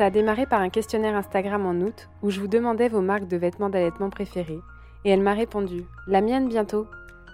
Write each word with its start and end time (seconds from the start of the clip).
ça 0.00 0.06
a 0.06 0.10
démarré 0.10 0.46
par 0.46 0.62
un 0.62 0.70
questionnaire 0.70 1.14
Instagram 1.14 1.66
en 1.66 1.74
août 1.74 2.08
où 2.22 2.30
je 2.30 2.40
vous 2.40 2.48
demandais 2.48 2.88
vos 2.88 3.02
marques 3.02 3.28
de 3.28 3.36
vêtements 3.36 3.68
d'allaitement 3.68 4.08
préférées. 4.08 4.62
Et 5.04 5.10
elle 5.10 5.20
m'a 5.20 5.34
répondu 5.34 5.84
La 6.06 6.22
mienne 6.22 6.48
bientôt. 6.48 6.86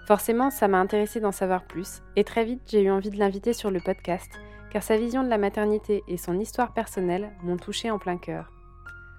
Forcément, 0.05 0.49
ça 0.49 0.67
m'a 0.67 0.77
intéressé 0.77 1.21
d'en 1.21 1.31
savoir 1.31 1.63
plus, 1.63 2.01
et 2.17 2.25
très 2.25 2.43
vite 2.43 2.63
j'ai 2.67 2.81
eu 2.81 2.91
envie 2.91 3.09
de 3.09 3.19
l'inviter 3.19 3.53
sur 3.53 3.71
le 3.71 3.79
podcast, 3.79 4.29
car 4.69 4.83
sa 4.83 4.97
vision 4.97 5.23
de 5.23 5.29
la 5.29 5.37
maternité 5.37 6.03
et 6.09 6.17
son 6.17 6.37
histoire 6.37 6.73
personnelle 6.73 7.31
m'ont 7.41 7.55
touché 7.55 7.89
en 7.89 7.99
plein 7.99 8.17
cœur. 8.17 8.51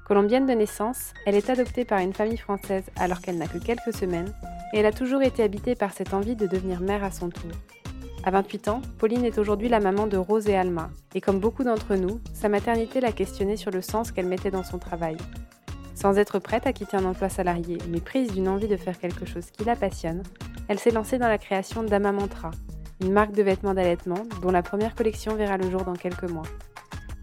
Colombienne 0.06 0.44
de 0.44 0.52
naissance, 0.52 1.14
elle 1.24 1.34
est 1.34 1.48
adoptée 1.48 1.86
par 1.86 2.00
une 2.00 2.12
famille 2.12 2.36
française 2.36 2.84
alors 2.96 3.22
qu'elle 3.22 3.38
n'a 3.38 3.48
que 3.48 3.56
quelques 3.56 3.94
semaines, 3.94 4.30
et 4.74 4.80
elle 4.80 4.86
a 4.86 4.92
toujours 4.92 5.22
été 5.22 5.42
habitée 5.42 5.74
par 5.74 5.94
cette 5.94 6.12
envie 6.12 6.36
de 6.36 6.46
devenir 6.46 6.82
mère 6.82 7.02
à 7.02 7.10
son 7.10 7.30
tour. 7.30 7.52
À 8.24 8.30
28 8.30 8.68
ans, 8.68 8.82
Pauline 8.98 9.24
est 9.24 9.38
aujourd'hui 9.38 9.68
la 9.68 9.80
maman 9.80 10.06
de 10.06 10.16
Rose 10.16 10.48
et 10.48 10.56
Alma, 10.56 10.90
et 11.14 11.20
comme 11.20 11.38
beaucoup 11.38 11.62
d'entre 11.62 11.94
nous, 11.94 12.20
sa 12.34 12.48
maternité 12.48 13.00
l'a 13.00 13.12
questionnée 13.12 13.56
sur 13.56 13.70
le 13.70 13.80
sens 13.80 14.10
qu'elle 14.10 14.26
mettait 14.26 14.50
dans 14.50 14.64
son 14.64 14.78
travail. 14.78 15.16
Sans 15.94 16.18
être 16.18 16.38
prête 16.38 16.66
à 16.66 16.72
quitter 16.72 16.96
un 16.96 17.04
emploi 17.04 17.28
salarié, 17.28 17.78
mais 17.88 18.00
prise 18.00 18.32
d'une 18.32 18.48
envie 18.48 18.68
de 18.68 18.76
faire 18.76 18.98
quelque 18.98 19.24
chose 19.24 19.50
qui 19.50 19.64
la 19.64 19.76
passionne, 19.76 20.22
elle 20.66 20.78
s'est 20.78 20.90
lancée 20.90 21.18
dans 21.18 21.28
la 21.28 21.38
création 21.38 21.82
d'Amamantra, 21.82 22.50
une 23.00 23.12
marque 23.12 23.32
de 23.32 23.42
vêtements 23.42 23.74
d'allaitement 23.74 24.24
dont 24.42 24.50
la 24.50 24.62
première 24.62 24.94
collection 24.94 25.36
verra 25.36 25.56
le 25.56 25.70
jour 25.70 25.84
dans 25.84 25.94
quelques 25.94 26.28
mois. 26.28 26.46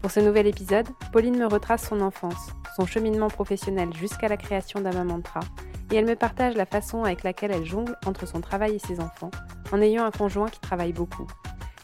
Pour 0.00 0.10
ce 0.10 0.20
nouvel 0.20 0.46
épisode, 0.46 0.86
Pauline 1.12 1.38
me 1.38 1.46
retrace 1.46 1.88
son 1.88 2.00
enfance, 2.00 2.50
son 2.76 2.86
cheminement 2.86 3.28
professionnel 3.28 3.90
jusqu'à 3.94 4.28
la 4.28 4.36
création 4.36 4.80
d'Amamantra, 4.80 5.40
et 5.90 5.96
elle 5.96 6.06
me 6.06 6.16
partage 6.16 6.56
la 6.56 6.66
façon 6.66 7.04
avec 7.04 7.22
laquelle 7.22 7.52
elle 7.52 7.64
jongle 7.64 7.96
entre 8.06 8.26
son 8.26 8.40
travail 8.40 8.74
et 8.74 8.78
ses 8.78 9.00
enfants, 9.00 9.30
en 9.72 9.80
ayant 9.80 10.04
un 10.04 10.10
conjoint 10.10 10.48
qui 10.48 10.60
travaille 10.60 10.92
beaucoup. 10.92 11.26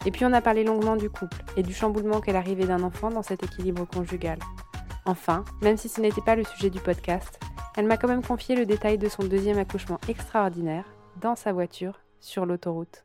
Et 0.04 0.10
puis 0.10 0.24
on 0.24 0.32
a 0.32 0.40
parlé 0.40 0.64
longuement 0.64 0.96
du 0.96 1.08
couple 1.08 1.36
et 1.56 1.62
du 1.62 1.72
chamboulement 1.72 2.20
qu'est 2.20 2.32
l'arrivée 2.32 2.66
d'un 2.66 2.82
enfant 2.82 3.10
dans 3.10 3.22
cet 3.22 3.44
équilibre 3.44 3.84
conjugal. 3.84 4.38
Enfin, 5.06 5.44
même 5.62 5.76
si 5.76 5.88
ce 5.88 6.00
n'était 6.00 6.20
pas 6.20 6.36
le 6.36 6.44
sujet 6.44 6.70
du 6.70 6.80
podcast, 6.80 7.40
elle 7.76 7.86
m'a 7.86 7.96
quand 7.96 8.08
même 8.08 8.24
confié 8.24 8.54
le 8.56 8.66
détail 8.66 8.98
de 8.98 9.08
son 9.08 9.24
deuxième 9.24 9.58
accouchement 9.58 9.98
extraordinaire, 10.08 10.84
dans 11.20 11.36
sa 11.36 11.52
voiture, 11.52 12.00
sur 12.20 12.46
l'autoroute. 12.46 13.04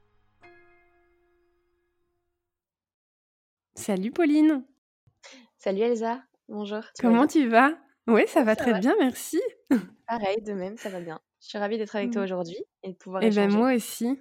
Salut 3.75 4.12
Pauline 4.12 4.63
Salut 5.57 5.81
Elsa, 5.81 6.22
bonjour. 6.50 6.81
Comment 7.00 7.28
tu 7.28 7.47
vas? 7.47 7.72
Oui, 8.07 8.22
ça 8.28 8.44
va 8.44 8.56
très 8.56 8.79
bien, 8.79 8.95
merci. 9.00 9.41
Pareil, 10.07 10.41
de 10.41 10.53
même, 10.53 10.78
ça 10.78 10.90
va 10.90 11.00
bien. 11.00 11.19
Je 11.41 11.50
suis 11.50 11.57
ravie 11.57 11.78
d'être 11.78 11.95
avec 11.95 12.12
toi 12.12 12.22
mmh. 12.22 12.25
aujourd'hui 12.25 12.57
et 12.84 12.91
de 12.91 12.97
pouvoir 12.97 13.22
Et 13.22 13.28
eh 13.28 13.29
ben 13.31 13.51
moi 13.51 13.73
aussi. 13.73 14.18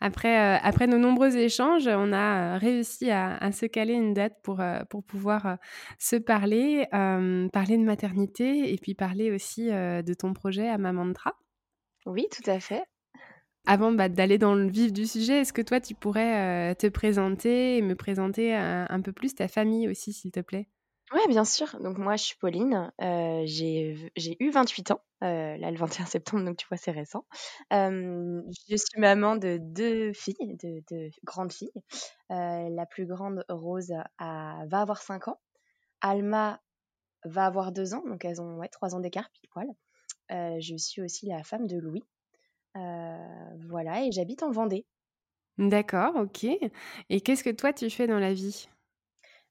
Après, 0.00 0.38
euh, 0.38 0.58
après 0.62 0.86
nos 0.86 0.98
nombreux 0.98 1.36
échanges, 1.36 1.86
on 1.86 2.12
a 2.12 2.56
euh, 2.56 2.58
réussi 2.58 3.10
à, 3.10 3.52
se 3.52 3.64
caler 3.64 3.94
une 3.94 4.12
date 4.12 4.34
pour, 4.42 4.60
euh, 4.60 4.80
pour 4.90 5.02
pouvoir 5.02 5.56
se 5.98 6.16
parler, 6.16 6.86
parler 6.90 7.78
de 7.78 7.84
maternité 7.84 8.72
et 8.72 8.76
puis 8.76 8.94
parler 8.94 9.30
aussi 9.30 9.68
de 9.68 10.14
ton 10.14 10.34
projet 10.34 10.68
à 10.68 10.78
Mamantra. 10.78 11.34
Oui, 12.06 12.26
tout 12.30 12.48
à 12.50 12.60
fait. 12.60 12.84
Avant 13.66 13.92
bah, 13.92 14.10
d'aller 14.10 14.36
dans 14.36 14.54
le 14.54 14.68
vif 14.68 14.92
du 14.92 15.06
sujet, 15.06 15.40
est-ce 15.40 15.54
que 15.54 15.62
toi, 15.62 15.80
tu 15.80 15.94
pourrais 15.94 16.74
te 16.74 16.86
présenter 16.88 17.78
et 17.78 17.82
me 17.82 17.94
présenter 17.94 18.54
un 18.54 19.00
peu 19.00 19.12
plus 19.12 19.34
ta 19.34 19.48
famille 19.48 19.88
aussi, 19.88 20.12
s'il 20.12 20.32
te 20.32 20.40
plaît? 20.40 20.68
Ouais, 21.14 21.28
bien 21.28 21.44
sûr. 21.44 21.78
Donc 21.80 21.96
moi, 21.98 22.16
je 22.16 22.24
suis 22.24 22.36
Pauline. 22.36 22.92
Euh, 23.00 23.42
j'ai 23.46 24.36
eu 24.40 24.50
28 24.50 24.90
ans, 24.90 25.00
euh, 25.22 25.56
là, 25.56 25.70
le 25.70 25.76
21 25.76 26.06
septembre, 26.06 26.44
donc 26.44 26.56
tu 26.56 26.66
vois, 26.68 26.76
c'est 26.76 26.90
récent. 26.90 27.24
je 27.70 28.76
suis 28.76 29.00
maman 29.00 29.36
de 29.36 29.58
deux 29.60 30.12
filles, 30.12 30.56
de, 30.62 30.82
de 30.90 31.10
grandes 31.22 31.52
filles. 31.52 31.70
Euh, 32.32 32.68
la 32.68 32.84
plus 32.86 33.06
grande, 33.06 33.44
Rose, 33.48 33.94
va 34.18 34.80
avoir 34.80 35.02
5 35.02 35.28
ans. 35.28 35.40
Alma 36.00 36.60
va 37.24 37.46
avoir 37.46 37.70
2 37.70 37.94
ans, 37.94 38.02
donc 38.08 38.24
elles 38.24 38.42
ont 38.42 38.56
ouais, 38.56 38.68
3 38.68 38.96
ans 38.96 39.00
d'écart, 39.00 39.30
pile 39.30 39.48
poil. 39.50 39.68
je 40.30 40.76
suis 40.76 41.00
aussi 41.00 41.26
la 41.26 41.44
femme 41.44 41.68
de 41.68 41.78
Louis. 41.78 42.04
voilà, 42.74 44.02
et 44.04 44.10
j'habite 44.10 44.42
en 44.42 44.50
Vendée. 44.50 44.84
D'accord, 45.58 46.16
ok. 46.16 46.44
Et 47.08 47.20
qu'est-ce 47.20 47.44
que 47.44 47.50
toi, 47.50 47.72
tu 47.72 47.88
fais 47.88 48.08
dans 48.08 48.18
la 48.18 48.34
vie? 48.34 48.68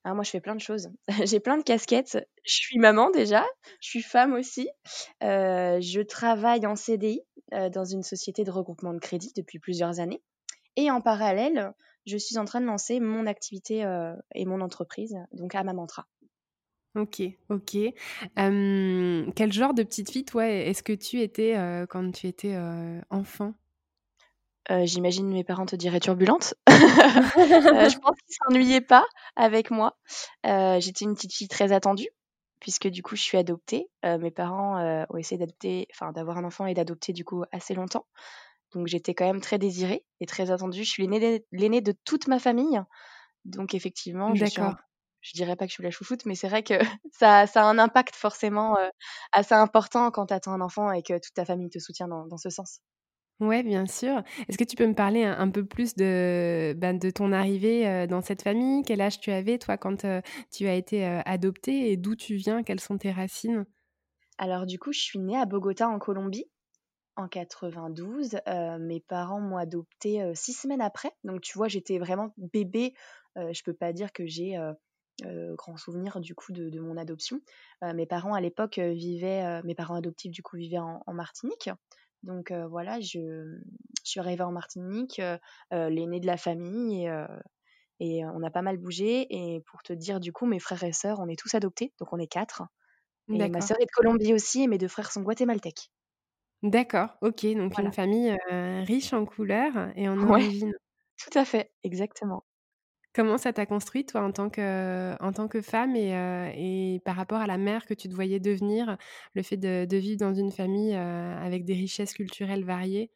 Ah, 0.03 0.13
moi, 0.13 0.23
je 0.23 0.31
fais 0.31 0.41
plein 0.41 0.55
de 0.55 0.61
choses. 0.61 0.89
J'ai 1.25 1.39
plein 1.39 1.57
de 1.57 1.63
casquettes. 1.63 2.17
Je 2.45 2.53
suis 2.53 2.77
maman 2.77 3.09
déjà, 3.09 3.45
je 3.79 3.89
suis 3.89 4.01
femme 4.01 4.33
aussi. 4.33 4.69
Euh, 5.23 5.79
je 5.79 6.01
travaille 6.01 6.65
en 6.65 6.75
CDI 6.75 7.21
euh, 7.53 7.69
dans 7.69 7.85
une 7.85 8.03
société 8.03 8.43
de 8.43 8.51
regroupement 8.51 8.93
de 8.93 8.99
crédit 8.99 9.31
depuis 9.35 9.59
plusieurs 9.59 9.99
années. 9.99 10.21
Et 10.75 10.91
en 10.91 10.99
parallèle, 10.99 11.73
je 12.05 12.17
suis 12.17 12.37
en 12.37 12.45
train 12.45 12.59
de 12.59 12.65
lancer 12.65 12.99
mon 12.99 13.27
activité 13.27 13.85
euh, 13.85 14.13
et 14.35 14.45
mon 14.45 14.59
entreprise, 14.59 15.15
donc 15.31 15.55
à 15.55 15.63
Mamantra. 15.63 16.07
Ok, 16.95 17.23
ok. 17.49 17.77
quel 18.35 19.51
genre 19.51 19.73
de 19.73 19.81
petite 19.81 20.11
fille, 20.11 20.25
toi, 20.25 20.47
est-ce 20.47 20.83
que 20.83 20.93
tu 20.93 21.21
étais 21.21 21.55
quand 21.89 22.11
tu 22.11 22.27
étais 22.27 22.55
enfant? 23.09 23.55
Euh, 24.71 24.85
j'imagine 24.85 25.27
mes 25.27 25.43
parents 25.43 25.65
te 25.65 25.75
diraient 25.75 25.99
turbulente. 25.99 26.55
Euh, 27.35 27.89
je 27.89 27.97
pense 27.97 28.15
qu'ils 28.25 28.35
s'ennuyaient 28.35 28.81
pas 28.81 29.05
avec 29.35 29.71
moi. 29.71 29.97
Euh, 30.45 30.79
j'étais 30.79 31.05
une 31.05 31.15
petite 31.15 31.33
fille 31.33 31.47
très 31.47 31.71
attendue 31.71 32.09
puisque 32.59 32.87
du 32.87 33.01
coup 33.01 33.15
je 33.15 33.21
suis 33.21 33.37
adoptée. 33.37 33.89
mes 34.03 34.31
parents 34.31 35.05
ont 35.09 35.17
essayé 35.17 35.37
d'adopter, 35.37 35.87
enfin 35.93 36.11
d'avoir 36.11 36.37
un 36.37 36.43
enfant 36.43 36.65
et 36.65 36.73
d'adopter 36.73 37.11
du 37.11 37.25
coup 37.25 37.43
assez 37.51 37.73
longtemps. 37.73 38.05
Donc 38.73 38.87
j'étais 38.87 39.13
quand 39.13 39.25
même 39.25 39.41
très 39.41 39.57
désirée 39.57 40.05
et 40.19 40.25
très 40.25 40.51
attendue. 40.51 40.83
Je 40.83 40.89
suis 40.89 41.07
l'aînée 41.07 41.81
de 41.81 41.93
toute 42.05 42.27
ma 42.27 42.39
famille. 42.39 42.81
Donc 43.45 43.73
effectivement, 43.73 44.33
je 44.35 44.45
suis 44.45 44.61
je 45.21 45.31
dirais 45.33 45.55
pas 45.55 45.65
que 45.65 45.69
je 45.69 45.75
suis 45.75 45.83
la 45.83 45.91
chouchoute, 45.91 46.25
mais 46.25 46.35
c'est 46.35 46.49
vrai 46.49 46.63
que 46.63 46.75
ça, 47.11 47.47
ça, 47.47 47.63
a 47.63 47.65
un 47.65 47.79
impact 47.79 48.15
forcément 48.15 48.77
assez 49.31 49.55
important 49.55 50.11
quand 50.11 50.27
tu 50.27 50.33
attends 50.33 50.53
un 50.53 50.61
enfant 50.61 50.91
et 50.91 51.01
que 51.01 51.13
toute 51.13 51.33
ta 51.33 51.45
famille 51.45 51.69
te 51.69 51.79
soutient 51.79 52.07
dans 52.07 52.37
ce 52.37 52.49
sens. 52.49 52.79
Ouais, 53.39 53.63
bien 53.63 53.85
sûr. 53.85 54.23
Est-ce 54.47 54.57
que 54.57 54.63
tu 54.63 54.75
peux 54.75 54.87
me 54.87 54.93
parler 54.93 55.23
un, 55.23 55.49
peu 55.49 55.65
plus 55.65 55.95
de, 55.95 56.73
ben, 56.77 56.97
de 56.97 57.09
ton 57.09 57.31
arrivée 57.31 58.07
dans 58.07 58.21
cette 58.21 58.41
famille? 58.41 58.83
Quel 58.83 59.01
âge 59.01 59.19
tu 59.19 59.31
avais, 59.31 59.57
toi, 59.57 59.77
quand 59.77 60.05
tu 60.51 60.67
as 60.67 60.75
été 60.75 61.03
adoptée 61.25 61.91
et 61.91 61.97
d'où 61.97 62.15
tu 62.15 62.35
viens? 62.35 62.63
Quelles 62.63 62.79
sont 62.79 62.97
tes 62.97 63.11
racines? 63.11 63.65
Alors, 64.37 64.65
du 64.65 64.79
coup, 64.79 64.93
je 64.93 65.01
suis 65.01 65.19
née 65.19 65.37
à 65.37 65.45
Bogota, 65.45 65.89
en 65.89 65.99
Colombie, 65.99 66.45
en 67.15 67.27
92. 67.27 68.37
mes 68.79 68.99
parents 69.01 69.41
m'ont 69.41 69.57
adoptée 69.57 70.31
six 70.35 70.53
semaines 70.53 70.81
après. 70.81 71.11
Donc, 71.23 71.41
tu 71.41 71.57
vois, 71.57 71.67
j'étais 71.67 71.97
vraiment 71.99 72.33
bébé. 72.37 72.93
je 73.35 73.63
peux 73.63 73.73
pas 73.73 73.93
dire 73.93 74.13
que 74.13 74.25
j'ai 74.25 74.57
grand 75.57 75.75
souvenir, 75.75 76.21
du 76.21 76.33
coup, 76.33 76.53
de, 76.53 76.79
mon 76.79 76.97
adoption. 76.97 77.41
mes 77.81 78.05
parents, 78.05 78.35
à 78.35 78.41
l'époque, 78.41 78.79
vivaient, 78.79 79.61
mes 79.63 79.75
parents 79.75 79.95
adoptifs, 79.95 80.31
du 80.31 80.43
coup, 80.43 80.55
vivaient 80.55 80.77
en 80.79 81.13
Martinique. 81.13 81.69
Donc 82.23 82.51
voilà, 82.69 82.99
je, 82.99 83.59
suis 84.03 84.19
arrivée 84.19 84.43
en 84.43 84.51
Martinique, 84.51 85.21
l'aînée 85.71 86.19
de 86.19 86.27
la 86.27 86.37
famille, 86.37 87.11
et, 87.99 88.25
on 88.25 88.43
a 88.43 88.49
pas 88.49 88.61
mal 88.61 88.77
bougé. 88.77 89.27
Et 89.29 89.61
pour 89.61 89.83
te 89.83 89.93
dire, 89.93 90.19
du 90.19 90.31
coup, 90.31 90.45
mes 90.45 90.59
frères 90.59 90.83
et 90.83 90.93
sœurs, 90.93 91.19
on 91.19 91.27
est 91.27 91.39
tous 91.39 91.53
adoptés, 91.55 91.93
donc 91.99 92.11
on 92.13 92.17
est 92.17 92.27
quatre. 92.27 92.63
Et 93.29 93.49
ma 93.49 93.61
sœur 93.61 93.77
est 93.79 93.85
de 93.85 93.91
Colombie 93.91 94.33
aussi, 94.33 94.63
et 94.63 94.67
mes 94.67 94.77
deux 94.77 94.87
frères 94.87 95.11
sont 95.11 95.21
guatémaltèques. 95.21 95.91
D'accord, 96.61 97.09
ok, 97.21 97.45
donc 97.55 97.77
une 97.77 97.91
famille 97.91 98.35
riche 98.85 99.13
en 99.13 99.25
couleurs 99.25 99.91
et 99.95 100.07
en 100.07 100.19
origine. 100.21 100.73
Tout 101.17 101.37
à 101.37 101.45
fait, 101.45 101.71
exactement. 101.83 102.43
Comment 103.13 103.37
ça 103.37 103.53
t'a 103.53 103.67
construit, 103.67 104.05
toi, 104.05 104.21
en 104.21 104.31
tant 104.31 104.49
que, 104.49 105.15
en 105.19 105.31
tant 105.31 105.47
que 105.47 105.61
femme 105.61 105.95
et, 105.95 106.15
euh, 106.15 106.49
et 106.55 106.99
par 107.05 107.15
rapport 107.15 107.39
à 107.39 107.45
la 107.45 107.59
mère 107.59 107.85
que 107.85 107.93
tu 107.93 108.09
te 108.09 108.15
voyais 108.15 108.39
devenir, 108.39 108.97
le 109.35 109.43
fait 109.43 109.57
de, 109.57 109.85
de 109.85 109.97
vivre 109.97 110.17
dans 110.17 110.33
une 110.33 110.51
famille 110.51 110.95
euh, 110.95 111.37
avec 111.37 111.63
des 111.63 111.75
richesses 111.75 112.13
culturelles 112.13 112.65
variées? 112.65 113.11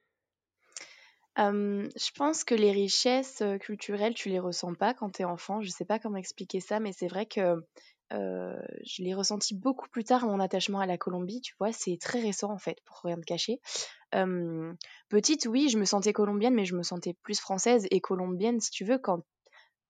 Je 1.37 2.11
pense 2.15 2.43
que 2.43 2.55
les 2.55 2.71
richesses 2.71 3.43
culturelles, 3.59 4.13
tu 4.13 4.29
les 4.29 4.39
ressens 4.39 4.73
pas 4.73 4.93
quand 4.93 5.11
tu 5.11 5.21
es 5.21 5.25
enfant. 5.25 5.61
Je 5.61 5.69
sais 5.69 5.85
pas 5.85 5.99
comment 5.99 6.17
expliquer 6.17 6.59
ça, 6.59 6.79
mais 6.79 6.93
c'est 6.93 7.07
vrai 7.07 7.25
que 7.25 7.55
je 8.11 9.03
l'ai 9.03 9.13
ressenti 9.13 9.55
beaucoup 9.55 9.87
plus 9.89 10.03
tard, 10.03 10.25
mon 10.25 10.39
attachement 10.39 10.79
à 10.79 10.85
la 10.85 10.97
Colombie. 10.97 11.41
Tu 11.41 11.53
vois, 11.59 11.71
c'est 11.71 11.97
très 11.99 12.21
récent 12.21 12.51
en 12.51 12.57
fait, 12.57 12.77
pour 12.85 13.01
rien 13.03 13.17
te 13.17 13.25
cacher. 13.25 13.59
petite, 15.09 15.47
oui, 15.47 15.69
je 15.69 15.77
me 15.77 15.85
sentais 15.85 16.13
colombienne, 16.13 16.55
mais 16.55 16.65
je 16.65 16.75
me 16.75 16.83
sentais 16.83 17.15
plus 17.23 17.39
française 17.39 17.87
et 17.91 17.99
colombienne, 17.99 18.59
si 18.59 18.71
tu 18.71 18.83
veux, 18.85 18.97
quand 18.97 19.23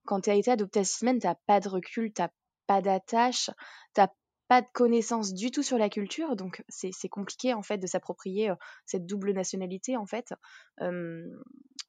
quand 0.07 0.21
tu 0.21 0.29
as 0.31 0.35
été 0.35 0.49
adoptée 0.51 0.79
à 0.79 0.83
six 0.83 0.99
semaines, 0.99 1.19
tu 1.19 1.27
pas 1.45 1.59
de 1.59 1.69
recul, 1.69 2.11
tu 2.13 2.23
pas 2.65 2.81
d'attache, 2.81 3.51
tu 3.93 4.01
pas 4.47 4.61
de 4.61 4.67
connaissances 4.73 5.33
du 5.33 5.51
tout 5.51 5.63
sur 5.63 5.77
la 5.77 5.89
culture, 5.89 6.35
donc 6.35 6.63
c'est 6.69 7.09
compliqué 7.09 7.53
en 7.53 7.61
fait 7.61 7.77
de 7.77 7.87
s'approprier 7.87 8.51
cette 8.85 9.05
double 9.05 9.33
nationalité 9.33 9.97
en 9.97 10.05
fait. 10.05 10.33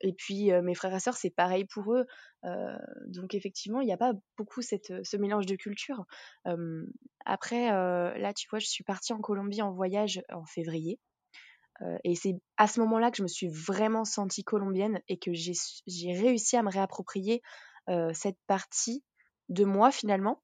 et 0.00 0.12
puis 0.12 0.50
mes 0.62 0.74
frères 0.74 0.94
et 0.94 1.00
sœurs, 1.00 1.16
c'est 1.16 1.30
pareil 1.30 1.64
pour 1.66 1.94
eux. 1.94 2.06
donc 3.06 3.34
effectivement, 3.34 3.80
il 3.80 3.86
n'y 3.86 3.92
a 3.92 3.96
pas 3.96 4.12
beaucoup 4.36 4.62
ce 4.62 5.16
mélange 5.16 5.46
de 5.46 5.54
culture. 5.54 6.04
après, 7.24 7.68
là, 7.70 8.32
tu 8.34 8.48
vois, 8.50 8.58
je 8.58 8.66
suis 8.66 8.84
partie 8.84 9.12
en 9.12 9.20
Colombie 9.20 9.62
en 9.62 9.70
voyage 9.70 10.20
en 10.32 10.44
février. 10.44 10.98
et 12.02 12.16
c'est 12.16 12.34
à 12.56 12.66
ce 12.66 12.80
moment-là 12.80 13.12
que 13.12 13.18
je 13.18 13.22
me 13.22 13.28
suis 13.28 13.48
vraiment 13.48 14.04
sentie 14.04 14.42
colombienne 14.42 15.00
et 15.06 15.16
que 15.16 15.30
j'ai 15.32 16.12
réussi 16.12 16.56
à 16.56 16.64
me 16.64 16.70
réapproprier 16.70 17.40
cette 18.12 18.38
partie 18.46 19.04
de 19.48 19.64
moi 19.64 19.90
finalement 19.90 20.42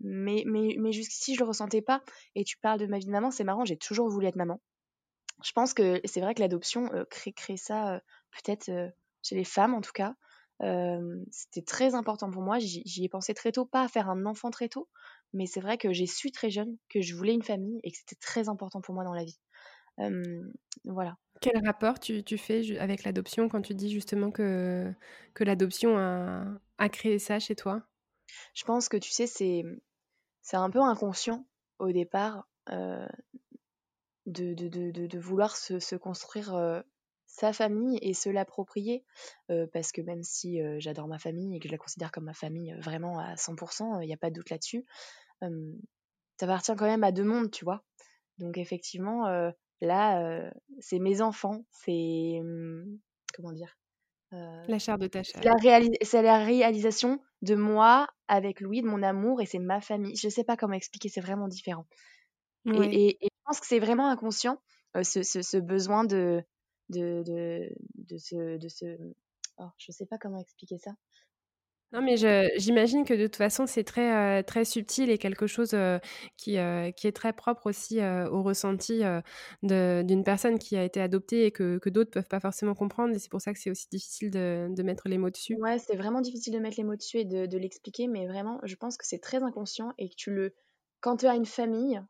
mais 0.00 0.42
mais, 0.46 0.76
mais 0.78 0.92
jusqu'ici, 0.92 1.34
je 1.34 1.40
le 1.40 1.46
ressentais 1.46 1.82
pas. 1.82 2.02
Et 2.34 2.44
tu 2.44 2.56
parles 2.58 2.80
de 2.80 2.86
ma 2.86 2.98
vie 2.98 3.06
de 3.06 3.10
maman, 3.10 3.30
c'est 3.30 3.44
marrant, 3.44 3.64
j'ai 3.64 3.76
toujours 3.76 4.08
voulu 4.08 4.26
être 4.26 4.36
maman. 4.36 4.60
Je 5.42 5.52
pense 5.52 5.72
que 5.72 6.00
c'est 6.04 6.20
vrai 6.20 6.34
que 6.34 6.40
l'adoption 6.40 6.90
crée, 7.10 7.32
crée 7.32 7.56
ça, 7.56 8.02
peut-être 8.30 8.70
chez 9.22 9.34
les 9.34 9.44
femmes 9.44 9.74
en 9.74 9.80
tout 9.80 9.92
cas. 9.92 10.14
c'était 11.30 11.64
très 11.64 11.94
important 11.94 12.30
pour 12.30 12.42
moi. 12.42 12.58
J'y 12.58 13.04
ai 13.04 13.08
pensé 13.08 13.34
très 13.34 13.52
tôt, 13.52 13.64
pas 13.64 13.82
à 13.82 13.88
faire 13.88 14.08
un 14.10 14.26
enfant 14.26 14.50
très 14.50 14.68
tôt, 14.68 14.88
mais 15.32 15.46
c'est 15.46 15.60
vrai 15.60 15.78
que 15.78 15.92
j'ai 15.92 16.06
su 16.06 16.30
très 16.30 16.50
jeune 16.50 16.76
que 16.88 17.00
je 17.00 17.14
voulais 17.14 17.34
une 17.34 17.42
famille 17.42 17.80
et 17.82 17.90
que 17.90 17.96
c'était 17.98 18.20
très 18.20 18.48
important 18.48 18.80
pour 18.80 18.94
moi 18.94 19.04
dans 19.04 19.14
la 19.14 19.24
vie. 19.24 19.38
voilà. 20.84 21.16
Quel 21.40 21.64
rapport 21.64 21.98
tu, 21.98 22.22
fais 22.36 22.78
avec 22.78 23.04
l'adoption 23.04 23.48
quand 23.48 23.62
tu 23.62 23.74
dis 23.74 23.90
justement 23.90 24.30
que, 24.30 24.92
que 25.32 25.42
l'adoption 25.42 25.96
a, 25.96 26.88
créé 26.90 27.18
ça 27.18 27.38
chez 27.38 27.56
toi? 27.56 27.82
Je 28.54 28.64
pense 28.64 28.88
que 28.88 28.98
tu 28.98 29.10
sais, 29.10 29.26
c'est, 29.26 29.64
c'est 30.42 30.58
un 30.58 30.68
peu 30.68 30.80
inconscient 30.80 31.46
au 31.78 31.92
départ 31.92 32.46
euh, 32.70 33.06
de, 34.26 34.52
de, 34.52 34.90
de, 34.90 35.18
vouloir 35.18 35.56
se, 35.56 35.78
se 35.78 35.96
construire 35.96 36.54
euh, 36.54 36.82
sa 37.26 37.54
famille 37.54 37.98
et 38.02 38.12
se 38.12 38.28
l'approprier. 38.28 39.04
Euh, 39.50 39.66
parce 39.72 39.92
que 39.92 40.02
même 40.02 40.22
si 40.22 40.60
j'adore 40.78 41.08
ma 41.08 41.18
famille 41.18 41.56
et 41.56 41.60
que 41.60 41.68
je 41.68 41.72
la 41.72 41.78
considère 41.78 42.12
comme 42.12 42.24
ma 42.24 42.34
famille 42.34 42.74
vraiment 42.80 43.18
à 43.18 43.34
100%, 43.34 44.02
il 44.02 44.06
n'y 44.06 44.12
a 44.12 44.18
pas 44.18 44.28
de 44.28 44.34
doute 44.34 44.50
là-dessus, 44.50 44.84
ça 45.40 45.48
appartient 46.42 46.76
quand 46.76 46.86
même 46.86 47.04
à 47.04 47.12
deux 47.12 47.24
mondes, 47.24 47.50
tu 47.50 47.64
vois? 47.64 47.82
Donc 48.38 48.58
effectivement, 48.58 49.52
là, 49.80 50.52
c'est 50.80 50.98
mes 50.98 51.20
enfants, 51.20 51.64
c'est... 51.70 52.38
Hum, 52.40 52.98
comment 53.34 53.52
dire 53.52 53.76
la 54.32 54.78
chair 54.78 54.98
de 54.98 55.06
ta 55.06 55.22
chair. 55.22 55.42
C'est 56.02 56.22
la 56.22 56.38
réalisation 56.38 57.20
de 57.42 57.54
moi 57.54 58.08
avec 58.28 58.60
Louis, 58.60 58.82
de 58.82 58.86
mon 58.86 59.02
amour, 59.02 59.40
et 59.40 59.46
c'est 59.46 59.58
ma 59.58 59.80
famille. 59.80 60.16
Je 60.16 60.28
sais 60.28 60.44
pas 60.44 60.56
comment 60.56 60.74
expliquer, 60.74 61.08
c'est 61.08 61.20
vraiment 61.20 61.48
différent. 61.48 61.86
Et, 62.66 63.18
je 63.20 63.28
pense 63.44 63.60
que 63.60 63.66
c'est 63.66 63.80
vraiment 63.80 64.08
inconscient, 64.08 64.60
ce, 65.02 65.22
ce, 65.22 65.56
besoin 65.56 66.04
de, 66.04 66.44
de, 66.90 67.22
de, 67.24 67.68
de, 67.94 68.16
ce, 68.18 68.58
de 68.58 68.68
ce... 68.68 68.96
Oh, 69.58 69.68
je 69.78 69.90
sais 69.90 70.06
pas 70.06 70.18
comment 70.18 70.38
expliquer 70.38 70.78
ça. 70.78 70.92
Non, 71.92 72.02
mais 72.02 72.16
j'imagine 72.56 73.04
que 73.04 73.14
de 73.14 73.24
toute 73.24 73.36
façon, 73.36 73.66
c'est 73.66 73.82
très, 73.82 74.42
très 74.44 74.64
subtil 74.64 75.10
et 75.10 75.18
quelque 75.18 75.48
chose 75.48 75.74
qui, 76.36 76.56
qui 76.96 77.06
est 77.06 77.12
très 77.12 77.32
propre 77.32 77.66
aussi 77.66 78.00
au 78.00 78.42
ressenti 78.42 79.02
d'une 79.62 80.22
personne 80.24 80.60
qui 80.60 80.76
a 80.76 80.84
été 80.84 81.00
adoptée 81.00 81.46
et 81.46 81.50
que, 81.50 81.78
que 81.78 81.90
d'autres 81.90 82.12
peuvent 82.12 82.28
pas 82.28 82.38
forcément 82.38 82.74
comprendre. 82.74 83.14
Et 83.14 83.18
c'est 83.18 83.30
pour 83.30 83.40
ça 83.40 83.52
que 83.52 83.58
c'est 83.58 83.70
aussi 83.70 83.88
difficile 83.90 84.30
de, 84.30 84.68
de, 84.70 84.82
mettre 84.84 85.08
les 85.08 85.18
mots 85.18 85.30
dessus. 85.30 85.56
Ouais, 85.58 85.78
c'est 85.80 85.96
vraiment 85.96 86.20
difficile 86.20 86.54
de 86.54 86.60
mettre 86.60 86.76
les 86.76 86.84
mots 86.84 86.96
dessus 86.96 87.18
et 87.18 87.24
de, 87.24 87.58
l'expliquer, 87.58 88.06
mais 88.06 88.28
vraiment, 88.28 88.60
je 88.62 88.76
pense 88.76 88.96
que 88.96 89.04
c'est 89.04 89.18
très 89.18 89.42
inconscient 89.42 89.92
et 89.98 90.08
que 90.08 90.14
tu 90.16 90.30
le. 90.30 90.54
Quand 91.00 91.16
tu 91.16 91.26
as 91.26 91.34
une 91.34 91.46
famille, 91.46 92.00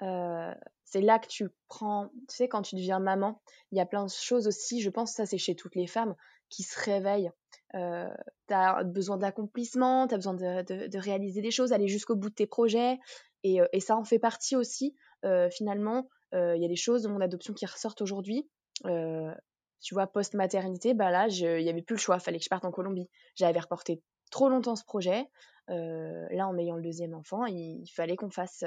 c'est 0.00 1.00
là 1.00 1.18
que 1.18 1.28
tu 1.28 1.48
prends. 1.68 2.08
Tu 2.28 2.36
sais, 2.36 2.48
quand 2.48 2.62
tu 2.62 2.74
deviens 2.74 2.98
maman, 2.98 3.40
il 3.70 3.78
y 3.78 3.80
a 3.80 3.86
plein 3.86 4.04
de 4.04 4.10
choses 4.10 4.46
aussi, 4.46 4.80
je 4.80 4.90
pense, 4.90 5.12
ça 5.12 5.26
c'est 5.26 5.38
chez 5.38 5.54
toutes 5.54 5.74
les 5.74 5.86
femmes, 5.86 6.14
qui 6.52 6.62
se 6.62 6.78
réveillent 6.78 7.32
euh, 7.74 8.08
tu 8.48 8.54
as 8.54 8.84
besoin 8.84 9.16
d'accomplissement, 9.16 10.06
tu 10.06 10.14
as 10.14 10.18
besoin 10.18 10.34
de, 10.34 10.98
réaliser 10.98 11.40
des 11.40 11.50
choses, 11.50 11.72
aller 11.72 11.88
jusqu'au 11.88 12.16
bout 12.16 12.28
de 12.28 12.34
tes 12.34 12.46
projets. 12.46 12.98
Et, 13.44 13.60
euh, 13.60 13.66
ça 13.80 13.96
en 13.96 14.04
fait 14.04 14.18
partie 14.18 14.56
aussi. 14.56 14.94
Euh, 15.24 15.48
finalement, 15.50 16.08
il 16.34 16.62
y 16.62 16.64
a 16.64 16.68
des 16.68 16.76
choses 16.76 17.02
de 17.02 17.08
mon 17.08 17.20
adoption 17.20 17.52
qui 17.52 17.66
ressortent 17.66 18.00
aujourd'hui. 18.00 18.48
tu 18.84 19.94
vois, 19.94 20.06
post-maternité, 20.06 20.94
bah 20.94 21.10
là, 21.10 21.28
il 21.28 21.62
n'y 21.62 21.68
avait 21.68 21.82
plus 21.82 21.96
le 21.96 22.00
choix, 22.00 22.18
fallait 22.20 22.38
que 22.38 22.44
je 22.44 22.48
parte 22.48 22.64
en 22.64 22.70
Colombie. 22.70 23.08
J'avais 23.34 23.60
reporté 23.60 24.02
trop 24.30 24.48
longtemps 24.48 24.76
ce 24.76 24.84
projet. 24.84 25.26
là, 25.68 26.48
en 26.48 26.56
ayant 26.56 26.76
le 26.76 26.82
deuxième 26.82 27.14
enfant, 27.14 27.44
il, 27.44 27.86
fallait 27.94 28.16
qu'on 28.16 28.30
fasse 28.30 28.64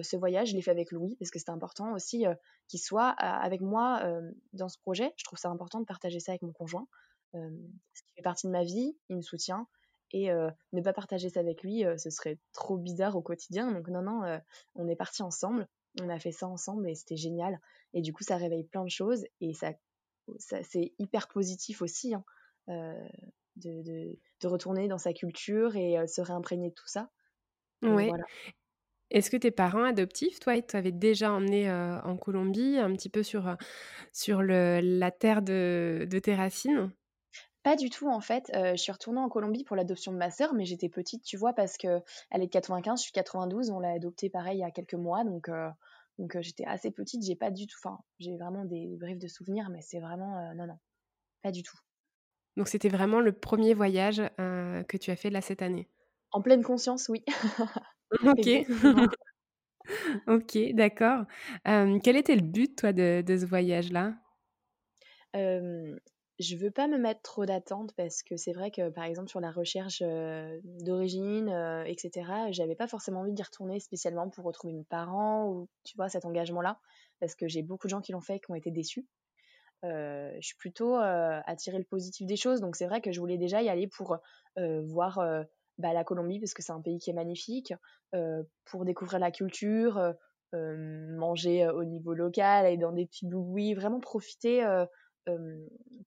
ce 0.00 0.16
voyage. 0.16 0.48
Je 0.48 0.56
l'ai 0.56 0.62
fait 0.62 0.70
avec 0.70 0.92
Louis 0.92 1.16
parce 1.18 1.30
que 1.30 1.38
c'était 1.38 1.50
important 1.50 1.92
aussi 1.92 2.24
qu'il 2.68 2.80
soit 2.80 3.10
avec 3.10 3.60
moi 3.60 4.02
dans 4.54 4.70
ce 4.70 4.78
projet. 4.78 5.12
Je 5.18 5.24
trouve 5.24 5.38
ça 5.38 5.50
important 5.50 5.80
de 5.80 5.84
partager 5.84 6.20
ça 6.20 6.32
avec 6.32 6.42
mon 6.42 6.52
conjoint 6.52 6.86
ce 7.34 8.02
qui 8.02 8.08
fait 8.16 8.22
partie 8.22 8.46
de 8.46 8.52
ma 8.52 8.64
vie, 8.64 8.96
il 9.08 9.16
me 9.16 9.22
soutient. 9.22 9.66
Et 10.12 10.28
ne 10.28 10.80
pas 10.80 10.92
partager 10.92 11.28
ça 11.28 11.40
avec 11.40 11.62
lui, 11.62 11.84
ce 11.96 12.08
serait 12.08 12.38
trop 12.52 12.76
bizarre 12.76 13.16
au 13.16 13.22
quotidien. 13.22 13.72
Donc 13.72 13.88
non, 13.88 14.02
non, 14.02 14.40
on 14.76 14.86
est 14.86 14.94
parti 14.94 15.22
ensemble, 15.22 15.66
on 16.00 16.08
a 16.08 16.20
fait 16.20 16.30
ça 16.30 16.46
ensemble 16.46 16.88
et 16.88 16.94
c'était 16.94 17.16
génial. 17.16 17.60
Et 17.94 18.00
du 18.00 18.12
coup, 18.12 18.22
ça 18.22 18.36
réveille 18.36 18.64
plein 18.64 18.84
de 18.84 18.90
choses 18.90 19.24
et 19.40 19.54
ça, 19.54 19.72
ça 20.38 20.62
c'est 20.62 20.92
hyper 21.00 21.26
positif 21.26 21.82
aussi 21.82 22.14
hein, 22.14 22.24
de, 22.68 23.82
de, 23.82 24.16
de, 24.40 24.48
retourner 24.48 24.86
dans 24.86 24.98
sa 24.98 25.12
culture 25.12 25.74
et 25.74 25.96
se 26.06 26.20
réimprégner 26.20 26.68
de 26.68 26.74
tout 26.74 26.88
ça. 26.88 27.10
Oui. 27.82 28.10
Est-ce 29.10 29.30
que 29.30 29.36
tes 29.36 29.50
parents 29.50 29.84
adoptifs, 29.84 30.40
toi, 30.40 30.60
tu 30.62 30.76
avais 30.76 30.92
déjà 30.92 31.32
emmené 31.32 31.70
en 31.70 32.16
Colombie, 32.16 32.78
un 32.78 32.92
petit 32.92 33.10
peu 33.10 33.22
sur, 33.22 33.56
sur 34.12 34.42
le, 34.42 34.80
la 34.80 35.10
terre 35.10 35.42
de, 35.42 36.06
de 36.08 36.18
tes 36.20 36.34
racines? 36.34 36.92
Pas 37.64 37.74
du 37.74 37.90
tout 37.90 38.08
en 38.08 38.20
fait. 38.20 38.52
je 38.54 38.76
suis 38.76 38.92
retournée 38.92 39.18
en 39.18 39.28
Colombie 39.28 39.64
pour 39.64 39.74
l'adoption 39.74 40.12
de 40.12 40.18
ma 40.18 40.30
sœur, 40.30 40.54
mais 40.54 40.64
j'étais 40.64 40.88
petite, 40.88 41.24
tu 41.24 41.36
vois, 41.36 41.52
parce 41.52 41.76
que 41.76 42.00
elle 42.30 42.42
est 42.42 42.46
de 42.46 42.50
95, 42.50 43.00
je 43.00 43.04
suis 43.04 43.12
92, 43.12 43.70
on 43.70 43.80
l'a 43.80 43.90
adoptée 43.90 44.30
pareil 44.30 44.58
il 44.58 44.60
y 44.60 44.64
a 44.64 44.70
quelques 44.70 44.94
mois, 44.94 45.24
donc 45.24 45.50
donc 46.18 46.38
j'étais 46.40 46.64
assez 46.66 46.92
petite, 46.92 47.24
j'ai 47.24 47.34
pas 47.34 47.50
du 47.50 47.66
tout, 47.66 47.76
enfin 47.82 47.98
j'ai 48.20 48.36
vraiment 48.36 48.64
des 48.64 48.96
brefs 49.00 49.18
de 49.18 49.26
souvenirs, 49.26 49.68
mais 49.70 49.80
c'est 49.80 49.98
vraiment 49.98 50.54
non 50.54 50.66
non, 50.66 50.78
pas 51.42 51.50
du 51.50 51.64
tout. 51.64 51.76
Donc 52.56 52.68
c'était 52.68 52.88
vraiment 52.88 53.20
le 53.20 53.32
premier 53.32 53.74
voyage 53.74 54.22
que 54.36 54.96
tu 54.96 55.10
as 55.10 55.16
fait 55.16 55.30
là 55.30 55.40
cette 55.40 55.62
année? 55.62 55.88
En 56.30 56.42
pleine 56.42 56.62
conscience, 56.62 57.08
oui. 57.08 57.24
ok. 58.24 58.48
ok, 60.26 60.58
d'accord. 60.74 61.24
quel 61.64 62.16
était 62.16 62.36
le 62.36 62.42
but 62.42 62.76
toi 62.76 62.92
de, 62.92 63.22
de 63.22 63.36
ce 63.36 63.46
voyage-là? 63.46 64.14
Je 66.40 66.56
veux 66.56 66.70
pas 66.70 66.88
me 66.88 66.98
mettre 66.98 67.22
trop 67.22 67.46
d'attentes 67.46 67.92
parce 67.96 68.22
que 68.22 68.36
c'est 68.36 68.52
vrai 68.52 68.70
que 68.70 68.88
par 68.90 69.04
exemple 69.04 69.28
sur 69.28 69.40
la 69.40 69.52
recherche 69.52 70.02
d'origine, 70.02 71.48
etc., 71.86 72.50
j'avais 72.50 72.74
pas 72.74 72.88
forcément 72.88 73.20
envie 73.20 73.32
d'y 73.32 73.42
retourner 73.42 73.78
spécialement 73.78 74.28
pour 74.28 74.44
retrouver 74.44 74.72
mes 74.72 74.84
parents 74.84 75.48
ou 75.48 75.68
tu 75.84 75.96
vois 75.96 76.08
cet 76.08 76.24
engagement-là 76.24 76.78
parce 77.20 77.34
que 77.34 77.46
j'ai 77.46 77.62
beaucoup 77.62 77.86
de 77.86 77.90
gens 77.90 78.00
qui 78.00 78.12
l'ont 78.12 78.20
fait 78.20 78.36
et 78.36 78.40
qui 78.40 78.50
ont 78.50 78.56
été 78.56 78.70
déçus. 78.72 79.06
je 79.82 80.38
suis 80.40 80.56
plutôt 80.56 80.96
à 80.96 81.56
tirer 81.56 81.78
le 81.78 81.84
positif 81.84 82.26
des 82.26 82.36
choses 82.36 82.60
donc 82.60 82.74
c'est 82.74 82.86
vrai 82.86 83.00
que 83.00 83.12
je 83.12 83.20
voulais 83.20 83.38
déjà 83.38 83.62
y 83.62 83.68
aller 83.68 83.86
pour 83.86 84.18
voir 84.56 85.20
bah, 85.78 85.92
la 85.92 86.02
Colombie 86.02 86.40
parce 86.40 86.54
que 86.54 86.62
c'est 86.62 86.72
un 86.72 86.80
pays 86.80 86.98
qui 86.98 87.10
est 87.10 87.14
magnifique, 87.14 87.72
pour 88.64 88.84
découvrir 88.84 89.20
la 89.20 89.30
culture, 89.30 90.14
manger 90.52 91.68
au 91.68 91.84
niveau 91.84 92.12
local, 92.12 92.66
aller 92.66 92.76
dans 92.76 92.92
des 92.92 93.06
petits 93.06 93.26
boubouis, 93.26 93.74
vraiment 93.74 94.00
profiter 94.00 94.64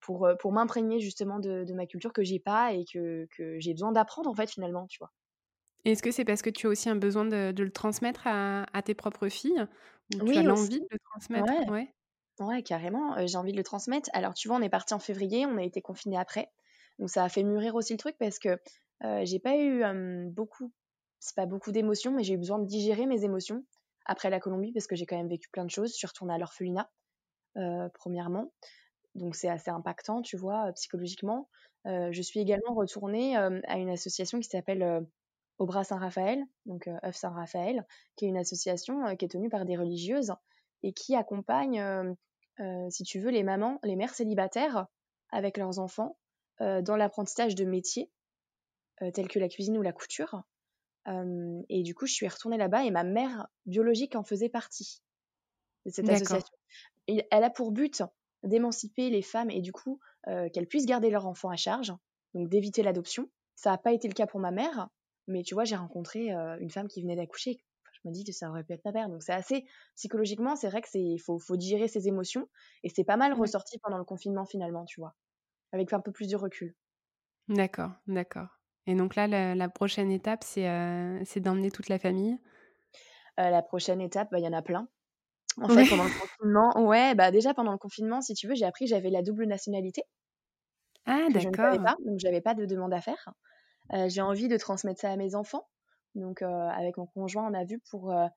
pour, 0.01 0.27
pour 0.39 0.51
m'imprégner 0.51 0.99
justement 0.99 1.39
de, 1.39 1.63
de, 1.63 1.73
ma 1.73 1.85
culture 1.85 2.13
que 2.13 2.23
j'ai 2.23 2.39
pas 2.39 2.73
et 2.73 2.85
que, 2.85 3.27
que 3.35 3.59
j'ai 3.59 3.73
besoin 3.73 3.91
d'apprendre 3.91 4.29
en 4.29 4.35
fait 4.35 4.49
finalement, 4.49 4.87
tu 4.87 4.99
vois. 4.99 5.11
Est-ce 5.85 6.03
que 6.03 6.11
c'est 6.11 6.25
parce 6.25 6.41
que 6.41 6.49
tu 6.49 6.67
as 6.67 6.69
aussi 6.69 6.89
un 6.89 6.95
besoin 6.95 7.25
de, 7.25 7.51
de 7.51 7.63
le 7.63 7.71
transmettre 7.71 8.21
à, 8.25 8.65
à, 8.73 8.81
tes 8.81 8.93
propres 8.93 9.29
filles 9.29 9.65
ou 10.15 10.25
oui, 10.25 10.33
tu 10.33 10.39
as 10.39 10.43
l'envie 10.43 10.79
de 10.79 10.87
le 10.91 10.99
transmettre? 10.99 11.51
Ouais. 11.69 11.87
ouais. 12.39 12.63
carrément, 12.63 13.25
j'ai 13.25 13.37
envie 13.37 13.51
de 13.51 13.57
le 13.57 13.63
transmettre. 13.63 14.09
Alors 14.13 14.33
tu 14.33 14.47
vois, 14.47 14.57
on 14.57 14.61
est 14.61 14.69
parti 14.69 14.93
en 14.93 14.99
février, 14.99 15.45
on 15.45 15.57
a 15.57 15.63
été 15.63 15.81
confinés 15.81 16.17
après. 16.17 16.51
Donc 16.99 17.09
ça 17.09 17.23
a 17.23 17.29
fait 17.29 17.43
mûrir 17.43 17.75
aussi 17.75 17.93
le 17.93 17.99
truc 17.99 18.15
parce 18.19 18.39
que 18.39 18.59
j'ai 19.23 19.39
pas 19.39 19.57
eu 19.57 19.83
beaucoup, 20.29 20.71
c'est 21.19 21.35
pas 21.35 21.45
beaucoup 21.45 21.71
d'émotions, 21.71 22.11
mais 22.11 22.23
j'ai 22.23 22.33
eu 22.33 22.37
besoin 22.37 22.59
de 22.59 22.65
digérer 22.65 23.05
mes 23.05 23.23
émotions 23.23 23.63
après 24.05 24.29
la 24.29 24.39
Colombie 24.39 24.73
parce 24.73 24.87
que 24.87 24.95
j'ai 24.95 25.05
quand 25.05 25.17
même 25.17 25.29
vécu 25.29 25.49
plein 25.49 25.65
de 25.65 25.71
choses. 25.71 25.91
Je 25.91 25.97
suis 25.97 26.07
retournée 26.07 26.33
à 26.33 26.37
l'orphelinat, 26.37 26.89
premièrement. 27.93 28.51
Donc 29.17 29.35
c'est 29.35 29.49
assez 29.49 29.71
impactant, 29.71 30.21
tu 30.21 30.37
vois, 30.37 30.71
psychologiquement. 30.73 31.49
je 31.85 32.21
suis 32.21 32.39
également 32.39 32.73
retournée 32.73 33.35
à 33.35 33.77
une 33.77 33.89
association 33.89 34.39
qui 34.39 34.47
s'appelle 34.47 35.05
au 35.57 35.65
bras 35.65 35.83
Saint-Raphaël, 35.83 36.43
donc 36.65 36.87
œuf 37.03 37.15
Saint-Raphaël, 37.15 37.85
qui 38.15 38.25
est 38.25 38.27
une 38.29 38.37
association 38.37 39.15
qui 39.15 39.25
est 39.25 39.29
tenue 39.29 39.49
par 39.49 39.65
des 39.65 39.75
religieuses 39.75 40.33
et 40.83 40.93
qui 40.93 41.15
accompagne, 41.15 42.15
si 42.89 43.03
tu 43.03 43.19
veux, 43.19 43.31
les 43.31 43.43
mamans, 43.43 43.79
les 43.83 43.95
mères 43.95 44.13
célibataires 44.13 44.85
avec 45.31 45.57
leurs 45.57 45.79
enfants 45.79 46.17
dans 46.59 46.95
l'apprentissage 46.95 47.55
de 47.55 47.65
métiers 47.65 48.11
tels 49.13 49.27
que 49.27 49.39
la 49.39 49.49
cuisine 49.49 49.77
ou 49.77 49.81
la 49.81 49.93
couture. 49.93 50.43
et 51.07 51.83
du 51.83 51.95
coup, 51.95 52.05
je 52.05 52.13
suis 52.13 52.27
retournée 52.27 52.57
là-bas 52.57 52.83
et 52.83 52.91
ma 52.91 53.03
mère 53.03 53.47
biologique 53.65 54.15
en 54.15 54.23
faisait 54.23 54.49
partie 54.49 55.01
de 55.85 55.91
cette 55.91 56.07
association. 56.07 56.55
elle 57.07 57.43
a 57.43 57.49
pour 57.49 57.71
but 57.71 58.03
d'émanciper 58.47 59.09
les 59.09 59.21
femmes 59.21 59.49
et 59.49 59.61
du 59.61 59.71
coup 59.71 59.99
qu'elles 60.25 60.67
puissent 60.67 60.85
garder 60.85 61.09
leurs 61.09 61.25
enfants 61.25 61.49
à 61.49 61.55
charge, 61.55 61.93
donc 62.33 62.49
d'éviter 62.49 62.83
l'adoption. 62.83 63.29
Ça 63.55 63.71
n'a 63.71 63.77
pas 63.77 63.93
été 63.93 64.09
le 64.09 64.13
cas 64.13 64.27
pour 64.27 64.41
ma 64.41 64.51
mère, 64.51 64.89
mais 65.27 65.43
tu 65.43 65.53
vois, 65.53 65.63
j'ai 65.63 65.77
rencontré 65.77 66.31
une 66.59 66.69
femme 66.69 66.89
qui 66.89 67.01
venait 67.01 67.15
d'accoucher. 67.15 67.57
Je 67.93 68.09
me 68.09 68.13
dis 68.13 68.23
que 68.23 68.31
ça 68.31 68.49
aurait 68.49 68.63
pu 68.63 68.73
être 68.73 68.83
ma 68.85 68.91
mère. 68.91 69.09
Donc 69.09 69.23
c'est 69.23 69.33
assez 69.33 69.65
psychologiquement, 69.95 70.55
c'est 70.55 70.67
vrai 70.67 70.81
que 70.81 70.89
c'est 70.89 71.17
faut, 71.17 71.39
faut 71.39 71.55
digérer 71.55 71.87
ses 71.87 72.07
émotions 72.07 72.47
et 72.83 72.89
c'est 72.89 73.03
pas 73.03 73.17
mal 73.17 73.33
ressorti 73.33 73.79
pendant 73.79 73.97
le 73.97 74.03
confinement 74.03 74.45
finalement, 74.45 74.85
tu 74.85 74.99
vois, 74.99 75.15
avec 75.71 75.93
un 75.93 76.01
peu 76.01 76.11
plus 76.11 76.27
de 76.27 76.35
recul. 76.35 76.75
D'accord, 77.47 77.91
d'accord. 78.07 78.47
Et 78.87 78.95
donc 78.95 79.15
là, 79.15 79.27
la, 79.27 79.69
prochaine 79.69 80.11
étape, 80.11 80.43
c'est 80.43 81.39
d'emmener 81.39 81.71
toute 81.71 81.89
la 81.89 81.99
famille? 81.99 82.37
la 83.37 83.61
prochaine 83.61 84.01
étape, 84.01 84.29
bah, 84.31 84.39
il 84.39 84.45
y 84.45 84.47
en 84.47 84.53
a 84.53 84.61
plein. 84.61 84.87
En 85.59 85.69
fait, 85.69 85.89
pendant 85.89 86.03
le 86.03 86.19
confinement, 86.19 86.87
ouais, 86.87 87.15
bah 87.15 87.31
déjà 87.31 87.53
pendant 87.53 87.71
le 87.71 87.77
confinement, 87.77 88.21
si 88.21 88.33
tu 88.35 88.47
veux, 88.47 88.55
j'ai 88.55 88.65
appris 88.65 88.85
que 88.85 88.89
j'avais 88.89 89.09
la 89.09 89.23
double 89.23 89.45
nationalité. 89.45 90.03
Ah, 91.05 91.27
d'accord. 91.31 91.77
Donc 92.05 92.19
j'avais 92.19 92.41
pas 92.41 92.53
de 92.53 92.65
demande 92.65 92.93
à 92.93 93.01
faire. 93.01 93.29
Euh, 93.93 94.09
j'ai 94.09 94.21
envie 94.21 94.47
de 94.47 94.57
transmettre 94.57 95.01
ça 95.01 95.11
à 95.11 95.15
mes 95.15 95.35
enfants. 95.35 95.67
Donc, 96.15 96.41
euh, 96.41 96.47
avec 96.69 96.97
mon 96.97 97.05
conjoint, 97.05 97.49
on 97.49 97.53
a 97.53 97.63
vu 97.63 97.79
pour 97.89 98.11
euh, 98.11 98.27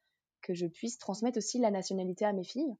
que 0.43 0.55
je 0.55 0.67
puisse 0.67 0.99
transmettre 0.99 1.39
aussi 1.39 1.59
la 1.59 1.71
nationalité 1.71 2.25
à 2.25 2.33
mes 2.33 2.45
filles. 2.45 2.75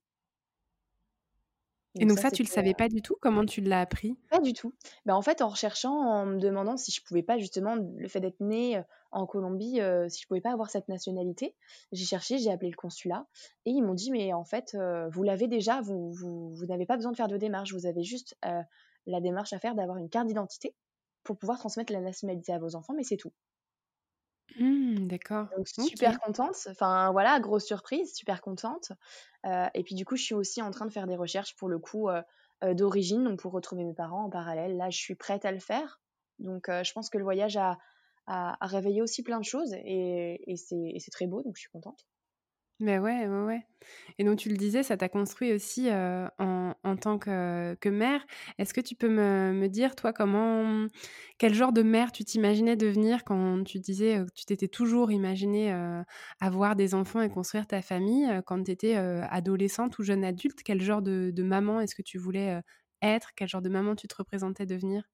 Et 1.99 2.07
donc 2.07 2.19
ça, 2.19 2.31
tu 2.31 2.43
le 2.43 2.49
savais 2.49 2.75
pas 2.75 2.89
du 2.89 3.03
tout? 3.03 3.17
Comment 3.21 3.45
tu 3.45 3.61
l'as 3.61 3.81
appris? 3.81 4.17
Pas 4.31 4.41
du 4.41 4.53
tout. 4.53 4.73
Ben, 5.07 5.15
en 5.15 5.23
fait, 5.23 5.43
en 5.43 5.49
recherchant, 5.49 5.95
en 5.95 6.27
me 6.27 6.39
demandant 6.39 6.77
si 6.77 6.93
je 6.93 7.03
pouvais 7.03 7.23
pas 7.23 7.39
justement, 7.39 7.75
le 7.75 8.09
fait 8.09 8.21
d'être 8.21 8.41
née 8.41 8.81
en 9.11 9.27
Colombie, 9.27 9.81
si 10.09 10.23
je 10.23 10.27
pouvais 10.27 10.41
pas 10.41 10.53
avoir 10.53 10.71
cette 10.71 10.89
nationalité, 10.89 11.57
j'ai 11.93 12.05
cherché, 12.05 12.39
j'ai 12.39 12.51
appelé 12.51 12.71
le 12.71 12.77
consulat 12.77 13.27
et 13.67 13.71
ils 13.71 13.83
m'ont 13.83 13.95
dit 13.95 14.11
mais 14.11 14.33
en 14.33 14.45
fait, 14.45 14.77
vous 15.11 15.23
l'avez 15.23 15.49
déjà, 15.49 15.81
vous, 15.81 16.13
vous, 16.13 16.55
vous 16.55 16.67
n'avez 16.67 16.87
pas 16.87 16.97
besoin 16.97 17.13
de 17.13 17.17
faire 17.17 17.29
de 17.29 17.37
démarche, 17.37 17.73
vous 17.73 17.87
avez 17.87 18.05
juste 18.05 18.37
la 19.07 19.21
démarche 19.21 19.53
à 19.53 19.59
faire 19.59 19.75
d'avoir 19.75 19.97
une 19.97 20.09
carte 20.09 20.29
d'identité 20.29 20.75
pour 21.25 21.37
pouvoir 21.37 21.59
transmettre 21.59 21.93
la 21.93 22.01
nationalité 22.01 22.53
à 22.53 22.59
vos 22.59 22.77
enfants, 22.77 22.95
mais 22.97 23.03
c'est 23.03 23.17
tout. 23.17 23.33
Mmh, 24.59 25.07
d'accord. 25.07 25.49
Donc 25.57 25.69
super 25.69 26.21
contente. 26.21 26.69
Enfin 26.71 27.13
voilà, 27.13 27.39
grosse 27.41 27.65
surprise, 27.65 28.15
super 28.15 28.41
contente. 28.41 28.93
Euh, 29.47 29.67
et 29.75 29.83
puis 29.83 29.95
du 29.95 30.05
coup, 30.05 30.17
je 30.17 30.23
suis 30.23 30.35
aussi 30.35 30.63
en 30.63 30.71
train 30.71 30.87
de 30.87 30.93
faire 30.93 31.07
des 31.07 31.17
recherches 31.17 31.57
pour 31.57 31.69
le 31.69 31.79
coup 31.79 32.09
euh, 32.09 32.23
euh, 32.65 32.75
d'origine, 32.75 33.25
donc 33.25 33.41
pour 33.41 33.53
retrouver 33.53 33.85
mes 33.85 33.95
parents 33.95 34.25
en 34.25 34.31
parallèle. 34.31 34.77
Là, 34.77 34.91
je 34.91 34.99
suis 34.99 35.15
prête 35.15 35.45
à 35.45 35.53
le 35.53 35.61
faire. 35.61 36.01
Donc 36.39 36.69
je 36.69 36.93
pense 36.93 37.11
que 37.11 37.19
le 37.19 37.25
voyage 37.25 37.59
a, 37.59 37.77
a, 38.27 38.57
réveillé 38.63 39.03
aussi 39.03 39.23
plein 39.23 39.39
de 39.39 39.45
choses 39.45 39.75
et, 39.75 40.51
et 40.51 40.57
c'est 40.57 41.11
très 41.11 41.27
beau, 41.27 41.43
donc 41.43 41.57
je 41.57 41.61
suis 41.61 41.71
contente. 41.71 42.07
Mais 42.81 42.99
ouais, 42.99 43.27
ouais, 43.27 43.45
ouais. 43.45 43.67
Et 44.19 44.25
donc 44.25 44.39
tu 44.39 44.49
le 44.49 44.57
disais, 44.57 44.83
ça 44.83 44.97
t'a 44.97 45.11
construit 45.11 45.53
aussi 45.53 45.91
en, 45.91 46.75
en, 46.83 46.97
tant 46.97 47.19
que, 47.19 47.75
que 47.75 47.91
mère. 47.91 48.25
Est-ce 48.59 48.73
que 48.73 48.81
tu 48.81 48.95
peux 48.95 49.09
me, 49.09 49.53
me, 49.53 49.69
dire, 49.69 49.95
toi, 49.95 50.15
comment, 50.15 50.87
quel 51.39 51.53
genre 51.53 51.73
de 51.73 51.83
mère 51.83 52.11
tu 52.11 52.25
t'imaginais 52.25 52.77
devenir 52.77 53.25
quand 53.25 53.65
tu 53.65 53.81
disais 53.81 54.25
que 54.27 54.33
tu 54.35 54.47
t'étais 54.47 54.69
toujours 54.69 55.13
imaginé 55.13 55.75
avoir 56.41 56.75
des 56.75 56.95
enfants 56.95 57.21
et 57.21 57.29
construire 57.29 57.67
ta 57.67 57.83
famille 57.83 58.29
quand 58.47 58.63
tu 58.65 58.71
étais 58.71 58.95
adolescente 58.97 59.99
ou 59.99 60.03
jeune 60.03 60.25
adulte? 60.25 60.63
Quel 60.65 60.81
genre 60.81 61.03
de, 61.03 61.31
de 61.35 61.43
maman 61.43 61.81
est-ce 61.81 61.95
que 61.95 62.03
tu 62.03 62.17
voulais 62.17 62.61
être? 63.03 63.33
Quel 63.37 63.49
genre 63.49 63.63
de 63.63 63.71
maman 63.71 63.95
tu 63.95 64.09
te 64.09 64.15
représentais 64.17 64.65
devenir? 64.67 65.11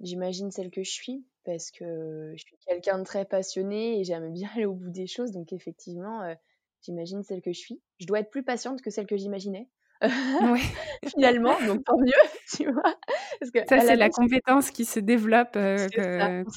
J'imagine 0.00 0.50
celle 0.50 0.70
que 0.70 0.82
je 0.82 0.90
suis 0.90 1.24
parce 1.44 1.70
que 1.70 2.32
je 2.36 2.42
suis 2.42 2.56
quelqu'un 2.66 2.98
de 2.98 3.04
très 3.04 3.24
passionné 3.24 4.00
et 4.00 4.04
j'aime 4.04 4.32
bien 4.32 4.48
aller 4.54 4.66
au 4.66 4.74
bout 4.74 4.90
des 4.90 5.06
choses. 5.06 5.32
Donc 5.32 5.52
effectivement, 5.52 6.22
euh, 6.22 6.34
j'imagine 6.82 7.22
celle 7.22 7.42
que 7.42 7.52
je 7.52 7.58
suis. 7.58 7.82
Je 8.00 8.06
dois 8.06 8.20
être 8.20 8.30
plus 8.30 8.42
patiente 8.42 8.82
que 8.82 8.90
celle 8.90 9.06
que 9.06 9.16
j'imaginais. 9.16 9.68
Oui. 10.02 10.60
Finalement, 11.14 11.54
donc 11.66 11.84
tant 11.84 11.98
mieux, 11.98 12.12
tu 12.56 12.70
vois. 12.70 12.94
Parce 13.40 13.50
que 13.52 13.60
ça, 13.68 13.80
c'est 13.80 13.96
la 13.96 14.10
compétence 14.10 14.70
qui 14.70 14.84
se 14.84 15.00
développe, 15.00 15.56
euh, 15.56 15.88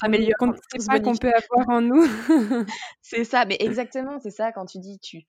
qu'on 0.00 0.08
ne 0.08 0.52
sait 0.54 0.86
pas 0.86 1.00
qu'on 1.00 1.16
peut 1.16 1.32
avoir 1.32 1.68
en 1.68 1.80
nous. 1.80 2.04
c'est 3.02 3.24
ça, 3.24 3.44
mais 3.44 3.56
exactement, 3.60 4.18
c'est 4.20 4.30
ça. 4.30 4.52
Quand 4.52 4.66
tu 4.66 4.78
dis, 4.78 4.98
tu, 4.98 5.22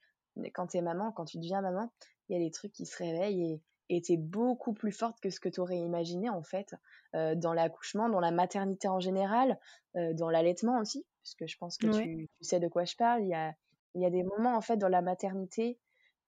quand 0.54 0.68
tu 0.68 0.78
es 0.78 0.82
maman, 0.82 1.12
quand 1.12 1.26
tu 1.26 1.38
deviens 1.38 1.62
maman, 1.62 1.92
il 2.28 2.38
y 2.38 2.42
a 2.42 2.46
des 2.46 2.52
trucs 2.52 2.72
qui 2.72 2.86
se 2.86 2.98
réveillent 2.98 3.54
et 3.54 3.62
était 3.90 4.18
beaucoup 4.18 4.74
plus 4.74 4.92
forte 4.92 5.20
que 5.20 5.30
ce 5.30 5.40
que 5.40 5.50
tu 5.50 5.60
aurais 5.60 5.78
imaginé 5.78 6.30
en 6.30 6.44
fait 6.44 6.76
euh, 7.16 7.36
dans 7.36 7.54
l'accouchement, 7.54 8.10
dans 8.10 8.20
la 8.20 8.32
maternité 8.32 8.88
en 8.88 9.00
général, 9.00 9.60
euh, 9.96 10.14
dans 10.14 10.30
l'allaitement 10.30 10.80
aussi, 10.80 11.06
puisque 11.24 11.48
je 11.48 11.58
pense 11.58 11.78
que 11.78 11.88
tu, 11.88 12.30
sais 12.42 12.60
de 12.60 12.68
quoi 12.68 12.86
je 12.86 12.96
parle. 12.96 13.24
Il 13.24 13.30
y 13.30 13.34
a, 13.34 13.54
il 13.96 14.02
y 14.02 14.06
a 14.06 14.10
des 14.10 14.24
moments 14.24 14.56
en 14.56 14.62
fait 14.62 14.78
dans 14.78 14.88
la 14.88 15.02
maternité 15.02 15.80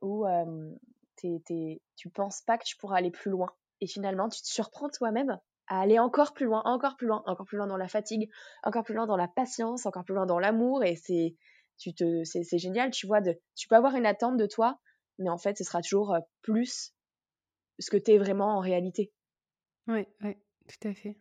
où 0.01 0.25
euh, 0.25 0.71
tu 1.17 2.09
penses 2.13 2.41
pas 2.41 2.57
que 2.57 2.65
tu 2.65 2.75
pourras 2.77 2.97
aller 2.97 3.11
plus 3.11 3.29
loin. 3.29 3.51
Et 3.79 3.87
finalement 3.87 4.27
tu 4.29 4.41
te 4.41 4.47
surprends 4.47 4.89
toi-même 4.89 5.39
à 5.67 5.81
aller 5.81 5.99
encore 5.99 6.33
plus 6.33 6.45
loin, 6.45 6.61
encore 6.65 6.97
plus 6.97 7.07
loin, 7.07 7.23
encore 7.27 7.45
plus 7.45 7.57
loin 7.57 7.67
dans 7.67 7.77
la 7.77 7.87
fatigue, 7.87 8.29
encore 8.63 8.83
plus 8.83 8.95
loin 8.95 9.05
dans 9.05 9.17
la 9.17 9.27
patience, 9.27 9.85
encore 9.85 10.03
plus 10.03 10.15
loin 10.15 10.25
dans 10.25 10.39
l'amour. 10.39 10.83
Et 10.83 10.95
c'est 10.95 11.35
tu 11.77 11.93
te 11.93 12.23
c'est, 12.23 12.43
c'est 12.43 12.57
génial, 12.57 12.91
tu 12.91 13.07
vois 13.07 13.21
de 13.21 13.39
tu 13.55 13.67
peux 13.67 13.75
avoir 13.75 13.95
une 13.95 14.05
attente 14.05 14.37
de 14.37 14.45
toi 14.45 14.79
mais 15.19 15.29
en 15.29 15.37
fait 15.37 15.57
ce 15.57 15.63
sera 15.63 15.81
toujours 15.81 16.15
plus 16.41 16.93
ce 17.79 17.89
que 17.89 17.97
tu 17.97 18.11
es 18.11 18.17
vraiment 18.17 18.57
en 18.57 18.59
réalité. 18.59 19.11
Oui, 19.87 20.05
oui, 20.21 20.35
tout 20.67 20.87
à 20.87 20.93
fait. 20.93 21.17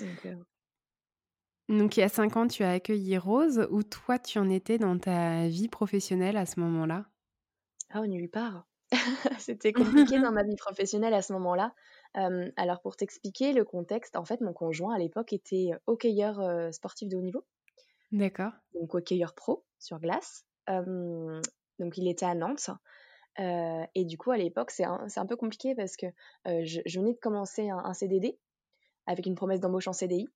Euh, 0.00 0.36
Donc, 1.68 1.96
il 1.96 2.00
y 2.00 2.02
a 2.02 2.08
cinq 2.08 2.36
ans, 2.36 2.46
tu 2.46 2.62
as 2.62 2.72
accueilli 2.72 3.18
Rose. 3.18 3.66
Où 3.70 3.82
toi, 3.82 4.18
tu 4.18 4.38
en 4.38 4.48
étais 4.48 4.78
dans 4.78 4.98
ta 4.98 5.48
vie 5.48 5.68
professionnelle 5.68 6.36
à 6.36 6.46
ce 6.46 6.60
moment-là? 6.60 7.06
Ah, 7.90 8.06
nulle 8.06 8.30
part. 8.30 8.66
C'était 9.38 9.72
compliqué 9.72 10.20
dans 10.20 10.32
ma 10.32 10.42
vie 10.44 10.56
professionnelle 10.56 11.14
à 11.14 11.22
ce 11.22 11.32
moment-là. 11.34 11.74
alors, 12.14 12.80
pour 12.82 12.96
t'expliquer 12.96 13.52
le 13.52 13.64
contexte, 13.64 14.16
en 14.16 14.24
fait, 14.24 14.40
mon 14.40 14.52
conjoint 14.52 14.94
à 14.94 14.98
l'époque 14.98 15.32
était 15.32 15.70
hockeyeur 15.86 16.40
euh, 16.40 16.70
sportif 16.72 17.08
de 17.08 17.16
haut 17.16 17.22
niveau. 17.22 17.44
D'accord. 18.12 18.52
Donc, 18.74 18.94
hockeyeur 18.94 19.34
pro 19.34 19.64
sur 19.78 19.98
glace. 20.00 20.44
donc, 20.66 21.96
il 21.96 22.08
était 22.08 22.26
à 22.26 22.34
Nantes. 22.34 22.70
Euh, 23.38 23.84
et 23.94 24.04
du 24.04 24.18
coup, 24.18 24.30
à 24.30 24.36
l'époque, 24.36 24.70
c'est 24.70 24.84
un, 24.84 25.06
un, 25.14 25.26
peu 25.26 25.36
compliqué 25.36 25.74
parce 25.74 25.96
que 25.96 26.06
euh, 26.46 26.62
je, 26.64 26.80
je, 26.84 27.00
venais 27.00 27.12
de 27.12 27.18
commencer 27.18 27.68
un, 27.70 27.94
CDD 27.94 28.38
avec 29.06 29.26
une 29.26 29.34
promesse 29.34 29.60
d'embauche 29.60 29.88
en 29.88 29.92
CDI. 29.92 30.28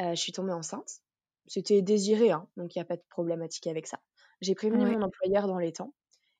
Euh, 0.00 0.10
je 0.10 0.20
suis 0.20 0.32
tombée 0.32 0.52
enceinte. 0.52 1.00
C'était 1.46 1.80
désiré, 1.80 2.32
hein, 2.32 2.48
donc 2.56 2.74
il 2.74 2.78
n'y 2.78 2.82
a 2.82 2.84
pas 2.84 2.96
de 2.96 3.04
problématique 3.08 3.68
avec 3.68 3.86
ça. 3.86 4.00
J'ai 4.40 4.54
prévenu 4.54 4.84
mon 4.84 5.02
employeur 5.02 5.46
dans 5.46 5.58
les 5.58 5.72
temps. 5.72 5.94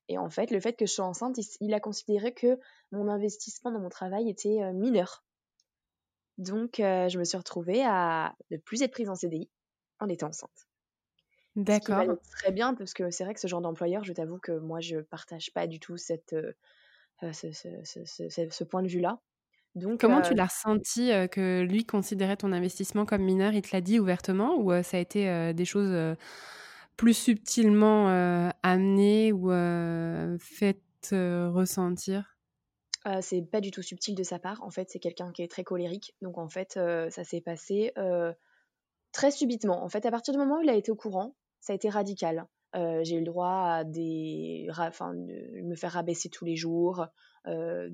Et 0.09 0.17
en 0.17 0.29
fait, 0.29 0.51
le 0.51 0.59
fait 0.59 0.73
que 0.73 0.85
je 0.85 0.91
sois 0.91 1.05
enceinte, 1.05 1.37
il, 1.59 1.73
a 1.73 1.79
considéré 1.79 2.33
que 2.33 2.59
mon 2.91 3.07
investissement 3.07 3.71
dans 3.71 3.79
mon 3.79 3.89
travail 3.89 4.29
était 4.29 4.71
mineur. 4.73 5.25
Donc, 6.37 6.75
je 6.77 7.17
me 7.17 7.23
suis 7.23 7.37
retrouvée 7.37 7.83
à 7.83 8.35
ne 8.51 8.57
plus 8.57 8.83
être 8.83 8.91
prise 8.91 9.09
en 9.09 9.15
CDI 9.15 9.49
en 9.99 10.07
étant 10.07 10.27
enceinte. 10.27 10.66
D'accord. 11.57 12.05
Très 12.31 12.51
bien, 12.51 12.75
parce 12.75 12.93
que 12.93 13.09
c'est 13.09 13.23
vrai 13.23 13.33
que 13.33 13.39
ce 13.39 13.47
genre 13.47 13.61
d'employeur, 13.61 14.03
je 14.03 14.13
t'avoue 14.13 14.37
que 14.37 14.51
moi, 14.51 14.79
je 14.79 14.97
partage 14.97 15.51
pas 15.51 15.65
du 15.65 15.79
tout 15.79 15.97
cette, 15.97 16.33
euh, 16.33 16.53
euh, 17.23 17.33
ce, 17.33 17.51
ce, 17.51 18.47
ce, 18.51 18.63
point 18.63 18.83
de 18.83 18.87
vue-là. 18.87 19.19
Donc, 19.73 19.99
Comment 19.99 20.21
tu 20.21 20.33
euh 20.33 20.35
l'as 20.35 20.45
ressenti 20.45 21.09
que 21.31 21.63
lui 21.63 21.83
considérait 21.83 22.37
ton 22.37 22.51
investissement 22.51 23.05
comme 23.05 23.23
mineur? 23.23 23.53
Il 23.53 23.63
te 23.63 23.75
l'a 23.75 23.81
dit 23.81 23.99
ouvertement 23.99 24.55
ou 24.55 24.71
ça 24.83 24.97
a 24.97 24.99
été 24.99 25.53
des 25.53 25.65
choses 25.65 26.15
plus 26.95 27.13
subtilement 27.13 28.07
amenées 28.63 29.33
ou 29.33 29.49
faites 30.39 31.09
ressentir? 31.11 32.37
C'est 33.21 33.41
pas 33.41 33.61
du 33.61 33.71
tout 33.71 33.83
subtil 33.83 34.15
de 34.15 34.23
sa 34.23 34.39
part. 34.39 34.63
En 34.63 34.71
fait, 34.71 34.89
c'est 34.89 34.99
quelqu'un 34.99 35.31
qui 35.31 35.43
est 35.43 35.51
très 35.51 35.63
colérique. 35.63 36.15
Donc, 36.21 36.37
en 36.37 36.49
fait, 36.49 36.79
ça 37.09 37.23
s'est 37.23 37.41
passé 37.41 37.93
très 39.11 39.31
subitement. 39.31 39.83
En 39.83 39.89
fait, 39.89 40.05
à 40.05 40.11
partir 40.11 40.33
du 40.33 40.39
moment 40.39 40.57
où 40.59 40.61
il 40.61 40.69
a 40.69 40.75
été 40.75 40.91
au 40.91 40.95
courant, 40.95 41.35
ça 41.59 41.73
a 41.73 41.75
été 41.75 41.89
radical. 41.89 42.47
Euh, 42.75 43.03
j'ai 43.03 43.15
eu 43.15 43.19
le 43.19 43.25
droit 43.25 43.69
à 43.69 43.83
des, 43.83 44.67
enfin, 44.69 45.13
me 45.13 45.75
faire 45.75 45.93
rabaisser 45.93 46.29
tous 46.29 46.45
les 46.45 46.55
jours, 46.55 47.07
euh, 47.47 47.89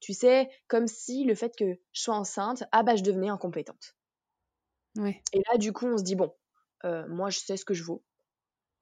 Tu 0.00 0.12
sais, 0.12 0.50
comme 0.68 0.86
si 0.86 1.24
le 1.24 1.34
fait 1.34 1.56
que 1.56 1.78
je 1.92 2.00
sois 2.00 2.16
enceinte, 2.16 2.64
ah 2.72 2.82
bah 2.82 2.96
je 2.96 3.02
devenais 3.02 3.28
incompétente. 3.28 3.96
Ouais. 4.96 5.22
Et 5.32 5.40
là, 5.50 5.58
du 5.58 5.72
coup, 5.72 5.86
on 5.86 5.96
se 5.96 6.02
dit, 6.02 6.16
bon, 6.16 6.34
euh, 6.84 7.06
moi, 7.08 7.30
je 7.30 7.38
sais 7.38 7.56
ce 7.56 7.64
que 7.64 7.74
je 7.74 7.84
vaux. 7.84 8.04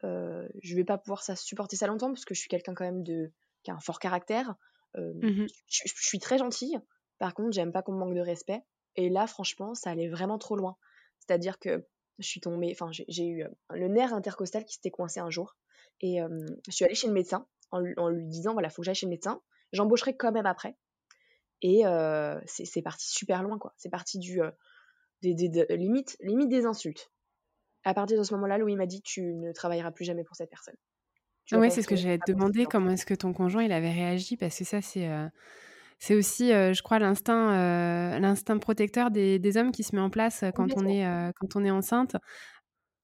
Je 0.03 0.75
vais 0.75 0.85
pas 0.85 0.99
pouvoir 0.99 1.23
ça, 1.23 1.37
supporter 1.37 1.77
ça 1.77 1.87
longtemps 1.87 2.09
parce 2.09 2.25
que 2.25 2.35
je 2.35 2.41
suis 2.41 2.49
quelqu'un 2.49 2.75
quand 2.75 2.85
même 2.85 3.03
de, 3.03 3.33
qui 3.62 3.71
a 3.71 3.75
un 3.75 3.81
fort 3.81 3.99
caractère. 3.99 4.55
Mmh 4.97 5.47
je, 5.69 5.83
je 5.87 6.03
suis 6.03 6.19
très 6.19 6.39
gentille. 6.39 6.81
Par 7.19 7.35
contre, 7.35 7.53
j'aime 7.53 7.71
pas 7.71 7.83
qu'on 7.83 7.93
me 7.93 7.99
manque 7.99 8.15
de 8.15 8.21
respect. 8.21 8.62
Et 8.97 9.09
là, 9.09 9.27
franchement, 9.27 9.75
ça 9.75 9.91
allait 9.91 10.09
vraiment 10.09 10.39
trop 10.39 10.57
loin. 10.57 10.77
C'est-à-dire 11.21 11.59
que 11.59 11.87
je 12.21 12.29
suis 12.29 12.41
tombée, 12.41 12.71
enfin, 12.73 12.91
j'ai 12.93 13.27
eu 13.27 13.43
euh, 13.43 13.49
le 13.71 13.89
nerf 13.89 14.12
intercostal 14.15 14.65
qui 14.65 14.75
s'était 14.75 14.91
coincé 14.91 15.21
un 15.21 15.31
jour. 15.31 15.57
Et 16.00 16.23
euh, 16.23 16.47
je 16.67 16.73
suis 16.73 16.85
allée 16.85 16.95
chez 16.95 17.09
le 17.09 17.12
médecin 17.12 17.47
en, 17.71 17.81
lui- 17.81 17.95
en 17.97 18.09
lui 18.09 18.27
disant, 18.27 18.53
voilà, 18.53 18.71
faut 18.71 18.83
que 18.83 18.87
j'aille 18.87 18.95
chez 18.95 19.07
le 19.07 19.11
médecin. 19.11 19.43
J'embaucherai 19.73 20.17
quand 20.17 20.33
même 20.33 20.47
après. 20.47 20.77
Et 21.62 21.87
euh, 21.87 22.41
c'est 22.47 22.83
parti 22.83 23.11
super 23.11 23.43
loin, 23.43 23.59
quoi. 23.59 23.75
C'est 23.77 23.91
parti 23.91 24.19
du, 24.19 24.41
euh, 24.41 24.50
des, 25.23 25.35
des- 25.35 25.49
de- 25.49 25.67
limite, 25.71 26.17
limite 26.21 26.49
des 26.49 26.65
insultes. 26.65 27.11
À 27.85 27.95
partir 27.95 28.19
de 28.19 28.23
ce 28.23 28.35
moment-là, 28.35 28.59
Louis 28.59 28.77
m'a 28.77 28.87
dit, 28.87 29.03
tu 29.03 29.35
ne 29.35 29.53
travailleras 29.53 29.91
plus 29.91 30.05
jamais 30.05 30.25
pour 30.25 30.37
cette 30.37 30.50
personne. 30.50 30.77
Pas 31.50 31.71
c'est 31.71 31.83
ce 31.83 31.89
que 31.89 31.97
j'allais 31.97 32.19
te 32.19 32.31
demander, 32.33 32.65
comment 32.67 32.91
est-ce 32.91 33.07
que 33.07 33.15
ton 33.15 33.33
conjoint, 33.33 33.65
il 33.65 33.73
avait 33.73 33.91
réagi? 33.93 34.37
Parce 34.37 34.57
que 34.59 34.65
ça, 34.65 34.81
c'est, 34.81 35.09
c'est 36.00 36.14
aussi, 36.16 36.52
heu, 36.52 36.73
je 36.73 36.83
crois 36.83 36.99
l'instinct, 36.99 38.19
l'instinct 38.19 38.59
protecteur 38.59 39.11
des 39.11 39.38
des 39.38 39.57
hommes 39.57 39.73
qui 39.73 39.83
se 39.85 39.95
met 39.95 40.02
en 40.02 40.11
place, 40.11 40.42
heu, 40.42 40.52
quand 40.52 40.76
on 40.76 40.87
est, 40.88 41.07
heu, 41.07 41.33
quand 41.38 41.57
on 41.57 41.64
est 41.64 41.71
enceinte. 41.71 42.16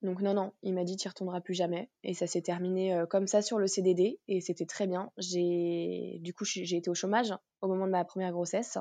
Donc 0.02 0.20
non, 0.20 0.34
non, 0.34 0.52
il 0.62 0.74
m'a 0.74 0.84
dit, 0.84 0.96
tu 0.96 1.08
retourneras 1.08 1.40
plus 1.40 1.54
jamais. 1.54 1.90
Et 2.02 2.14
ça 2.14 2.26
s'est 2.26 2.42
terminé 2.42 2.94
euh, 2.94 3.06
comme 3.06 3.26
ça 3.26 3.42
sur 3.42 3.58
le 3.58 3.66
CDD. 3.66 4.20
Et 4.28 4.40
c'était 4.40 4.66
très 4.66 4.86
bien. 4.86 5.10
J'ai, 5.16 6.18
du 6.20 6.34
coup, 6.34 6.44
j'ai 6.44 6.76
été 6.76 6.90
au 6.90 6.94
chômage 6.94 7.34
au 7.62 7.68
moment 7.68 7.86
de 7.86 7.92
ma 7.92 8.04
première 8.04 8.32
grossesse. 8.32 8.78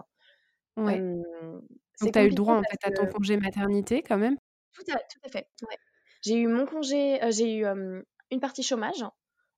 Ouais. 0.77 1.00
Euh, 1.00 1.62
Donc 2.01 2.12
tu 2.13 2.19
as 2.19 2.24
eu 2.25 2.29
le 2.29 2.36
droit, 2.36 2.55
en 2.55 2.63
fait, 2.63 2.79
à 2.88 2.91
ton 2.91 3.07
congé 3.07 3.38
maternité 3.38 4.03
quand 4.03 4.17
même? 4.17 4.38
tout 4.74 4.84
à, 4.91 4.98
tout 4.98 5.19
à 5.24 5.29
fait. 5.29 5.48
ouais. 5.63 5.77
J'ai 6.22 6.36
eu 6.38 6.48
mon 6.48 6.65
congé, 6.65 7.24
euh, 7.24 7.31
j'ai 7.31 7.55
eu 7.55 7.65
euh, 7.65 8.01
une 8.31 8.39
partie 8.39 8.63
chômage 8.63 9.03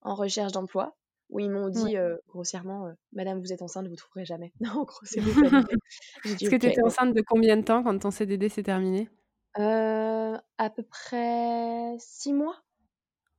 en 0.02 0.16
recherche 0.16 0.52
d'emploi 0.52 0.98
où 1.30 1.40
ils 1.40 1.50
m'ont 1.50 1.66
Ouais. 1.66 1.72
dit 1.72 1.98
euh, 1.98 2.18
grossièrement, 2.28 2.88
euh, 2.88 2.94
Madame, 3.14 3.40
vous 3.40 3.52
êtes 3.52 3.62
enceinte, 3.62 3.88
vous 3.88 3.96
trouverez 3.96 4.26
jamais. 4.26 4.54
Non, 4.62 4.72
en 4.72 4.84
gros. 4.84 5.06
J'ai 5.12 6.36
dit 6.36 6.46
Parce 6.46 6.50
que 6.50 6.56
tu 6.56 6.68
étais 6.68 6.82
enceinte 6.84 7.14
de 7.14 7.22
combien 7.22 7.58
de 7.58 7.64
temps 7.64 7.84
quand 7.84 7.98
ton 8.00 8.12
CDD 8.12 8.50
s'est 8.50 8.64
terminé? 8.64 9.10
Euh, 9.58 10.38
à 10.58 10.70
peu 10.70 10.84
près 10.84 11.96
six 12.00 12.34
mois. 12.34 12.56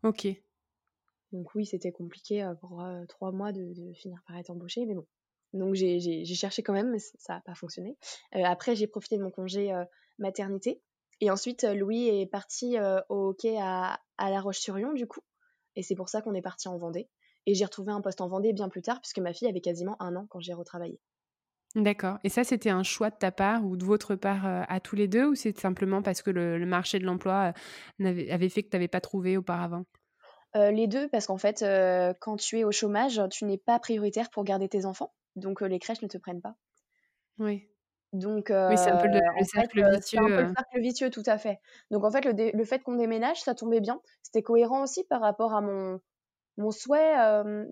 OK. 0.03 0.27
Donc 1.33 1.55
oui, 1.55 1.67
c'était 1.67 1.93
compliqué 1.93 2.51
pour 2.61 2.83
trois 3.09 3.33
mois 3.33 3.53
de, 3.53 3.73
de 3.75 3.93
finir 3.93 4.23
par 4.27 4.37
être 4.37 4.51
embauchée, 4.51 4.87
mais 4.87 4.95
bon. 4.95 5.07
Donc 5.53 5.75
j'ai 5.75 6.25
cherché 6.25 6.63
quand 6.63 6.73
même, 6.73 6.91
mais 6.91 6.99
ça 6.99 7.35
n'a 7.35 7.41
pas 7.41 7.55
fonctionné. 7.55 7.97
Après, 8.33 8.75
j'ai 8.75 8.87
profité 8.87 9.17
de 9.17 9.23
mon 9.23 9.31
congé 9.31 9.73
maternité. 10.19 10.83
Et 11.21 11.31
ensuite, 11.31 11.65
Louis 11.65 12.09
est 12.09 12.27
parti 12.27 12.77
au 13.09 13.29
hockey 13.31 13.57
à, 13.61 14.01
à 14.19 14.31
La 14.31 14.41
Roche-sur-Yon, 14.41 14.93
du 14.93 15.07
coup. 15.07 15.21
Et 15.77 15.83
c'est 15.83 15.95
pour 15.95 16.09
ça 16.09 16.23
qu'on 16.23 16.35
est 16.35 16.43
parti 16.43 16.69
en 16.69 16.79
Vendée. 16.79 17.09
Et 17.47 17.55
j'ai 17.55 17.65
retrouvé 17.65 17.93
un 17.93 18.01
poste 18.01 18.21
en 18.21 18.29
Vendée 18.29 18.53
bien 18.53 18.69
plus 18.69 18.83
tard, 18.83 19.01
puisque 19.01 19.19
ma 19.19 19.33
fille 19.33 19.49
avait 19.49 19.61
quasiment 19.61 19.97
un 20.03 20.17
an 20.17 20.27
quand 20.29 20.41
j'ai 20.41 20.55
retravaillé. 20.55 21.01
D'accord 21.75 22.19
et 22.25 22.29
ça, 22.31 22.45
c'était 22.45 22.71
un 22.71 22.83
choix 22.83 23.11
de 23.11 23.17
ta 23.17 23.31
part 23.31 23.65
ou 23.65 23.77
de 23.77 23.85
votre 23.85 24.15
part, 24.17 24.47
heu, 24.47 24.63
à 24.69 24.81
tous 24.81 24.97
les 24.97 25.07
2 25.07 25.27
ou 25.29 25.35
c'est 25.35 25.59
simplement 25.59 26.01
parce 26.03 26.23
que 26.23 26.31
le 26.31 26.59
le 26.59 26.67
marché 26.67 26.99
de 26.99 27.05
l'emploi, 27.05 27.53
n'avait 27.99 28.31
avait 28.31 28.49
fait 28.49 28.63
que 28.63 28.71
tu 28.71 28.77
avais 28.77 28.89
pas 28.89 29.01
trouvé 29.03 29.37
auparavant? 29.37 29.85
Euh, 30.57 30.71
les 30.71 30.87
deux, 30.87 31.09
parce 31.09 31.27
qu'en 31.27 31.37
fait, 31.39 31.63
euh, 31.63 32.13
quand 32.21 32.37
tu 32.37 32.59
es 32.59 32.65
au 32.65 32.73
chômage, 32.73 33.21
tu 33.31 33.45
n'es 33.45 33.59
pas 33.59 33.79
prioritaire 33.79 34.31
pour 34.31 34.45
garder 34.45 34.69
tes 34.69 34.85
enfants. 34.87 35.15
Donc 35.37 35.63
euh, 35.63 35.69
les 35.69 35.79
crèches 35.79 36.03
ne 36.03 36.09
te 36.09 36.19
prennent 36.19 36.41
pas. 36.43 36.57
Oui. 37.39 37.69
Donc, 38.13 38.51
Oui, 38.69 38.79
c'est 38.79 38.91
un 38.91 38.97
peu 38.97 39.09
le 39.09 39.21
fait, 39.55 39.69
cercle 39.71 39.83
heu, 39.83 39.85
vicieux, 39.85 40.19
c'est 40.19 40.19
un 40.25 40.31
peu 40.31 40.43
le 40.43 40.49
cercle 40.57 40.81
vicieux, 40.81 41.11
tout 41.11 41.23
à 41.27 41.39
fait. 41.39 41.61
Donc 41.91 42.05
en 42.05 42.11
fait, 42.11 42.25
le 42.25 42.65
fait 42.65 42.81
qu'on 42.83 42.95
déménage, 42.97 43.41
ça 43.43 43.55
tombait 43.55 43.81
bien. 43.81 44.01
C'était 44.23 44.43
cohérent 44.43 44.83
aussi 44.83 45.05
par 45.05 45.21
rapport 45.21 45.53
à 45.55 45.61
mon 45.61 46.01
mon 46.59 46.71
souhait, 46.71 47.15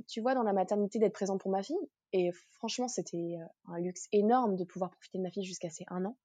tu 0.08 0.20
vois, 0.20 0.34
dans 0.34 0.42
la 0.42 0.52
maternité, 0.52 0.98
d'être 0.98 1.12
présent 1.12 1.38
pour 1.38 1.50
ma 1.50 1.62
fille 1.62 1.76
et 2.12 2.30
franchement, 2.52 2.88
c'était, 2.88 3.36
un 3.66 3.78
luxe 3.78 4.06
énorme 4.12 4.56
de 4.56 4.64
pouvoir 4.64 4.90
profiter 4.90 5.18
de 5.18 5.22
ma 5.22 5.30
fille 5.30 5.44
jusqu'à 5.44 5.70
ses 5.70 5.84
1 5.88 6.04
an, 6.04 6.16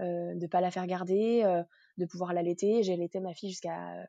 heu, 0.00 0.34
de 0.34 0.46
pas 0.46 0.60
la 0.60 0.70
faire 0.70 0.86
garder, 0.86 1.42
de 1.96 2.04
pouvoir 2.06 2.32
l'allaiter. 2.32 2.82
J'ai 2.82 2.92
allaité 2.92 3.20
ma 3.20 3.34
fille 3.34 3.50
jusqu'à, 3.50 4.06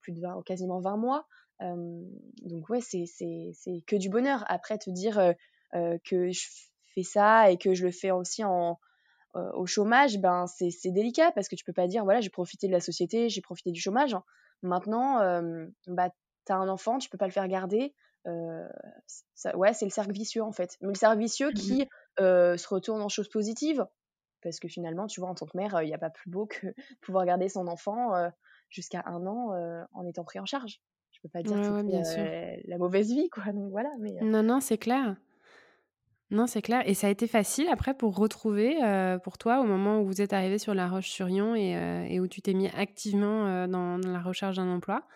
plus 0.00 0.12
de 0.12 0.20
20 0.20 0.42
quasiment 0.44 0.80
20 0.80 0.96
mois. 0.96 1.26
Donc 1.60 2.68
ouais, 2.68 2.80
c'est 2.80 3.04
que 3.86 3.96
du 3.96 4.08
bonheur. 4.08 4.44
Après 4.48 4.78
te 4.78 4.90
dire, 4.90 5.34
que 5.72 6.32
je 6.32 6.48
fais 6.94 7.02
ça 7.02 7.50
et 7.50 7.58
que 7.58 7.74
je 7.74 7.84
le 7.84 7.92
fais 7.92 8.10
aussi 8.10 8.44
en 8.44 8.78
euh, 9.34 9.50
au 9.54 9.64
chômage, 9.64 10.18
ben 10.18 10.46
c'est 10.46 10.90
délicat 10.90 11.32
parce 11.32 11.48
que 11.48 11.56
tu 11.56 11.64
peux 11.64 11.72
pas 11.72 11.86
dire 11.86 12.04
voilà 12.04 12.20
j'ai 12.20 12.28
profité 12.28 12.66
de 12.66 12.72
la 12.72 12.80
société, 12.80 13.30
j'ai 13.30 13.40
profité 13.40 13.70
du 13.70 13.80
chômage. 13.80 14.14
Maintenant, 14.62 15.20
euh, 15.20 15.66
bah 15.86 16.10
t'as 16.44 16.56
un 16.56 16.68
enfant, 16.68 16.98
tu 16.98 17.08
peux 17.10 17.18
pas 17.18 17.26
le 17.26 17.32
faire 17.32 17.48
garder. 17.48 17.94
Euh, 18.26 18.68
ça, 19.34 19.56
ouais, 19.56 19.74
c'est 19.74 19.84
le 19.84 19.90
cercle 19.90 20.12
vicieux 20.12 20.42
en 20.42 20.52
fait. 20.52 20.76
Mais 20.80 20.88
le 20.88 20.94
cercle 20.94 21.18
vicieux 21.18 21.52
Mmh 21.52 21.52
qui 21.52 21.88
euh, 22.20 22.56
se 22.56 22.68
retourne 22.68 23.02
en 23.02 23.08
choses 23.08 23.28
positives 23.28 23.86
parce 24.42 24.58
que 24.58 24.68
finalement, 24.68 25.06
tu 25.06 25.20
vois, 25.20 25.30
en 25.30 25.34
tant 25.34 25.46
que 25.46 25.56
mère, 25.56 25.82
il 25.82 25.86
n'y 25.86 25.94
a 25.94 25.98
pas 25.98 26.10
plus 26.10 26.30
beau 26.30 26.46
que 26.46 26.74
pouvoir 27.00 27.24
garder 27.26 27.48
son 27.48 27.68
enfant 27.68 28.14
euh, 28.14 28.28
jusqu'à 28.70 29.02
un 29.06 29.26
an 29.26 29.52
en 29.92 30.06
étant 30.06 30.24
pris 30.24 30.40
en 30.40 30.46
charge. 30.46 30.80
Je 31.12 31.20
peux 31.22 31.28
pas 31.28 31.42
dire 31.42 31.60
que 31.60 31.68
Ouais, 31.68 31.76
ouais, 31.76 31.82
bien 31.84 32.02
sûr. 32.04 32.28
euh, 32.28 32.56
la 32.64 32.78
mauvaise 32.78 33.08
vie, 33.12 33.28
quoi. 33.30 33.52
Donc 33.52 33.70
voilà, 33.70 33.90
mais 34.00 34.14
Non, 34.20 34.42
non, 34.42 34.60
c'est 34.62 34.78
clair. 34.78 35.16
Non, 36.30 36.46
c'est 36.46 36.62
clair 36.62 36.82
et 36.88 36.94
ça 36.94 37.08
a 37.08 37.10
été 37.10 37.26
facile 37.26 37.68
après 37.68 37.92
pour 37.94 38.16
retrouver, 38.16 38.76
pour 39.22 39.36
toi 39.36 39.60
au 39.60 39.64
moment 39.64 40.00
où 40.00 40.06
vous 40.06 40.22
êtes 40.22 40.32
arrivés 40.32 40.58
sur 40.58 40.72
La 40.74 40.88
Roche-sur-Yon 40.88 41.54
et 41.54 42.20
où 42.20 42.26
tu 42.26 42.40
t'es 42.40 42.54
mis 42.54 42.68
activement, 42.68 43.68
dans 43.68 43.98
la 43.98 44.20
recherche 44.22 44.56
d'un 44.56 44.68
emploi? 44.68 45.06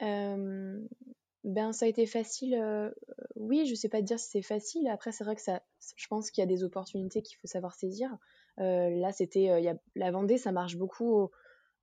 Ben, 0.00 1.72
ça 1.72 1.84
a 1.84 1.88
été 1.88 2.06
facile, 2.06 2.92
oui, 3.36 3.66
je 3.66 3.74
sais 3.74 3.88
pas 3.88 4.00
dire 4.00 4.18
si 4.18 4.30
c'est 4.30 4.42
facile. 4.42 4.88
Après, 4.88 5.12
c'est 5.12 5.24
vrai 5.24 5.34
que 5.34 5.42
ça 5.42 5.62
je 5.96 6.06
pense 6.06 6.30
qu'il 6.30 6.42
y 6.42 6.44
a 6.44 6.46
des 6.46 6.64
opportunités 6.64 7.22
qu'il 7.22 7.36
faut 7.36 7.46
savoir 7.46 7.74
saisir. 7.74 8.16
Là, 8.56 9.12
c'était, 9.12 9.78
la 9.94 10.10
Vendée, 10.10 10.38
ça 10.38 10.52
marche 10.52 10.76
beaucoup 10.76 11.28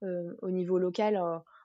au, 0.02 0.50
niveau 0.50 0.78
local, 0.78 1.22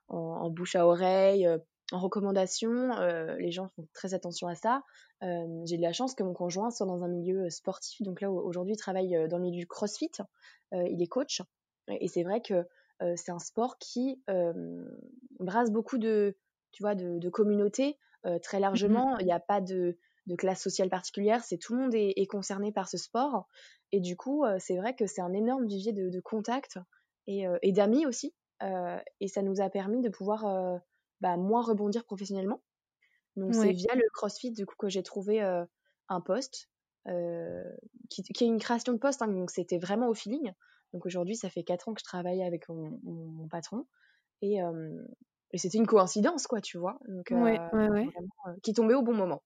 en 0.09 0.51
bouche 0.51 0.77
à 0.77 0.87
oreille, 0.87 1.49
en 1.93 2.01
recommandation, 2.01 2.91
les 3.39 3.51
gens 3.53 3.69
font 3.69 3.87
très 3.93 4.15
attention 4.15 4.49
à 4.49 4.55
ça. 4.55 4.83
J'ai 5.23 5.77
de 5.77 5.83
la 5.83 5.93
chance 5.93 6.15
que 6.15 6.23
mon 6.23 6.35
conjoint 6.35 6.71
soit 6.71 6.87
dans 6.87 7.03
un 7.03 7.09
milieu, 7.09 7.49
sportif, 7.51 8.03
donc 8.03 8.21
là, 8.21 8.31
au 8.31 8.41
aujourd'hui, 8.41 8.75
il 8.75 8.79
travaille, 8.79 9.29
dans 9.29 9.39
le 9.39 9.45
milieu 9.45 9.61
du 9.61 9.67
crossfit. 9.67 10.13
Il 10.73 11.01
est 11.01 11.09
coach 11.09 11.43
et 11.89 12.09
c'est 12.09 12.25
vrai 12.25 12.41
que, 12.41 12.67
heu, 13.03 13.15
c'est 13.17 13.33
un 13.33 13.39
sport 13.39 13.79
qui, 13.79 14.23
hem, 14.29 14.89
brasse 15.39 15.71
beaucoup 15.71 15.99
de 15.99 16.37
tu 16.73 16.83
vois, 16.83 16.95
de, 16.95 17.19
de 17.19 17.29
communauté 17.31 17.99
euh, 18.27 18.39
très 18.39 18.59
Mmh 18.59 18.63
largement. 18.63 19.19
Il 19.19 19.25
n'y 19.25 19.33
a 19.33 19.41
pas 19.41 19.63
de, 19.63 19.97
de, 20.27 20.37
classe 20.37 20.63
sociale 20.63 20.91
particulière, 20.91 21.43
c'est 21.43 21.57
tout 21.57 21.75
le 21.75 21.81
monde 21.81 21.95
est, 21.95 22.13
est, 22.17 22.27
concerné 22.27 22.71
par 22.71 22.89
ce 22.89 22.99
sport. 22.99 23.49
Et 23.93 24.01
du 24.01 24.15
coup, 24.15 24.45
euh, 24.45 24.57
c'est 24.59 24.77
vrai 24.77 24.95
que 24.95 25.07
c'est 25.07 25.23
un 25.23 25.33
énorme 25.33 25.67
vivier 25.67 25.93
de, 25.93 26.11
de 26.11 26.21
contacts 26.21 26.79
et, 27.27 27.47
euh, 27.47 27.59
et 27.63 27.73
d'amis 27.73 28.05
aussi. 28.05 28.35
Euh, 28.63 28.99
et 29.21 29.29
ça 29.29 29.43
nous 29.43 29.61
a 29.61 29.71
permis 29.71 30.03
de 30.03 30.09
pouvoir 30.09 30.47
euh, 30.47 30.79
bah, 31.21 31.37
moins 31.37 31.63
rebondir 31.63 32.05
professionnellement. 32.05 32.63
Donc 33.37 33.55
c'est 33.55 33.73
via 33.73 33.95
le 33.95 34.09
CrossFit 34.15 34.51
du 34.51 34.65
coup 34.65 34.77
que 34.79 34.89
j'ai 34.89 35.03
trouvé 35.03 35.43
euh, 35.43 35.65
un 36.09 36.23
poste 36.23 36.71
euh, 37.07 37.63
qui, 38.09 38.23
qui, 38.23 38.45
est 38.45 38.47
une 38.47 38.59
création 38.59 38.93
de 38.95 38.99
poste. 38.99 39.21
Hein, 39.21 39.29
donc 39.29 39.51
c'était 39.51 39.79
vraiment 39.79 40.09
au 40.09 40.15
feeling. 40.15 40.53
Donc 40.97 41.07
aujourd'hui, 41.07 41.37
ça 41.37 41.51
fait 41.51 41.63
4 41.65 41.89
ans 41.89 41.95
que 41.95 42.01
je 42.01 42.07
travaille 42.07 42.43
avec 42.43 42.69
mon, 42.71 42.99
mon, 43.05 43.27
mon 43.27 43.49
patron. 43.49 43.87
Et, 44.43 44.63
euh, 44.63 45.03
et 45.53 45.59
c'était 45.59 45.79
une 45.79 45.87
coïncidence, 45.87 46.47
quoi, 46.49 46.61
tu 46.63 46.79
vois. 46.79 46.99
Donc, 47.09 47.33
euh, 47.33 47.37
Ouais, 47.37 47.61
ouais, 47.73 47.89
ouais. 47.89 48.13
vraiment, 48.15 48.29
euh, 48.49 48.61
qui 48.63 48.73
tombait 48.75 48.95
au 48.95 49.03
bon 49.03 49.15
moment. 49.15 49.43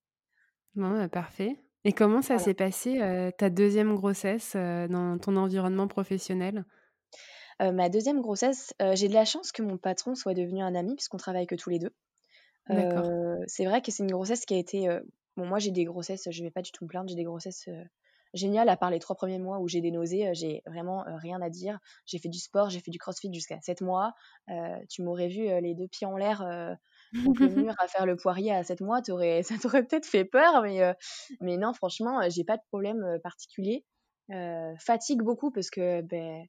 Bon, 0.74 0.90
bah, 0.92 1.08
parfait 1.08 1.56
et 1.84 1.92
comment 1.92 2.20
ça 2.20 2.36
Voilà. 2.36 2.38
s'est 2.38 2.52
passé, 2.54 2.98
ta 3.38 3.48
deuxième 3.48 3.94
grossesse, 3.94 4.54
dans 4.54 5.18
ton 5.18 5.36
environnement 5.36 5.88
professionnel? 5.88 6.66
Euh, 7.62 7.72
ma 7.72 7.88
deuxième 7.88 8.20
grossesse, 8.20 8.74
j'ai 8.94 9.08
de 9.08 9.14
la 9.14 9.24
chance 9.24 9.52
que 9.52 9.62
mon 9.62 9.78
patron 9.78 10.14
soit 10.14 10.34
devenu 10.34 10.62
un 10.62 10.74
ami, 10.74 10.94
puisqu'on 10.96 11.16
travaille 11.18 11.46
que 11.46 11.54
tous 11.54 11.70
les 11.70 11.78
deux. 11.78 11.94
C'est 13.46 13.64
vrai 13.64 13.82
que 13.82 13.90
c'est 13.90 14.02
une 14.02 14.10
grossesse 14.10 14.44
qui 14.46 14.54
a 14.54 14.58
été. 14.58 14.88
Bon, 15.36 15.46
moi, 15.46 15.58
j'ai 15.58 15.70
des 15.70 15.84
grossesses, 15.84 16.28
je 16.30 16.42
vais 16.42 16.50
pas 16.50 16.62
du 16.62 16.72
tout 16.72 16.84
me 16.84 16.88
plaindre, 16.88 17.08
j'ai 17.08 17.16
des 17.16 17.24
grossesses 17.24 17.68
géniales, 18.34 18.68
à 18.68 18.76
part 18.76 18.90
les 18.90 18.98
trois 18.98 19.16
premiers 19.16 19.38
mois 19.38 19.58
où 19.58 19.68
j'ai 19.68 19.80
des 19.80 19.90
nausées, 19.90 20.28
euh, 20.28 20.34
j'ai 20.34 20.62
vraiment 20.66 21.06
euh, 21.06 21.16
rien 21.16 21.40
à 21.40 21.50
dire. 21.50 21.78
J'ai 22.06 22.18
fait 22.18 22.28
du 22.28 22.38
sport, 22.38 22.70
j'ai 22.70 22.80
fait 22.80 22.90
du 22.90 22.98
crossfit 22.98 23.32
jusqu'à 23.32 23.60
7 23.60 23.80
mois. 23.80 24.14
Euh, 24.50 24.76
tu 24.88 25.02
m'aurais 25.02 25.28
vu 25.28 25.44
les 25.60 25.74
deux 25.74 25.88
pieds 25.88 26.06
en 26.06 26.16
l'air 26.16 26.38
contre 27.24 27.42
le 27.42 27.48
mur 27.72 27.74
à 27.78 27.88
faire 27.88 28.06
le 28.06 28.16
poirier 28.16 28.52
à 28.52 28.62
7 28.62 28.80
mois, 28.80 29.02
t'aurais, 29.02 29.42
ça 29.42 29.56
t'aurait 29.60 29.84
peut-être 29.84 30.06
fait 30.06 30.24
peur, 30.24 30.62
mais, 30.62 30.82
euh, 30.82 30.92
mais 31.40 31.56
non, 31.56 31.72
franchement, 31.72 32.20
j'ai 32.28 32.44
pas 32.44 32.56
de 32.56 32.62
problème 32.70 33.18
particulier. 33.22 33.84
Euh, 34.30 34.74
fatigue 34.78 35.22
beaucoup 35.22 35.50
parce 35.50 35.70
que 35.70 36.02
ben, 36.02 36.46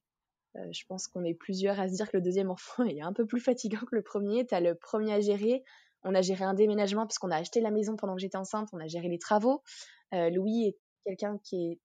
euh, 0.56 0.68
je 0.70 0.84
pense 0.86 1.08
qu'on 1.08 1.24
est 1.24 1.34
plusieurs 1.34 1.80
à 1.80 1.88
se 1.88 1.94
dire 1.94 2.08
que 2.08 2.16
le 2.16 2.22
deuxième 2.22 2.50
enfant 2.50 2.84
est 2.86 3.00
un 3.00 3.12
peu 3.12 3.26
plus 3.26 3.40
fatigant 3.40 3.80
que 3.80 3.94
le 3.94 4.02
premier. 4.02 4.46
Tu 4.46 4.54
as 4.54 4.60
le 4.60 4.74
premier 4.74 5.12
à 5.12 5.20
gérer. 5.20 5.64
On 6.04 6.14
a 6.14 6.22
géré 6.22 6.44
un 6.44 6.54
déménagement 6.54 7.06
puisqu'on 7.06 7.30
a 7.30 7.36
acheté 7.36 7.60
la 7.60 7.70
maison 7.70 7.96
pendant 7.96 8.14
que 8.14 8.20
j'étais 8.20 8.36
enceinte. 8.36 8.68
On 8.72 8.78
a 8.78 8.88
géré 8.88 9.08
les 9.08 9.18
travaux. 9.18 9.62
Louis 10.12 10.76
quelqu'un 11.04 11.38
qui 11.42 11.80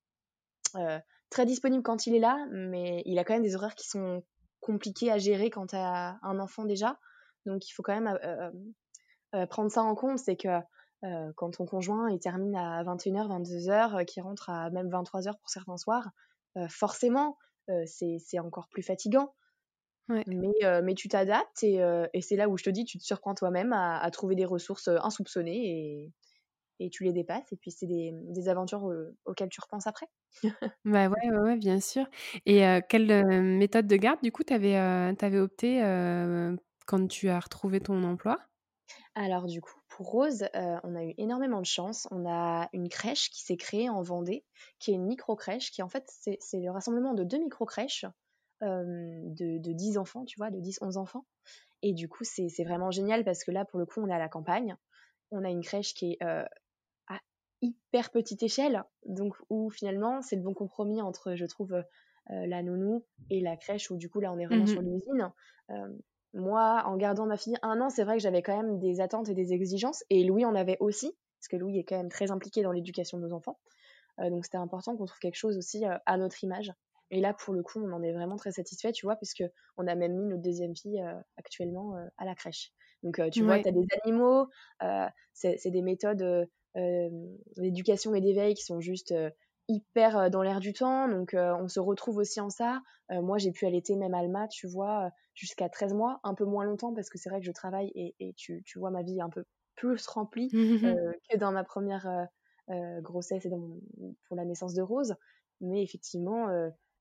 est 0.75 1.01
très 1.29 1.45
disponible 1.45 1.83
quand 1.83 2.07
il 2.07 2.15
est 2.15 2.19
là, 2.19 2.45
mais 2.51 3.01
il 3.05 3.19
a 3.19 3.23
quand 3.23 3.33
même 3.33 3.43
des 3.43 3.55
horaires 3.55 3.75
qui 3.75 3.87
sont 3.87 4.23
compliqués 4.59 5.11
à 5.11 5.17
gérer 5.17 5.49
quand 5.49 5.67
tu 5.67 5.75
as 5.75 6.19
un 6.21 6.39
enfant 6.39 6.65
déjà. 6.65 6.99
Donc 7.45 7.67
il 7.67 7.71
faut 7.73 7.83
quand 7.83 7.99
même 7.99 8.17
prendre 9.49 9.71
ça 9.71 9.83
en 9.83 9.95
compte, 9.95 10.19
c'est 10.19 10.35
que 10.35 10.59
quand 11.35 11.51
ton 11.51 11.65
conjoint 11.65 12.09
il 12.09 12.19
termine 12.19 12.55
à 12.55 12.83
21h, 12.83 13.27
22h, 13.27 14.05
qui 14.05 14.21
rentre 14.21 14.49
à 14.49 14.69
même 14.69 14.89
23h 14.89 15.37
pour 15.37 15.49
certains 15.49 15.77
soirs, 15.77 16.09
forcément 16.69 17.37
c'est 17.85 18.39
encore 18.39 18.67
plus 18.69 18.83
fatigant. 18.83 19.33
Mais, 20.09 20.53
mais 20.83 20.93
tu 20.93 21.09
t'adaptes 21.09 21.63
et, 21.63 21.81
et 22.13 22.21
c'est 22.21 22.37
là 22.37 22.47
où 22.47 22.57
je 22.57 22.63
te 22.63 22.69
dis, 22.69 22.85
tu 22.85 22.97
te 22.97 23.03
surprends 23.03 23.35
toi-même 23.35 23.73
à, 23.73 23.99
à, 23.99 24.09
trouver 24.09 24.35
des 24.35 24.45
ressources 24.45 24.87
insoupçonnées 24.87 25.65
et, 25.65 26.13
et 26.79 26.89
tu 26.89 27.03
les 27.03 27.13
dépasses. 27.13 27.51
Et 27.51 27.57
puis, 27.57 27.71
c'est 27.71 27.87
des, 27.87 28.11
des, 28.13 28.49
aventures 28.49 28.89
auxquelles 29.25 29.49
tu 29.49 29.61
repenses 29.61 29.87
après. 29.87 30.07
bah 30.85 31.07
ouais, 31.09 31.29
ouais, 31.29 31.39
ouais, 31.39 31.57
bien 31.57 31.79
sûr. 31.79 32.05
Et 32.45 32.63
quelle 32.89 33.25
méthode 33.41 33.87
de 33.87 33.95
garde, 33.95 34.21
du 34.21 34.31
coup, 34.31 34.43
tu 34.43 34.53
avais, 34.53 34.75
avais, 34.75 35.39
opté 35.39 35.81
quand 36.85 37.07
tu 37.07 37.29
as 37.29 37.39
retrouvé 37.39 37.79
ton 37.79 38.03
emploi? 38.03 38.39
Alors, 39.15 39.47
du 39.47 39.61
coup, 39.61 39.79
pour 39.89 40.11
Rose, 40.11 40.47
on 40.53 40.95
a 40.95 41.03
eu 41.03 41.13
énormément 41.17 41.59
de 41.59 41.65
chance. 41.65 42.07
On 42.11 42.29
a 42.29 42.69
une 42.73 42.89
crèche 42.89 43.29
qui 43.31 43.43
s'est 43.43 43.57
créée 43.57 43.89
en 43.89 44.01
Vendée, 44.01 44.45
qui 44.79 44.91
est 44.91 44.95
une 44.95 45.05
micro-crèche, 45.05 45.71
qui 45.71 45.81
en 45.81 45.89
fait, 45.89 46.05
c'est 46.07 46.59
le 46.59 46.71
rassemblement 46.71 47.13
de 47.13 47.23
deux 47.23 47.39
micro-crèches 47.39 48.05
de, 48.61 49.57
de 49.57 49.73
10 49.73 49.97
enfants, 49.97 50.25
tu 50.25 50.39
vois, 50.39 50.49
de 50.49 50.59
10-11 50.59 50.97
enfants. 50.97 51.25
Et 51.81 51.93
du 51.93 52.07
coup, 52.07 52.23
c'est 52.23 52.63
vraiment 52.63 52.91
génial 52.91 53.23
parce 53.23 53.43
que 53.43 53.51
là, 53.51 53.65
pour 53.65 53.79
le 53.79 53.85
coup, 53.85 54.01
on 54.01 54.07
est 54.07 54.13
à 54.13 54.19
la 54.19 54.29
campagne. 54.29 54.75
On 55.31 55.43
a 55.43 55.49
une 55.49 55.63
crèche 55.63 55.93
qui 55.93 56.13
est 56.13 56.25
hyper 57.61 58.11
petite 58.11 58.43
échelle, 58.43 58.83
donc 59.05 59.35
où 59.49 59.69
finalement 59.69 60.21
c'est 60.21 60.35
le 60.35 60.41
bon 60.41 60.53
compromis 60.53 61.01
entre, 61.01 61.35
je 61.35 61.45
trouve, 61.45 61.73
euh, 61.73 61.83
la 62.45 62.61
nounou 62.61 63.05
et 63.29 63.39
la 63.39 63.57
crèche, 63.57 63.89
où 63.89 63.97
du 63.97 64.09
coup 64.09 64.19
là 64.19 64.31
on 64.31 64.37
est 64.37 64.45
vraiment 64.45 64.65
mmh 64.65 64.67
sur 64.67 64.81
l'usine. 64.81 65.31
Euh, 65.71 65.97
moi, 66.33 66.83
en 66.85 66.97
gardant 66.97 67.25
ma 67.25 67.37
fille 67.37 67.57
un 67.61 67.79
an, 67.81 67.89
c'est 67.89 68.03
vrai 68.03 68.17
que 68.17 68.23
j'avais 68.23 68.41
quand 68.41 68.55
même 68.55 68.79
des 68.79 69.01
attentes 69.01 69.29
et 69.29 69.33
des 69.33 69.53
exigences, 69.53 70.03
et 70.09 70.23
Louis 70.23 70.45
en 70.45 70.55
avait 70.55 70.77
aussi, 70.79 71.17
parce 71.39 71.47
que 71.49 71.55
Louis 71.55 71.79
est 71.79 71.83
quand 71.83 71.97
même 71.97 72.09
très 72.09 72.31
impliqué 72.31 72.61
dans 72.63 72.71
l'éducation 72.71 73.17
de 73.17 73.23
nos 73.27 73.33
enfants. 73.33 73.59
Euh, 74.19 74.29
donc 74.29 74.45
c'était 74.45 74.57
important 74.57 74.95
qu'on 74.97 75.05
trouve 75.05 75.19
quelque 75.19 75.35
chose 75.35 75.57
aussi 75.57 75.83
à 75.85 76.17
notre 76.17 76.43
image. 76.43 76.73
Et 77.09 77.21
là, 77.21 77.33
pour 77.33 77.53
le 77.53 77.63
coup, 77.63 77.79
on 77.79 77.91
en 77.93 78.03
est 78.03 78.11
vraiment 78.11 78.35
très 78.35 78.51
satisfait, 78.51 78.91
tu 78.91 79.05
vois, 79.05 79.15
puisque 79.15 79.43
on 79.77 79.87
a 79.87 79.95
même 79.95 80.13
mis 80.17 80.25
notre 80.25 80.41
deuxième 80.41 80.75
fille 80.75 81.01
actuellement 81.37 81.95
à 82.17 82.25
la 82.25 82.35
crèche. 82.35 82.73
Donc, 83.01 83.21
tu 83.31 83.43
vois, 83.43 83.59
tu 83.59 83.69
as 83.69 83.71
des 83.71 83.85
animaux, 84.03 84.49
c'est 85.31 85.71
des 85.71 85.81
méthodes 85.81 86.49
d'éducation 86.75 88.13
et 88.13 88.21
d'éveil 88.21 88.53
qui 88.53 88.63
sont 88.63 88.79
juste 88.79 89.13
hyper 89.67 90.29
dans 90.29 90.41
l'air 90.41 90.59
du 90.59 90.73
temps. 90.73 91.07
Donc, 91.07 91.35
on 91.35 91.67
se 91.67 91.79
retrouve 91.79 92.17
aussi 92.17 92.39
en 92.39 92.49
ça. 92.49 92.81
moi, 93.09 93.37
j'ai 93.37 93.51
pu 93.51 93.65
allaiter 93.65 93.95
même 93.95 94.13
Alma, 94.13 94.47
tu 94.47 94.67
vois, 94.67 95.09
jusqu'à 95.33 95.69
13 95.69 95.93
mois, 95.93 96.19
un 96.23 96.33
peu 96.33 96.45
moins 96.45 96.65
longtemps 96.65 96.93
parce 96.93 97.09
que 97.09 97.17
c'est 97.17 97.29
vrai 97.29 97.39
que 97.39 97.45
je 97.45 97.51
travaille 97.51 97.91
et, 97.95 98.15
et 98.19 98.33
tu, 98.33 98.63
tu, 98.65 98.79
vois 98.79 98.91
ma 98.91 99.03
vie 99.03 99.21
un 99.21 99.29
peu 99.29 99.43
plus 99.75 100.05
remplie 100.07 100.49
que 101.29 101.37
dans 101.37 101.51
ma 101.51 101.63
première 101.63 102.27
grossesse 103.01 103.45
et 103.45 103.49
dans 103.49 103.61
pour 104.27 104.35
la 104.35 104.45
naissance 104.45 104.73
de 104.73 104.81
Rose. 104.81 105.15
Mais 105.61 105.81
effectivement, 105.83 106.47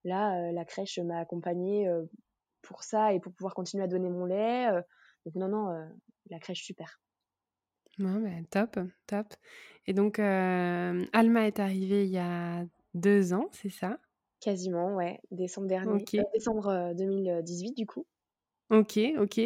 là, 0.05 0.53
la 0.53 0.65
crèche 0.65 0.99
m'a 0.99 1.19
accompagnée 1.19 1.89
pour 2.63 2.83
ça 2.83 3.13
et 3.13 3.21
pour 3.21 3.33
pouvoir 3.33 3.55
continuer 3.55 3.85
à 3.85 3.89
donner 3.89 4.09
mon 4.09 4.25
lait. 4.25 4.71
donc, 5.25 5.35
non, 5.35 5.49
non, 5.49 5.89
la 6.31 6.39
crèche, 6.39 6.65
super. 6.65 7.01
Ouais, 7.99 8.21
bah, 8.21 8.47
top, 8.67 8.79
top. 9.07 9.35
Et 9.87 9.95
donc, 9.95 10.19
Alma 10.19 11.47
est 11.47 11.59
arrivée 11.61 12.05
il 12.05 12.11
y 12.11 12.19
a 12.19 12.65
deux 12.95 13.33
ans, 13.33 13.49
c'est 13.53 13.71
ça? 13.71 13.99
Quasiment, 14.41 14.95
ouais, 14.95 15.21
décembre 15.31 15.67
dernier, 15.67 16.09
décembre 16.33 16.95
2018 16.97 17.75
du 17.75 17.85
coup. 17.87 18.07
Ok, 18.71 18.99
ok. 19.19 19.39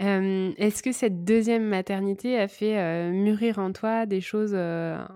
Est-ce 0.00 0.82
que 0.82 0.90
cette 0.90 1.24
deuxième 1.24 1.64
maternité 1.68 2.36
a 2.38 2.48
fait 2.48 3.10
mûrir 3.12 3.58
en 3.60 3.72
toi 3.72 4.06
des 4.06 4.20
choses, 4.20 4.54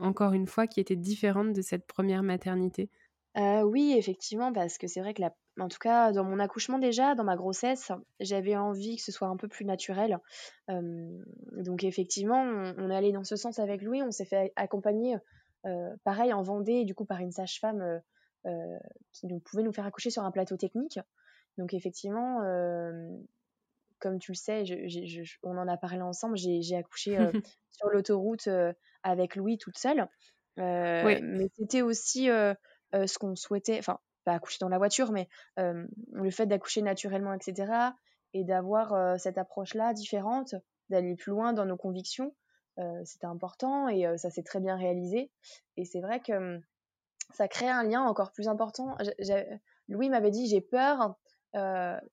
encore 0.00 0.32
une 0.34 0.46
fois, 0.46 0.66
qui 0.68 0.78
étaient 0.80 0.94
différentes 0.96 1.52
de 1.52 1.60
cette 1.62 1.86
première 1.86 2.22
maternité? 2.22 2.90
Oui, 3.36 3.94
effectivement, 3.96 4.52
parce 4.52 4.78
que 4.78 4.86
c'est 4.86 5.00
vrai 5.00 5.14
que 5.14 5.22
la 5.22 5.34
en 5.58 5.68
tout 5.68 5.78
cas, 5.78 6.12
dans 6.12 6.24
mon 6.24 6.38
accouchement 6.38 6.78
déjà, 6.78 7.14
dans 7.14 7.24
ma 7.24 7.36
grossesse, 7.36 7.92
j'avais 8.18 8.56
envie 8.56 8.96
que 8.96 9.02
ce 9.02 9.12
soit 9.12 9.28
un 9.28 9.36
peu 9.36 9.48
plus 9.48 9.64
naturel. 9.64 10.18
donc 10.68 11.84
effectivement, 11.84 12.42
on, 12.42 12.90
est 12.90 12.94
allé 12.94 13.12
dans 13.12 13.24
ce 13.24 13.36
sens 13.36 13.58
avec 13.58 13.82
Louis. 13.82 14.02
On 14.02 14.10
s'est 14.10 14.24
fait 14.24 14.52
accompagner, 14.56 15.16
pareil, 16.04 16.32
en 16.32 16.42
Vendée, 16.42 16.84
du 16.84 16.94
coup, 16.94 17.04
par 17.04 17.20
une 17.20 17.32
sage-femme 17.32 18.00
qui 19.12 19.26
nous, 19.26 19.40
pouvait 19.40 19.62
nous 19.62 19.72
faire 19.72 19.86
accoucher 19.86 20.10
sur 20.10 20.24
un 20.24 20.30
plateau 20.30 20.56
technique. 20.56 20.98
Donc 21.58 21.74
effectivement, 21.74 22.40
comme 23.98 24.18
tu 24.18 24.32
le 24.32 24.36
sais, 24.36 24.64
on 25.42 25.58
en 25.58 25.68
a 25.68 25.76
parlé 25.76 26.00
ensemble, 26.00 26.36
j'ai 26.36 26.76
accouché 26.76 27.16
sur 27.70 27.88
l'autoroute 27.90 28.48
avec 29.02 29.36
Louis 29.36 29.58
toute 29.58 29.78
seule. 29.78 30.08
Oui. 30.56 31.20
Mais 31.22 31.48
c'était 31.56 31.82
aussi 31.82 32.28
ce 32.92 33.18
qu'on 33.18 33.36
souhaitait, 33.36 33.78
enfin 33.78 33.98
pas 34.24 34.32
accoucher 34.32 34.58
dans 34.60 34.68
la 34.68 34.78
voiture, 34.78 35.12
mais 35.12 35.28
le 35.56 36.30
fait 36.30 36.46
d'accoucher 36.46 36.82
naturellement, 36.82 37.32
etc., 37.32 37.72
et 38.32 38.44
d'avoir 38.44 39.18
cette 39.18 39.38
approche-là 39.38 39.92
différente, 39.92 40.54
d'aller 40.88 41.16
plus 41.16 41.30
loin 41.30 41.52
dans 41.52 41.64
nos 41.64 41.76
convictions, 41.76 42.34
c'était 43.04 43.26
important 43.26 43.88
et 43.88 44.06
ça 44.18 44.30
s'est 44.30 44.42
très 44.42 44.60
bien 44.60 44.76
réalisé. 44.76 45.30
Et 45.76 45.84
c'est 45.84 46.00
vrai 46.00 46.20
que 46.20 46.60
ça 47.34 47.48
crée 47.48 47.68
un 47.68 47.82
lien 47.82 48.02
encore 48.02 48.32
plus 48.32 48.48
important. 48.48 48.96
Louis 49.88 50.08
m'avait 50.08 50.30
dit 50.30 50.46
j'ai 50.46 50.60
peur 50.60 51.16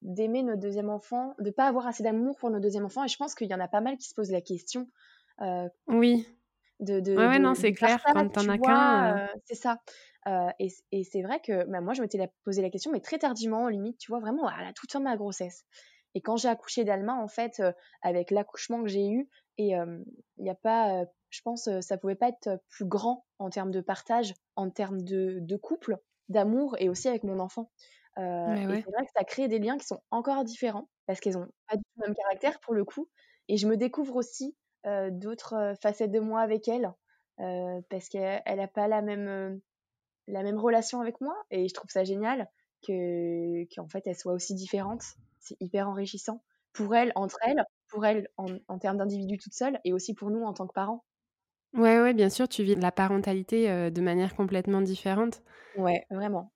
d'aimer 0.01 0.43
notre 0.43 0.61
deuxième 0.61 0.89
enfant, 0.89 1.35
de 1.39 1.51
pas 1.51 1.67
avoir 1.67 1.85
assez 1.87 2.03
d'amour 2.03 2.37
pour 2.37 2.49
notre 2.49 2.63
deuxième 2.63 2.85
enfant, 2.85 3.03
et 3.03 3.07
je 3.07 3.17
pense 3.17 3.35
qu'il 3.35 3.47
y 3.47 3.53
en 3.53 3.59
a 3.59 3.67
pas 3.67 3.81
mal 3.81 3.97
qui 3.97 4.09
se 4.09 4.15
posent 4.15 4.31
la 4.31 4.41
question. 4.41 4.87
oui. 5.87 6.27
De, 6.79 6.99
de, 6.99 7.15
ouais, 7.15 7.39
non, 7.39 7.55
c'est 7.55 7.73
clair, 7.73 8.03
quand 8.03 8.29
t'en 8.29 8.47
as 8.49 8.57
qu'un. 8.57 9.27
c'est 9.45 9.55
ça. 9.55 9.79
Euh, 10.27 10.49
et, 10.59 11.03
c'est 11.03 11.21
vrai 11.21 11.39
que 11.39 11.65
bah, 11.65 11.81
moi, 11.81 11.93
je 11.93 12.01
m'étais 12.01 12.19
posé 12.43 12.61
la 12.61 12.69
question, 12.69 12.91
mais 12.91 12.99
très 12.99 13.17
tardivement, 13.17 13.67
limite, 13.67 13.97
tu 13.97 14.11
vois, 14.11 14.19
vraiment 14.19 14.47
à 14.47 14.61
la 14.61 14.73
toute 14.73 14.91
fin 14.91 14.99
de 14.99 15.05
ma 15.05 15.15
grossesse. 15.15 15.63
Et 16.15 16.21
quand 16.21 16.35
j'ai 16.35 16.49
accouché 16.49 16.83
d'Alma, 16.83 17.15
en 17.15 17.27
fait, 17.27 17.59
euh, 17.59 17.71
avec 18.01 18.31
l'accouchement 18.31 18.81
que 18.83 18.89
j'ai 18.89 19.07
eu, 19.07 19.29
et 19.57 19.71
il 19.71 20.43
n'y 20.43 20.51
a 20.51 20.55
pas, 20.55 21.03
je 21.31 21.41
pense, 21.41 21.67
ça 21.81 21.97
pouvait 21.97 22.15
pas 22.15 22.29
être 22.29 22.61
plus 22.69 22.85
grand 22.85 23.25
en 23.39 23.49
termes 23.49 23.71
de 23.71 23.81
partage, 23.81 24.35
en 24.55 24.69
termes 24.69 25.01
de, 25.01 25.39
de 25.41 25.55
couple, 25.55 25.97
d'amour, 26.29 26.75
et 26.77 26.89
aussi 26.89 27.07
avec 27.07 27.23
mon 27.23 27.39
enfant. 27.39 27.71
Et 28.17 28.21
c'est 28.21 28.91
vrai 28.91 29.05
que 29.05 29.11
ça 29.15 29.23
crée 29.23 29.47
des 29.47 29.57
liens 29.57 29.77
qui 29.77 29.87
sont 29.87 29.99
encore 30.11 30.43
différents, 30.43 30.89
parce 31.07 31.19
qu'ils 31.19 31.39
ont 31.39 31.47
pas 31.67 31.77
du 31.77 31.83
tout 31.83 32.01
le 32.01 32.07
même 32.07 32.15
caractère 32.15 32.59
pour 32.59 32.75
le 32.75 32.85
coup. 32.85 33.09
Et 33.47 33.57
je 33.57 33.67
me 33.67 33.77
découvre 33.77 34.15
aussi 34.15 34.55
d'autres 35.11 35.73
facettes 35.81 36.11
de 36.11 36.19
moi 36.19 36.41
avec 36.41 36.67
elle, 36.67 36.91
parce 37.37 38.09
qu'elle 38.09 38.41
n'a 38.45 38.67
pas 38.67 38.87
la 38.87 39.01
même 39.01 39.61
la 40.27 40.43
même 40.43 40.57
relation 40.59 41.01
avec 41.01 41.21
moi 41.21 41.35
et 41.51 41.67
je 41.67 41.73
trouve 41.73 41.89
ça 41.89 42.03
génial 42.03 42.49
que 42.85 43.63
qu'en 43.75 43.87
fait 43.87 44.05
elle 44.07 44.15
soit 44.17 44.33
aussi 44.33 44.55
différente. 44.55 45.03
C'est 45.39 45.57
hyper 45.61 45.89
enrichissant 45.89 46.43
pour 46.73 46.95
elle 46.95 47.11
entre 47.15 47.37
elles, 47.43 47.63
pour 47.89 48.05
elle 48.05 48.29
en, 48.37 48.47
en 48.67 48.79
termes 48.79 48.97
d'individu 48.97 49.37
toute 49.37 49.53
seule 49.53 49.79
et 49.85 49.93
aussi 49.93 50.13
pour 50.13 50.29
nous 50.31 50.43
en 50.43 50.53
tant 50.53 50.67
que 50.67 50.73
parents. 50.73 51.05
Ouais, 51.73 52.01
ouais, 52.01 52.13
bien 52.13 52.29
sûr, 52.29 52.47
tu 52.49 52.63
vis 52.63 52.75
la 52.75 52.91
parentalité 52.91 53.69
euh, 53.69 53.89
de 53.89 54.01
manière 54.01 54.35
complètement 54.35 54.81
différente. 54.81 55.41
Ouais, 55.75 56.05
vraiment. 56.09 56.51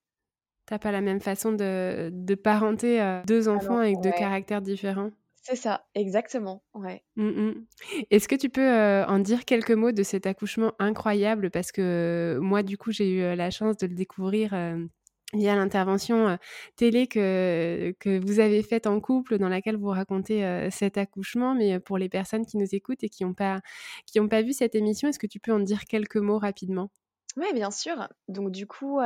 T'as 0.65 0.79
pas 0.79 0.91
la 0.91 1.01
même 1.01 1.19
façon 1.19 1.51
de, 1.51 2.09
de 2.11 2.35
parenter 2.35 3.01
euh, 3.01 3.21
deux 3.25 3.47
enfants 3.49 3.77
avec 3.77 3.99
deux 4.01 4.11
caractères 4.11 4.61
différents. 4.61 5.11
C'est 5.43 5.55
ça, 5.55 5.85
exactement. 5.95 6.63
Ouais. 6.75 7.03
Mmh, 7.15 7.29
mmh. 7.29 7.65
Est-ce 8.11 8.27
que 8.27 8.35
tu 8.35 8.49
peux 8.49 8.69
en 9.07 9.19
dire 9.19 9.43
quelques 9.45 9.71
mots 9.71 9.91
de 9.91 10.03
cet 10.03 10.27
accouchement 10.27 10.73
incroyable? 10.77 11.49
Parce 11.49 11.71
que 11.71 12.37
moi, 12.41 12.61
du 12.61 12.77
coup, 12.77 12.91
j'ai 12.91 13.09
eu 13.09 13.35
la 13.35 13.49
chance 13.49 13.77
de 13.77 13.87
le 13.87 13.95
découvrir 13.95 14.53
via 15.33 15.55
l'intervention 15.55 16.37
télé 16.75 17.07
que, 17.07 17.95
que 17.99 18.23
vous 18.23 18.39
avez 18.39 18.61
faite 18.61 18.85
en 18.85 18.99
couple, 18.99 19.39
dans 19.39 19.49
laquelle 19.49 19.77
vous 19.77 19.89
racontez 19.89 20.69
cet 20.69 20.97
accouchement. 20.97 21.55
Mais 21.55 21.79
pour 21.79 21.97
les 21.97 22.09
personnes 22.09 22.45
qui 22.45 22.57
nous 22.57 22.75
écoutent 22.75 23.03
et 23.03 23.09
qui 23.09 23.25
n'ont 23.25 23.33
pas, 23.33 23.61
qui 24.05 24.19
pas 24.27 24.43
vu 24.43 24.53
cette 24.53 24.75
émission, 24.75 25.09
est-ce 25.09 25.19
que 25.19 25.27
tu 25.27 25.39
peux 25.39 25.53
en 25.53 25.59
dire 25.59 25.85
quelques 25.85 26.17
mots 26.17 26.37
rapidement? 26.37 26.91
Oui, 27.37 27.47
bien 27.53 27.71
sûr. 27.71 28.09
Donc, 28.27 28.51
du 28.51 28.67
coup, 28.67 28.99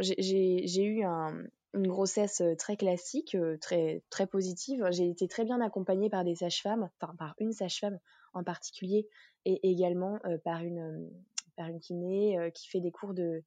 j'ai 0.00 0.84
eu 0.84 1.02
un, 1.04 1.44
une 1.76 1.86
grossesse 1.86 2.42
très 2.58 2.76
classique, 2.76 3.36
très, 3.60 4.02
très 4.10 4.26
positive. 4.26 4.84
J'ai 4.90 5.08
été 5.08 5.28
très 5.28 5.44
bien 5.44 5.60
accompagnée 5.60 6.10
par 6.10 6.24
des 6.24 6.34
sages-femmes, 6.34 6.88
enfin 7.00 7.14
par 7.16 7.34
une 7.38 7.52
sage-femme 7.52 7.98
en 8.32 8.42
particulier, 8.42 9.08
et 9.44 9.70
également 9.70 10.18
par, 10.44 10.62
une, 10.62 11.10
par 11.56 11.68
une 11.68 11.80
kiné 11.80 12.50
qui 12.54 12.68
fait 12.68 12.80
des 12.80 12.90
cours 12.90 13.14
de, 13.14 13.44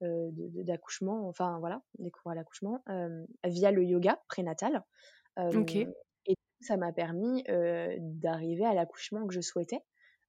d'accouchement, 0.00 1.28
enfin 1.28 1.58
voilà, 1.60 1.82
des 1.98 2.10
cours 2.10 2.30
à 2.30 2.34
l'accouchement, 2.34 2.82
via 3.44 3.70
le 3.70 3.84
yoga 3.84 4.20
prénatal. 4.28 4.84
Et 6.26 6.34
ça 6.60 6.76
m'a 6.76 6.92
permis 6.92 7.44
d'arriver 7.98 8.64
à 8.64 8.74
l'accouchement 8.74 9.26
que 9.26 9.34
je 9.34 9.40
souhaitais. 9.40 9.80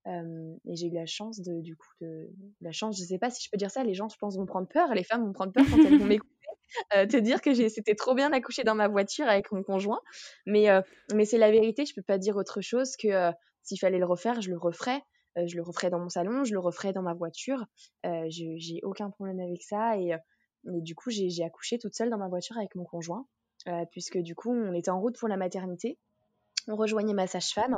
et 0.06 0.76
j'ai 0.76 0.88
eu 0.88 0.94
la 0.94 1.06
chance 1.06 1.42
de, 1.42 1.62
du 1.62 1.76
coup, 1.76 1.90
de 2.02 2.30
la 2.62 2.72
chance, 2.72 2.98
je 2.98 3.04
sais 3.04 3.18
pas 3.18 3.30
si 3.30 3.44
je 3.44 3.50
peux 3.50 3.58
dire 3.58 3.72
ça, 3.72 3.84
les 3.84 3.94
gens, 3.94 4.10
je 4.10 4.18
pense, 4.18 4.38
vont 4.38 4.46
prendre 4.46 4.68
peur, 4.68 4.94
les 4.94 5.04
femmes 5.04 5.26
vont 5.26 5.34
prendre 5.34 5.52
peur 5.52 5.66
quand 5.70 5.84
elles 5.84 5.98
vont 5.98 6.06
m'écouter, 6.22 6.37
te 6.92 7.18
dire 7.18 7.42
que 7.42 7.54
c'était 7.70 7.96
trop 7.96 8.14
bien 8.16 8.30
d'accoucher 8.30 8.64
dans 8.64 8.76
ma 8.76 8.88
voiture 8.88 9.28
avec 9.28 9.52
mon 9.52 9.64
conjoint. 9.64 10.02
Mais, 10.46 10.68
mais 11.14 11.26
c'est 11.26 11.38
la 11.38 11.52
vérité, 11.52 11.86
je 11.86 11.94
peux 11.94 12.02
pas 12.02 12.18
dire 12.18 12.36
autre 12.36 12.62
chose 12.62 12.96
que 12.98 13.32
s'il 13.64 13.80
fallait 13.80 14.00
le 14.00 14.06
refaire, 14.06 14.42
je 14.42 14.50
le 14.50 14.58
referais. 14.58 15.02
je 15.36 15.56
le 15.56 15.64
referais 15.64 15.90
dans 15.90 16.00
mon 16.00 16.10
salon, 16.10 16.44
je 16.44 16.54
le 16.54 16.60
referais 16.60 16.94
dans 16.94 17.02
ma 17.02 17.14
voiture. 17.14 17.66
j'ai 18.28 18.80
aucun 18.84 19.10
problème 19.10 19.40
avec 19.40 19.62
ça. 19.62 19.98
Et, 19.98 20.10
et 20.10 20.82
du 20.82 20.96
coup, 20.96 21.10
j'ai 21.10 21.44
accouché 21.44 21.78
toute 21.78 21.96
seule 21.96 22.10
dans 22.10 22.18
ma 22.18 22.28
voiture 22.28 22.58
avec 22.58 22.76
mon 22.76 22.84
conjoint, 22.84 23.28
puisque 23.92 24.18
du 24.18 24.36
coup, 24.36 24.52
on 24.52 24.74
était 24.74 24.92
en 24.92 25.00
route 25.00 25.18
pour 25.18 25.28
la 25.28 25.38
maternité. 25.38 25.98
On 26.68 26.76
rejoignait 26.76 27.14
ma 27.14 27.28
sage-femme 27.28 27.78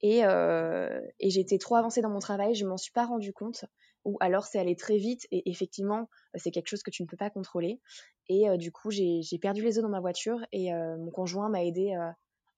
et, 0.00 0.20
et 0.20 1.30
j'étais 1.30 1.58
trop 1.58 1.76
avancée 1.76 2.00
dans 2.00 2.10
mon 2.10 2.18
travail, 2.18 2.54
je 2.54 2.66
m'en 2.66 2.76
suis 2.76 2.92
pas 2.92 3.06
rendu 3.06 3.32
compte 3.32 3.64
ou 4.04 4.16
alors 4.20 4.44
c'est 4.44 4.58
allé 4.58 4.76
très 4.76 4.96
vite 4.96 5.26
et 5.30 5.48
effectivement 5.50 6.08
c'est 6.34 6.50
quelque 6.50 6.68
chose 6.68 6.82
que 6.82 6.90
tu 6.90 7.02
ne 7.02 7.08
peux 7.08 7.16
pas 7.16 7.30
contrôler 7.30 7.80
et 8.28 8.56
du 8.58 8.72
coup 8.72 8.90
j'ai 8.90 9.22
perdu 9.40 9.62
les 9.62 9.78
os 9.78 9.82
dans 9.82 9.88
ma 9.88 10.00
voiture 10.00 10.38
et 10.52 10.72
mon 10.72 11.10
conjoint 11.10 11.48
m'a 11.48 11.64
aidé 11.64 11.94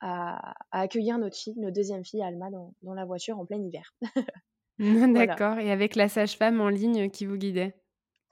à, 0.00 0.54
accueillir 0.70 1.18
notre 1.18 1.36
fille, 1.36 1.54
notre 1.56 1.74
deuxième 1.74 2.04
fille 2.04 2.22
Alma 2.22 2.50
dans, 2.50 2.74
dans 2.82 2.94
la 2.94 3.04
voiture 3.04 3.38
en 3.38 3.46
plein 3.46 3.62
hiver. 3.62 3.94
D'accord, 4.78 5.58
et 5.58 5.70
avec 5.70 5.94
la 5.96 6.08
sage-femme 6.08 6.60
en 6.60 6.68
ligne 6.68 7.08
qui 7.08 7.26
vous 7.26 7.36
guidait? 7.36 7.74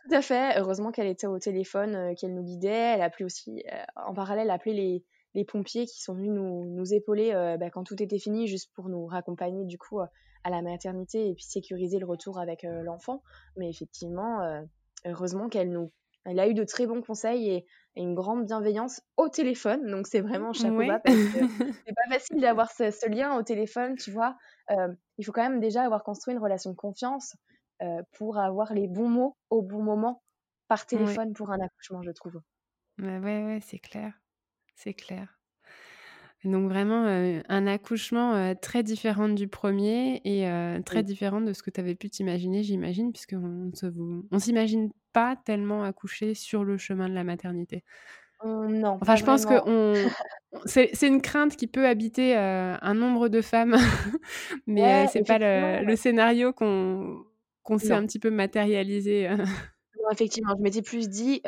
Tout 0.05 0.15
à 0.15 0.23
fait. 0.23 0.59
Heureusement 0.59 0.91
qu'elle 0.91 1.07
était 1.07 1.29
au 1.29 1.39
téléphone, 1.39 2.15
qu'elle 2.17 2.35
nous 2.35 2.43
guidait. 2.43 2.95
Elle 2.95 3.01
a 3.01 3.05
appelé 3.05 3.25
aussi, 3.25 3.63
en 3.97 4.13
parallèle, 4.13 4.51
appelé 4.51 4.75
les, 4.75 5.05
les, 5.35 5.45
pompiers 5.45 5.87
qui 5.87 6.03
sont 6.03 6.15
venus 6.15 6.33
nous, 6.33 6.65
nous 6.65 6.93
épauler 6.93 7.33
bah, 7.59 7.71
quand 7.71 7.85
tout 7.85 8.03
était 8.03 8.19
fini, 8.19 8.49
juste 8.49 8.71
pour 8.75 8.89
nous 8.89 9.07
raccompagner 9.07 9.65
du 9.65 9.79
coup 9.79 10.01
à 10.45 10.51
la 10.51 10.63
maternité 10.63 11.29
et 11.29 11.35
puis 11.35 11.45
sécuriser 11.45 11.99
le 11.99 12.07
retour 12.07 12.39
avec 12.39 12.65
l'enfant. 12.65 13.23
Mais 13.57 13.69
effectivement, 13.69 14.41
heureusement 15.05 15.49
qu'elle 15.49 15.71
nous, 15.71 15.93
elle 16.25 16.39
a 16.39 16.49
eu 16.49 16.55
de 16.55 16.65
très 16.65 16.87
bons 16.87 17.03
conseils 17.03 17.51
et, 17.51 17.67
une 17.95 18.15
grande 18.15 18.47
bienveillance 18.47 19.03
au 19.19 19.29
téléphone. 19.29 19.91
Donc 19.91 20.07
c'est 20.07 20.23
vraiment 20.23 20.55
chapeau 20.55 20.79
bas 20.79 20.99
parce 21.01 21.15
que 21.15 21.39
c'est 21.87 21.95
pas 21.95 22.15
facile 22.15 22.41
d'avoir 22.41 22.71
ce, 22.71 23.07
lien 23.11 23.37
au 23.37 23.43
téléphone, 23.43 23.97
tu 23.97 24.11
vois. 24.11 24.37
il 24.71 25.25
faut 25.27 25.33
quand 25.33 25.43
même 25.43 25.61
déjà 25.61 25.83
avoir 25.83 26.03
construit 26.03 26.33
une 26.33 26.41
relation 26.41 26.71
de 26.71 26.77
confiance 26.77 27.37
pour 28.13 28.39
avoir 28.39 28.73
les 28.73 28.89
bons 28.89 29.11
mots 29.11 29.37
au 29.51 29.61
bon 29.61 29.83
moment 29.83 30.23
par 30.69 30.87
téléphone 30.87 31.35
pour 31.35 31.51
un 31.51 31.61
accouchement, 31.61 32.03
je 32.03 32.13
trouve. 32.13 32.41
Bah 32.97 33.19
ouais, 33.19 33.45
ouais, 33.45 33.59
c'est 33.61 33.79
clair. 33.79 34.15
C'est 34.75 34.95
clair. 34.95 35.39
Donc 36.45 36.69
vraiment 36.69 37.05
un 37.49 37.67
accouchement 37.69 38.55
très 38.57 38.83
différent 38.83 39.29
du 39.29 39.47
premier 39.47 40.21
et 40.25 40.45
très 40.85 41.03
différent 41.05 41.41
de 41.41 41.53
ce 41.53 41.63
que 41.63 41.71
tu 41.71 41.81
avais 41.81 41.95
pu 41.95 42.11
t'imaginer, 42.11 42.65
j'imagine, 42.65 43.13
puisqu'on 43.13 43.39
ne 43.39 44.23
on 44.31 44.39
s'imagine 44.39 44.91
pas 45.13 45.37
tellement 45.37 45.85
accoucher 45.85 46.35
sur 46.35 46.65
le 46.65 46.79
chemin 46.79 47.09
de 47.09 47.15
la 47.15 47.23
maternité. 47.23 47.85
Mmh, 48.45 48.79
non. 48.79 48.99
Enfin, 49.01 49.15
je 49.15 49.25
pense 49.25 49.47
que 49.47 49.55
c'est 50.65 51.07
une 51.07 51.23
crainte 51.23 51.57
qui 51.57 51.69
peut 51.69 51.87
habiter 51.87 52.35
un 52.35 52.95
nombre 52.95 53.29
de 53.29 53.41
femmes, 53.41 53.77
mais 54.67 55.07
c'est 55.09 55.25
pas 55.25 55.39
le, 55.39 55.95
scénario 55.97 56.53
qu'on 56.53 57.25
qu'on 57.63 57.79
s'est 57.79 57.93
un 57.93 58.05
petit 58.05 58.19
peu 58.19 58.31
matérialisé. 58.31 59.31
effectivement, 60.11 60.55
je 60.59 60.63
m'étais 60.63 60.83
plus 60.83 61.09
dit, 61.09 61.41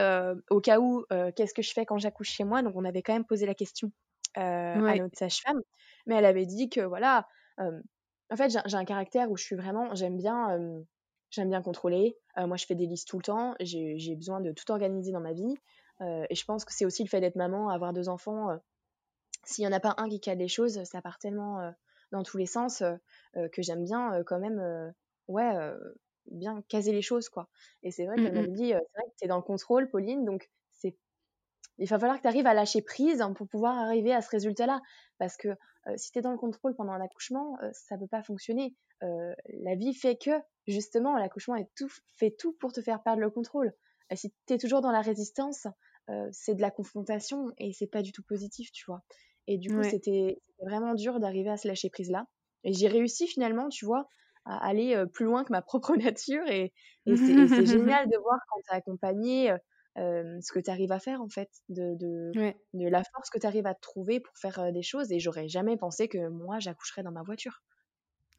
au 0.50 0.61
cas 0.61 0.78
où, 0.78 1.04
qu'est-ce 1.35 1.52
que 1.52 1.62
je 1.62 1.72
fais 1.72 1.85
quand 1.85 1.98
j'accouche 1.98 2.30
chez 2.30 2.44
moi 2.44 2.62
Donc, 2.62 2.74
on 2.76 2.85
avait 2.85 3.02
quand 3.02 3.12
même 3.12 3.24
posé 3.24 3.44
la 3.44 3.54
question 3.54 3.90
euh, 4.38 4.85
à 4.87 4.97
notre 4.97 5.16
sage-femme. 5.16 5.61
Mais 6.07 6.16
elle 6.16 6.25
avait 6.25 6.47
dit 6.47 6.68
que 6.68 6.81
voilà, 6.81 7.27
en 7.59 8.37
fait, 8.37 8.51
j'ai 8.51 8.77
un 8.77 8.85
caractère 8.85 9.31
où 9.31 9.37
je 9.37 9.44
suis 9.44 9.57
vraiment, 9.57 9.94
j'aime 9.94 10.16
bien, 10.16 10.59
j'aime 11.31 11.49
bien 11.49 11.62
contrôler. 11.62 12.16
moi, 12.37 12.57
je 12.57 12.66
fais 12.66 12.75
des 12.75 12.87
listes 12.87 13.09
tout 13.09 13.18
le 13.18 13.23
temps. 13.23 13.55
J'ai 13.61 14.14
besoin 14.16 14.40
de 14.40 14.53
tout 14.53 14.70
organiser 14.70 15.12
dans 15.12 15.20
ma 15.20 15.33
vie. 15.33 15.55
et 16.01 16.35
je 16.35 16.44
pense 16.44 16.64
que 16.64 16.73
c'est 16.75 16.85
aussi 16.85 17.03
le 17.03 17.09
fait 17.09 17.20
d'être 17.20 17.37
maman, 17.37 17.68
avoir 17.70 17.92
deux 17.92 18.09
enfants. 18.09 18.49
S'il 19.44 19.62
n'y 19.62 19.68
en 19.68 19.77
a 19.77 19.81
pas 19.81 19.94
un 19.99 20.09
qui 20.09 20.20
cale 20.20 20.38
les 20.38 20.49
choses, 20.49 20.83
ça 20.85 21.01
part 21.01 21.18
tellement 21.18 21.73
dans 22.12 22.23
tous 22.23 22.37
les 22.37 22.47
sens 22.47 22.83
que 23.35 23.62
j'aime 23.62 23.85
bien 23.85 24.23
quand 24.25 24.38
même, 24.38 24.92
ouais, 25.29 25.73
bien 26.31 26.62
caser 26.68 26.92
les 26.92 27.03
choses, 27.03 27.29
quoi. 27.29 27.49
Et 27.83 27.90
c'est 27.90 28.07
vrai 28.07 28.16
mmh 28.16 28.25
qu'elle 28.25 28.35
m'avait 28.35 28.49
dit, 28.49 28.68
c'est 28.68 28.75
vrai 28.75 29.05
que 29.07 29.16
tu 29.18 29.25
es 29.25 29.29
dans 29.29 29.37
le 29.37 29.42
contrôle, 29.42 29.88
Pauline, 29.88 30.25
donc 30.25 30.51
il 31.79 31.89
va 31.89 31.99
falloir 31.99 32.17
que 32.19 32.23
tu 32.23 32.29
arrives 32.29 32.47
à 32.47 32.55
lâcher 32.55 32.83
prise 32.83 33.21
hein, 33.21 33.33
pour 33.33 33.49
pouvoir 33.49 33.77
arriver 33.77 34.13
à 34.13 34.23
ce 34.23 34.31
résultat-là. 34.31 34.81
Parce 35.19 35.37
que 35.37 35.49
euh, 35.49 35.95
si 35.97 36.13
tu 36.13 36.19
es 36.19 36.23
dans 36.23 36.31
le 36.31 36.39
contrôle 36.39 36.75
pendant 36.75 36.93
un 36.93 37.01
accouchement, 37.01 37.59
euh, 37.63 37.71
ça 37.73 37.97
ne 37.97 38.01
peut 38.01 38.07
pas 38.07 38.23
fonctionner. 38.23 38.75
Euh, 39.03 39.35
la 39.49 39.75
vie 39.75 39.95
fait 39.95 40.17
que, 40.17 40.31
justement, 40.67 41.17
l'accouchement 41.17 41.57
tout, 41.77 41.93
fait 42.17 42.31
tout 42.31 42.53
pour 42.55 42.73
te 42.73 42.81
faire 42.81 43.03
perdre 43.03 43.21
le 43.21 43.31
contrôle. 43.31 43.73
si 44.15 44.33
tu 44.47 44.55
es 44.55 44.59
toujours 44.59 44.81
dans 44.81 44.93
la 44.93 45.01
résistance, 45.01 45.67
c'est 46.33 46.55
de 46.55 46.61
la 46.61 46.71
confrontation 46.71 47.51
et 47.57 47.73
c'est 47.73 47.87
pas 47.87 48.03
du 48.03 48.13
tout 48.13 48.23
positif, 48.23 48.71
tu 48.73 48.85
vois. 48.87 49.03
Et 49.47 49.57
du 49.57 49.75
coup, 49.75 49.83
c'était 49.83 50.39
vraiment 50.61 50.95
dur 50.95 51.19
d'arriver 51.19 51.49
à 51.49 51.57
se 51.57 51.67
lâcher 51.67 51.89
prise-là. 51.89 52.27
Et 52.63 52.75
j'ai 52.75 52.89
réussi 52.89 53.27
finalement, 53.27 53.71
tu 53.71 53.87
vois, 53.87 54.07
à 54.45 54.67
aller 54.67 55.03
plus 55.15 55.25
loin 55.25 55.45
que 55.45 55.53
ma 55.53 55.63
propre 55.63 55.97
nature. 55.97 56.47
Et, 56.49 56.75
et 57.07 57.17
c'est 57.17 57.17
génial 57.67 58.07
de 58.07 58.19
voir 58.19 58.39
quand 58.49 58.61
tu 58.61 58.71
as 58.71 58.77
accompagné 58.77 59.57
ce 59.96 60.52
que 60.52 60.61
tu 60.61 60.70
arrives 60.70 60.92
à 60.92 60.98
faire 60.98 61.20
en 61.22 61.28
fait, 61.28 61.50
de, 61.68 61.94
de, 61.94 62.33
de 62.74 62.88
la 62.88 63.02
force 63.04 63.30
que 63.30 63.38
tu 63.38 63.46
arrives 63.46 63.66
à 63.66 63.74
trouver 63.74 64.20
pour 64.20 64.37
faire 64.37 64.72
des 64.72 64.83
choses. 64.83 65.12
Et 65.12 65.20
j'aurais 65.20 65.48
jamais 65.48 65.76
pensé 65.76 66.09
que 66.09 66.28
moi, 66.28 66.59
j'accoucherais 66.59 67.02
dans 67.02 67.12
ma 67.12 67.22
voiture. 67.22 67.62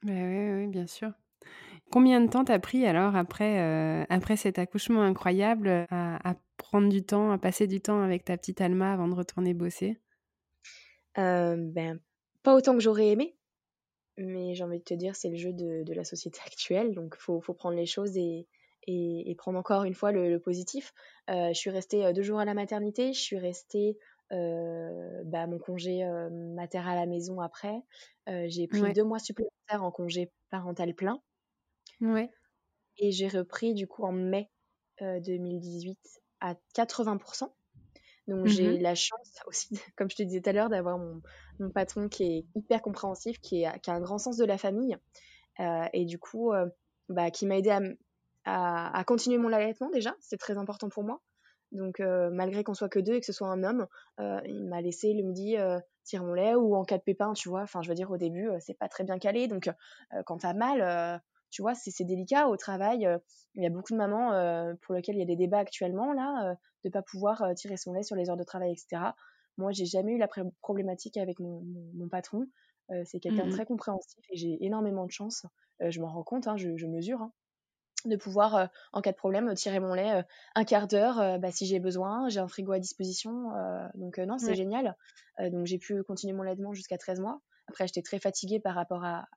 Oui, 0.03 0.67
bien 0.67 0.87
sûr. 0.87 1.11
Combien 1.91 2.21
de 2.21 2.29
temps 2.29 2.43
t'as 2.43 2.59
pris 2.59 2.85
alors 2.85 3.15
après, 3.15 4.05
après 4.09 4.35
cet 4.35 4.59
accouchement 4.59 5.01
incroyable 5.01 5.85
à, 5.89 6.29
à, 6.29 6.35
prendre 6.57 6.89
du 6.89 7.03
temps, 7.03 7.31
à 7.31 7.37
passer 7.37 7.67
du 7.67 7.81
temps 7.81 8.01
avec 8.01 8.25
ta 8.25 8.37
petite 8.37 8.61
Alma 8.61 8.93
avant 8.93 9.07
de 9.07 9.15
retourner 9.15 9.53
bosser? 9.53 9.99
Ben, 11.15 11.99
Pas 12.43 12.55
autant 12.55 12.73
que 12.73 12.81
j'aurais 12.81 13.09
aimé, 13.09 13.35
mais 14.17 14.55
j'ai 14.55 14.63
envie 14.63 14.79
de 14.79 14.83
te 14.83 14.93
dire, 14.93 15.15
c'est 15.15 15.29
le 15.29 15.37
jeu 15.37 15.53
de, 15.53 15.83
de, 15.83 15.93
la 15.93 16.03
société 16.03 16.39
actuelle, 16.45 16.93
donc 16.93 17.15
il 17.17 17.21
faut, 17.21 17.41
faut, 17.41 17.53
prendre 17.53 17.75
les 17.75 17.85
choses 17.85 18.17
et, 18.17 18.47
et, 18.88 19.36
prendre 19.38 19.58
encore 19.58 19.84
une 19.84 19.93
fois 19.93 20.12
le, 20.12 20.39
positif. 20.39 20.93
Euh, 21.30 21.50
je 21.50 21.60
suis 21.60 21.69
restée 21.69 22.06
euh, 22.06 22.13
deux 22.13 22.24
jours 22.24 22.39
à 22.39 22.45
la 22.45 22.54
maternité, 22.54 23.13
je 23.13 23.19
suis 23.19 23.38
restée 23.38 23.98
euh, 24.32 25.21
bah, 25.26 25.48
mon 25.48 25.60
congé 25.60 26.04
mater 26.56 26.80
à 26.80 26.95
la 26.95 27.06
maison 27.06 27.41
après. 27.41 27.82
j'ai 28.28 28.67
pris 28.67 28.93
deux 28.93 29.04
mois 29.04 29.19
supplémentaires 29.19 29.84
en 29.84 29.91
congé 29.91 30.32
parental 30.50 30.93
plein. 30.93 31.21
Ouais. 32.02 32.30
Et 32.98 33.12
j'ai 33.12 33.28
repris 33.28 33.74
du 33.74 33.88
coup 33.88 34.04
en 34.04 34.12
mai 34.12 34.50
2018 35.02 36.00
à 36.41 36.56
80%. 36.76 37.52
Donc 38.28 38.48
j'ai 38.48 38.80
mmh 38.80 38.82
la 38.82 38.95
chance 38.95 39.39
aussi, 39.45 39.80
comme 39.95 40.10
je 40.10 40.15
te 40.15 40.24
disais 40.24 40.41
tout 40.41 40.50
à 40.50 40.54
l'heure, 40.54 40.69
d'avoir 40.69 40.98
mon, 40.98 41.21
mon, 41.60 41.69
patron 41.69 42.10
qui 42.10 42.24
est 42.24 42.45
hyper 42.56 42.82
compréhensif, 42.82 43.39
qui, 43.39 43.62
est, 43.62 43.80
qui, 43.82 43.91
a 43.91 43.93
un 43.93 44.02
grand 44.02 44.17
sens 44.17 44.38
de 44.38 44.45
la 44.45 44.58
famille. 44.58 44.98
et 45.60 46.06
du 46.06 46.17
coup, 46.17 46.52
bah, 47.10 47.30
qui 47.30 47.45
m'a 47.45 47.58
aidé 47.58 47.69
à, 47.69 47.82
à, 48.45 49.03
continuer 49.05 49.38
mon 49.38 49.51
allaitement 49.51 49.89
déjà, 49.89 50.15
c'est 50.19 50.38
très 50.38 50.58
important 50.58 50.89
pour 50.89 51.03
moi. 51.03 51.21
Donc 51.71 51.99
euh, 51.99 52.29
malgré 52.31 52.63
qu'on 52.63 52.73
soit 52.73 52.89
que 52.89 52.99
deux 52.99 53.15
et 53.15 53.19
que 53.19 53.25
ce 53.25 53.34
soit 53.34 53.47
un 53.47 53.63
homme, 53.63 53.88
euh, 54.19 54.39
il 54.45 54.65
m'a 54.65 54.81
laissé 54.81 55.13
le 55.13 55.23
midi 55.23 55.58
euh, 55.58 55.79
tirer 56.03 56.23
mon 56.23 56.34
lait 56.34 56.55
ou 56.55 56.75
en 56.75 56.84
cas 56.84 56.97
de 56.97 57.03
pépin, 57.03 57.34
tu 57.34 57.49
vois. 57.49 57.63
Enfin, 57.63 57.81
je 57.81 57.89
veux 57.89 57.95
dire 57.95 58.12
au 58.12 58.17
début, 58.17 58.49
c'est 58.60 58.77
pas 58.77 58.88
très 58.88 59.03
bien 59.03 59.17
calé, 59.17 59.47
donc 59.47 59.69
quand 60.25 60.38
t'as 60.38 60.53
mal, 60.53 61.21
tu 61.49 61.62
vois, 61.62 61.73
c'est 61.73 62.03
délicat 62.03 62.47
au 62.47 62.58
travail. 62.58 63.08
il 63.55 63.63
y 63.63 63.65
a 63.65 63.69
beaucoup 63.69 63.93
de 63.93 63.97
mamans 63.97 64.29
pour 64.84 64.93
lesquelles 64.93 65.15
il 65.15 65.19
y 65.19 65.23
a 65.23 65.25
des 65.25 65.36
débats 65.36 65.60
actuellement 65.60 66.13
là, 66.13 66.55
de 66.84 66.89
pas 66.89 67.01
pouvoir 67.01 67.43
tirer 67.55 67.77
son 67.77 67.93
lait 67.93 68.03
sur 68.03 68.15
les 68.15 68.29
heures 68.29 68.38
de 68.38 68.43
travail, 68.43 68.71
etc. 68.71 69.13
Moi, 69.58 69.71
j'ai 69.71 69.86
jamais 69.86 70.13
eu 70.13 70.17
la 70.17 70.27
problématique 70.62 71.17
avec 71.17 71.39
mon, 71.39 71.63
mon, 71.95 72.08
patron. 72.08 72.45
c'est 73.05 73.19
quelqu'un 73.19 73.45
de 73.45 73.49
mmh 73.49 73.53
très 73.53 73.65
compréhensif 73.65 74.23
et 74.29 74.38
j'ai 74.38 74.63
énormément 74.63 75.05
de 75.05 75.12
chance. 75.12 75.47
je 75.79 75.99
m'en 75.99 76.13
rends 76.13 76.23
compte, 76.23 76.47
hein, 76.47 76.55
je, 76.55 76.77
je, 76.77 76.86
mesure. 76.86 77.23
Hein 77.23 77.31
de 78.05 78.15
pouvoir, 78.15 78.55
euh, 78.55 78.65
en 78.93 79.01
cas 79.01 79.12
de 79.12 79.17
problème, 79.17 79.53
tirer 79.55 79.79
mon 79.79 79.93
lait 79.93 80.12
euh, 80.12 80.23
un 80.55 80.63
quart 80.63 80.88
d'heure 80.88 81.19
euh, 81.19 81.38
bah, 81.38 81.51
si 81.51 81.65
j'ai 81.65 81.79
besoin. 81.79 82.29
J'ai 82.29 82.39
un 82.39 82.47
frigo 82.47 82.71
à 82.71 82.79
disposition. 82.79 83.51
donc 83.95 84.17
non, 84.19 84.38
c'est 84.38 84.55
génial. 84.55 84.95
donc 85.39 85.65
j'ai 85.65 85.77
pu 85.77 86.03
continuer 86.03 86.34
mon 86.34 86.43
laitement 86.43 86.73
jusqu'à 86.73 86.97
13 86.97 87.19
mois. 87.19 87.41
Après, 87.67 87.88
j'étais 87.88 88.03
très 88.03 88.19
fatiguée 88.19 88.60
par 88.60 88.75
rapport 88.75 89.03
à, 89.03 89.27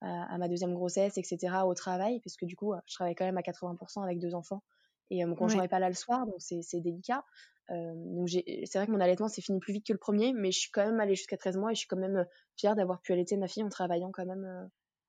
à, 0.00 0.38
ma 0.38 0.48
deuxième 0.48 0.74
grossesse, 0.74 1.18
etc., 1.18 1.58
au 1.64 1.74
travail, 1.74 2.18
puisque 2.20 2.44
du 2.44 2.56
coup, 2.56 2.74
je 2.86 2.94
travaille 2.94 3.14
quand 3.14 3.24
même 3.24 3.38
à 3.38 3.42
80% 3.42 4.02
avec 4.02 4.18
deux 4.18 4.34
enfants. 4.34 4.62
Et 5.10 5.24
mon 5.24 5.34
conjoint 5.34 5.62
n'est 5.62 5.68
pas 5.68 5.78
là 5.78 5.88
le 5.88 5.94
soir, 5.94 6.26
donc 6.26 6.36
c'est 6.38 6.80
délicat. 6.80 7.24
donc 7.68 8.28
c'est 8.28 8.74
vrai 8.74 8.86
que 8.86 8.92
mon 8.92 9.00
allaitement 9.00 9.28
s'est 9.28 9.42
fini 9.42 9.60
plus 9.60 9.72
vite 9.72 9.86
que 9.86 9.92
le 9.92 9.98
premier, 9.98 10.32
mais 10.32 10.50
je 10.50 10.58
suis 10.58 10.70
quand 10.70 10.84
même 10.84 11.00
allée 11.00 11.14
jusqu'à 11.14 11.36
13 11.36 11.56
mois 11.56 11.70
et 11.70 11.74
je 11.74 11.80
suis 11.80 11.88
quand 11.88 11.96
même 11.96 12.26
fière 12.56 12.74
d'avoir 12.74 13.00
pu 13.00 13.12
allaiter 13.12 13.36
ma 13.36 13.46
fille 13.46 13.62
en 13.62 13.68
travaillant 13.68 14.10
quand 14.12 14.26
même 14.26 14.68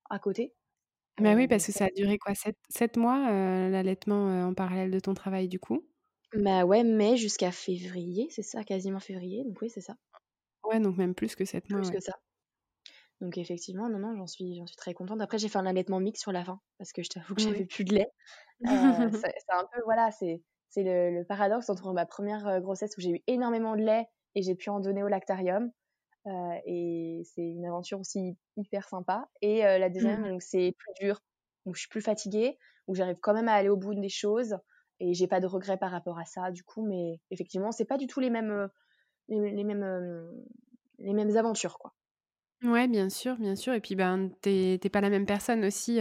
à 0.09 0.19
côté. 0.19 0.53
Bah 1.19 1.35
oui, 1.35 1.47
parce 1.47 1.65
que 1.65 1.71
ça 1.71 1.85
a 1.85 1.89
duré 1.89 2.17
quoi 2.17 2.33
7, 2.35 2.97
mois, 2.97 3.31
l'allaitement, 3.69 4.47
en 4.47 4.53
parallèle 4.53 4.91
de 4.91 4.99
ton 4.99 5.13
travail 5.13 5.47
du 5.47 5.59
coup? 5.59 5.85
Bah 6.33 6.63
ouais, 6.63 6.83
mai 6.83 7.17
jusqu'à 7.17 7.51
février, 7.51 8.27
c'est 8.29 8.43
ça? 8.43 8.63
Quasiment 8.63 8.99
février, 8.99 9.43
donc 9.43 9.61
oui, 9.61 9.69
c'est 9.69 9.81
ça. 9.81 9.95
Ouais, 10.63 10.79
donc 10.79 10.97
même 10.97 11.13
plus 11.13 11.35
que 11.35 11.43
7 11.43 11.69
mois, 11.69 11.81
Plus 11.81 11.91
que 11.91 11.99
ça. 11.99 12.13
Donc 13.19 13.37
effectivement, 13.37 13.87
non, 13.89 13.99
non, 13.99 14.15
j'en 14.15 14.27
suis, 14.27 14.55
j'en 14.55 14.65
suis 14.65 14.75
très 14.75 14.93
contente. 14.93 15.21
Après, 15.21 15.37
j'ai 15.37 15.47
fait 15.47 15.59
un 15.59 15.65
allaitement 15.65 15.99
mix 15.99 16.19
sur 16.19 16.31
la 16.31 16.43
fin 16.43 16.59
parce 16.77 16.91
que 16.91 17.03
je 17.03 17.09
t'avoue 17.09 17.35
que 17.35 17.41
j'avais 17.41 17.65
plus 17.65 17.83
de 17.83 17.95
lait. 17.95 18.11
c'est 18.65 19.53
un 19.53 19.67
peu, 19.71 19.81
voilà, 19.83 20.11
c'est, 20.11 20.41
c'est 20.69 20.83
le, 20.83 21.23
paradoxe 21.25 21.69
entre 21.69 21.93
ma 21.93 22.05
première 22.05 22.61
grossesse 22.61 22.97
où 22.97 23.01
j'ai 23.01 23.11
eu 23.11 23.21
énormément 23.27 23.75
de 23.75 23.81
lait 23.81 24.05
et 24.35 24.41
j'ai 24.41 24.55
pu 24.55 24.69
en 24.69 24.79
donner 24.79 25.03
au 25.03 25.07
lactarium. 25.07 25.71
Et 26.25 27.21
c'est 27.25 27.41
une 27.41 27.65
aventure 27.65 27.99
aussi 27.99 28.35
hyper 28.57 28.87
sympa. 28.87 29.27
Et 29.41 29.61
la 29.61 29.89
deuxième, 29.89 30.35
mmh. 30.35 30.39
c'est 30.39 30.75
plus 30.77 30.93
dur, 31.05 31.19
où 31.65 31.73
je 31.73 31.81
suis 31.81 31.89
plus 31.89 32.01
fatiguée, 32.01 32.57
où 32.87 32.95
j'arrive 32.95 33.17
quand 33.21 33.33
même 33.33 33.47
à 33.47 33.53
aller 33.53 33.69
au 33.69 33.77
bout 33.77 33.95
des 33.95 34.09
choses 34.09 34.57
et 35.01 35.13
j'ai 35.13 35.27
pas 35.27 35.39
de 35.39 35.47
regrets 35.47 35.77
par 35.77 35.91
rapport 35.91 36.19
à 36.19 36.25
ça 36.25 36.51
du 36.51 36.63
coup 36.63 36.85
mais 36.85 37.19
effectivement 37.31 37.71
c'est 37.71 37.85
pas 37.85 37.97
du 37.97 38.07
tout 38.07 38.19
les 38.19 38.29
mêmes 38.29 38.69
les, 39.27 39.63
mêmes 39.63 40.31
les 40.99 41.13
mêmes 41.13 41.35
aventures 41.35 41.79
quoi 41.79 41.93
Ouais, 42.63 42.87
bien 42.87 43.09
sûr, 43.09 43.37
bien 43.37 43.55
sûr. 43.55 43.73
Et 43.73 43.81
puis, 43.81 43.95
ben, 43.95 44.29
t'es 44.41 44.77
pas 44.91 45.01
la 45.01 45.09
même 45.09 45.25
personne 45.25 45.65
aussi, 45.65 45.99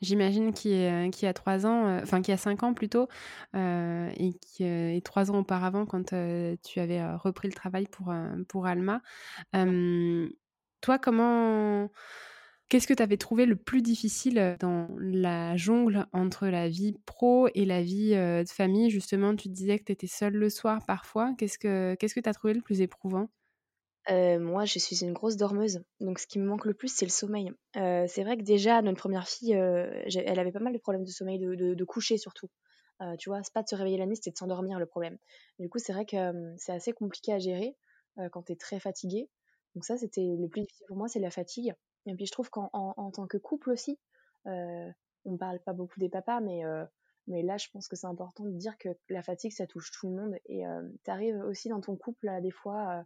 j'imagine, 0.00 0.54
qui, 0.54 0.72
est, 0.72 1.10
qui 1.12 1.26
a 1.26 1.34
trois 1.34 1.66
ans, 1.66 1.98
enfin, 2.02 2.22
qui 2.22 2.32
a 2.32 2.38
cinq 2.38 2.62
ans 2.62 2.72
plutôt, 2.72 3.08
et 3.54 4.32
qui 4.40 5.02
trois 5.04 5.30
ans 5.30 5.38
auparavant 5.40 5.84
quand 5.84 6.14
tu 6.62 6.80
avais 6.80 7.04
repris 7.16 7.48
le 7.48 7.54
travail 7.54 7.86
pour, 7.88 8.10
pour 8.48 8.66
Alma. 8.66 9.02
toi, 10.80 10.98
comment, 10.98 11.90
Qu'est-ce 12.68 12.86
que 12.88 12.94
tu 12.94 13.02
avais 13.02 13.18
trouvé 13.18 13.46
le 13.46 13.56
plus 13.56 13.82
difficile 13.82 14.56
dans 14.60 14.88
la 14.98 15.56
jungle 15.56 16.06
entre 16.12 16.48
la 16.48 16.68
vie 16.70 16.94
pro 17.06 17.48
et 17.54 17.66
la 17.66 17.82
vie 17.82 18.10
de 18.12 18.44
famille? 18.50 18.90
Justement, 18.90 19.36
tu 19.36 19.48
disais 19.50 19.78
que 19.78 19.84
tu 19.84 19.92
étais 19.92 20.06
seule 20.08 20.34
le 20.34 20.50
soir 20.50 20.80
parfois. 20.86 21.34
Qu'est-ce 21.38 21.58
que 21.58 21.96
tu 22.00 22.28
as 22.28 22.34
trouvé 22.34 22.54
le 22.54 22.62
plus 22.62 22.80
éprouvant? 22.82 23.28
Moi, 24.08 24.64
je 24.64 24.78
suis 24.78 25.04
une 25.04 25.12
grosse 25.12 25.36
dormeuse, 25.36 25.82
donc 26.00 26.18
ce 26.18 26.26
qui 26.26 26.38
me 26.38 26.46
manque 26.46 26.64
le 26.64 26.74
plus, 26.74 26.88
c'est 26.88 27.04
le 27.04 27.10
sommeil. 27.10 27.52
c'est 27.74 28.24
vrai 28.24 28.36
que 28.36 28.42
déjà, 28.42 28.82
notre 28.82 28.98
première 28.98 29.28
fille, 29.28 29.52
elle 29.52 30.38
avait 30.38 30.52
pas 30.52 30.60
mal 30.60 30.72
de 30.72 30.78
problèmes 30.78 31.04
de 31.04 31.10
sommeil, 31.10 31.38
de, 31.38 31.84
coucher 31.84 32.18
surtout. 32.18 32.48
tu 33.18 33.28
vois, 33.28 33.42
c'est 33.42 33.52
pas 33.52 33.62
de 33.62 33.68
se 33.68 33.74
réveiller 33.74 33.98
la 33.98 34.06
nuit, 34.06 34.16
c'était 34.16 34.32
de 34.32 34.38
s'endormir 34.38 34.78
le 34.78 34.86
problème. 34.86 35.18
Du 35.58 35.68
coup, 35.68 35.78
c'est 35.78 35.92
vrai 35.92 36.06
que 36.06 36.54
c'est 36.58 36.72
assez 36.72 36.92
compliqué 36.92 37.32
à 37.32 37.38
gérer 37.38 37.76
quand 38.32 38.42
tu 38.42 38.52
es 38.52 38.56
très 38.56 38.80
fatigué. 38.80 39.28
Donc 39.74 39.84
ça, 39.84 39.96
c'était 39.96 40.36
le 40.38 40.48
plus 40.48 40.62
difficile 40.62 40.86
pour 40.86 40.96
moi, 40.96 41.08
c'est 41.08 41.20
la 41.20 41.30
fatigue. 41.30 41.74
Et 42.06 42.14
puis 42.14 42.26
je 42.26 42.32
trouve 42.32 42.50
qu'en 42.50 42.68
en, 42.72 43.10
tant 43.10 43.26
que 43.26 43.36
couple 43.36 43.70
aussi, 43.70 43.98
euh, 44.46 44.90
on 45.24 45.36
parle 45.36 45.60
pas 45.60 45.72
beaucoup 45.72 46.00
des 46.00 46.08
papas, 46.08 46.40
mais, 46.40 46.64
euh, 46.64 46.84
mais 47.26 47.42
là 47.42 47.56
je 47.56 47.68
pense 47.72 47.88
que 47.88 47.96
c'est 47.96 48.06
important 48.08 48.44
de 48.44 48.56
dire 48.56 48.76
que 48.78 48.88
la 49.08 49.22
fatigue 49.22 49.52
ça 49.52 49.66
touche 49.66 49.90
tout 49.92 50.08
le 50.08 50.16
monde. 50.16 50.36
Et 50.46 50.66
euh, 50.66 50.82
tu 51.04 51.10
arrives 51.10 51.40
aussi 51.44 51.68
dans 51.68 51.80
ton 51.80 51.96
couple 51.96 52.28
des 52.42 52.50
fois 52.50 53.04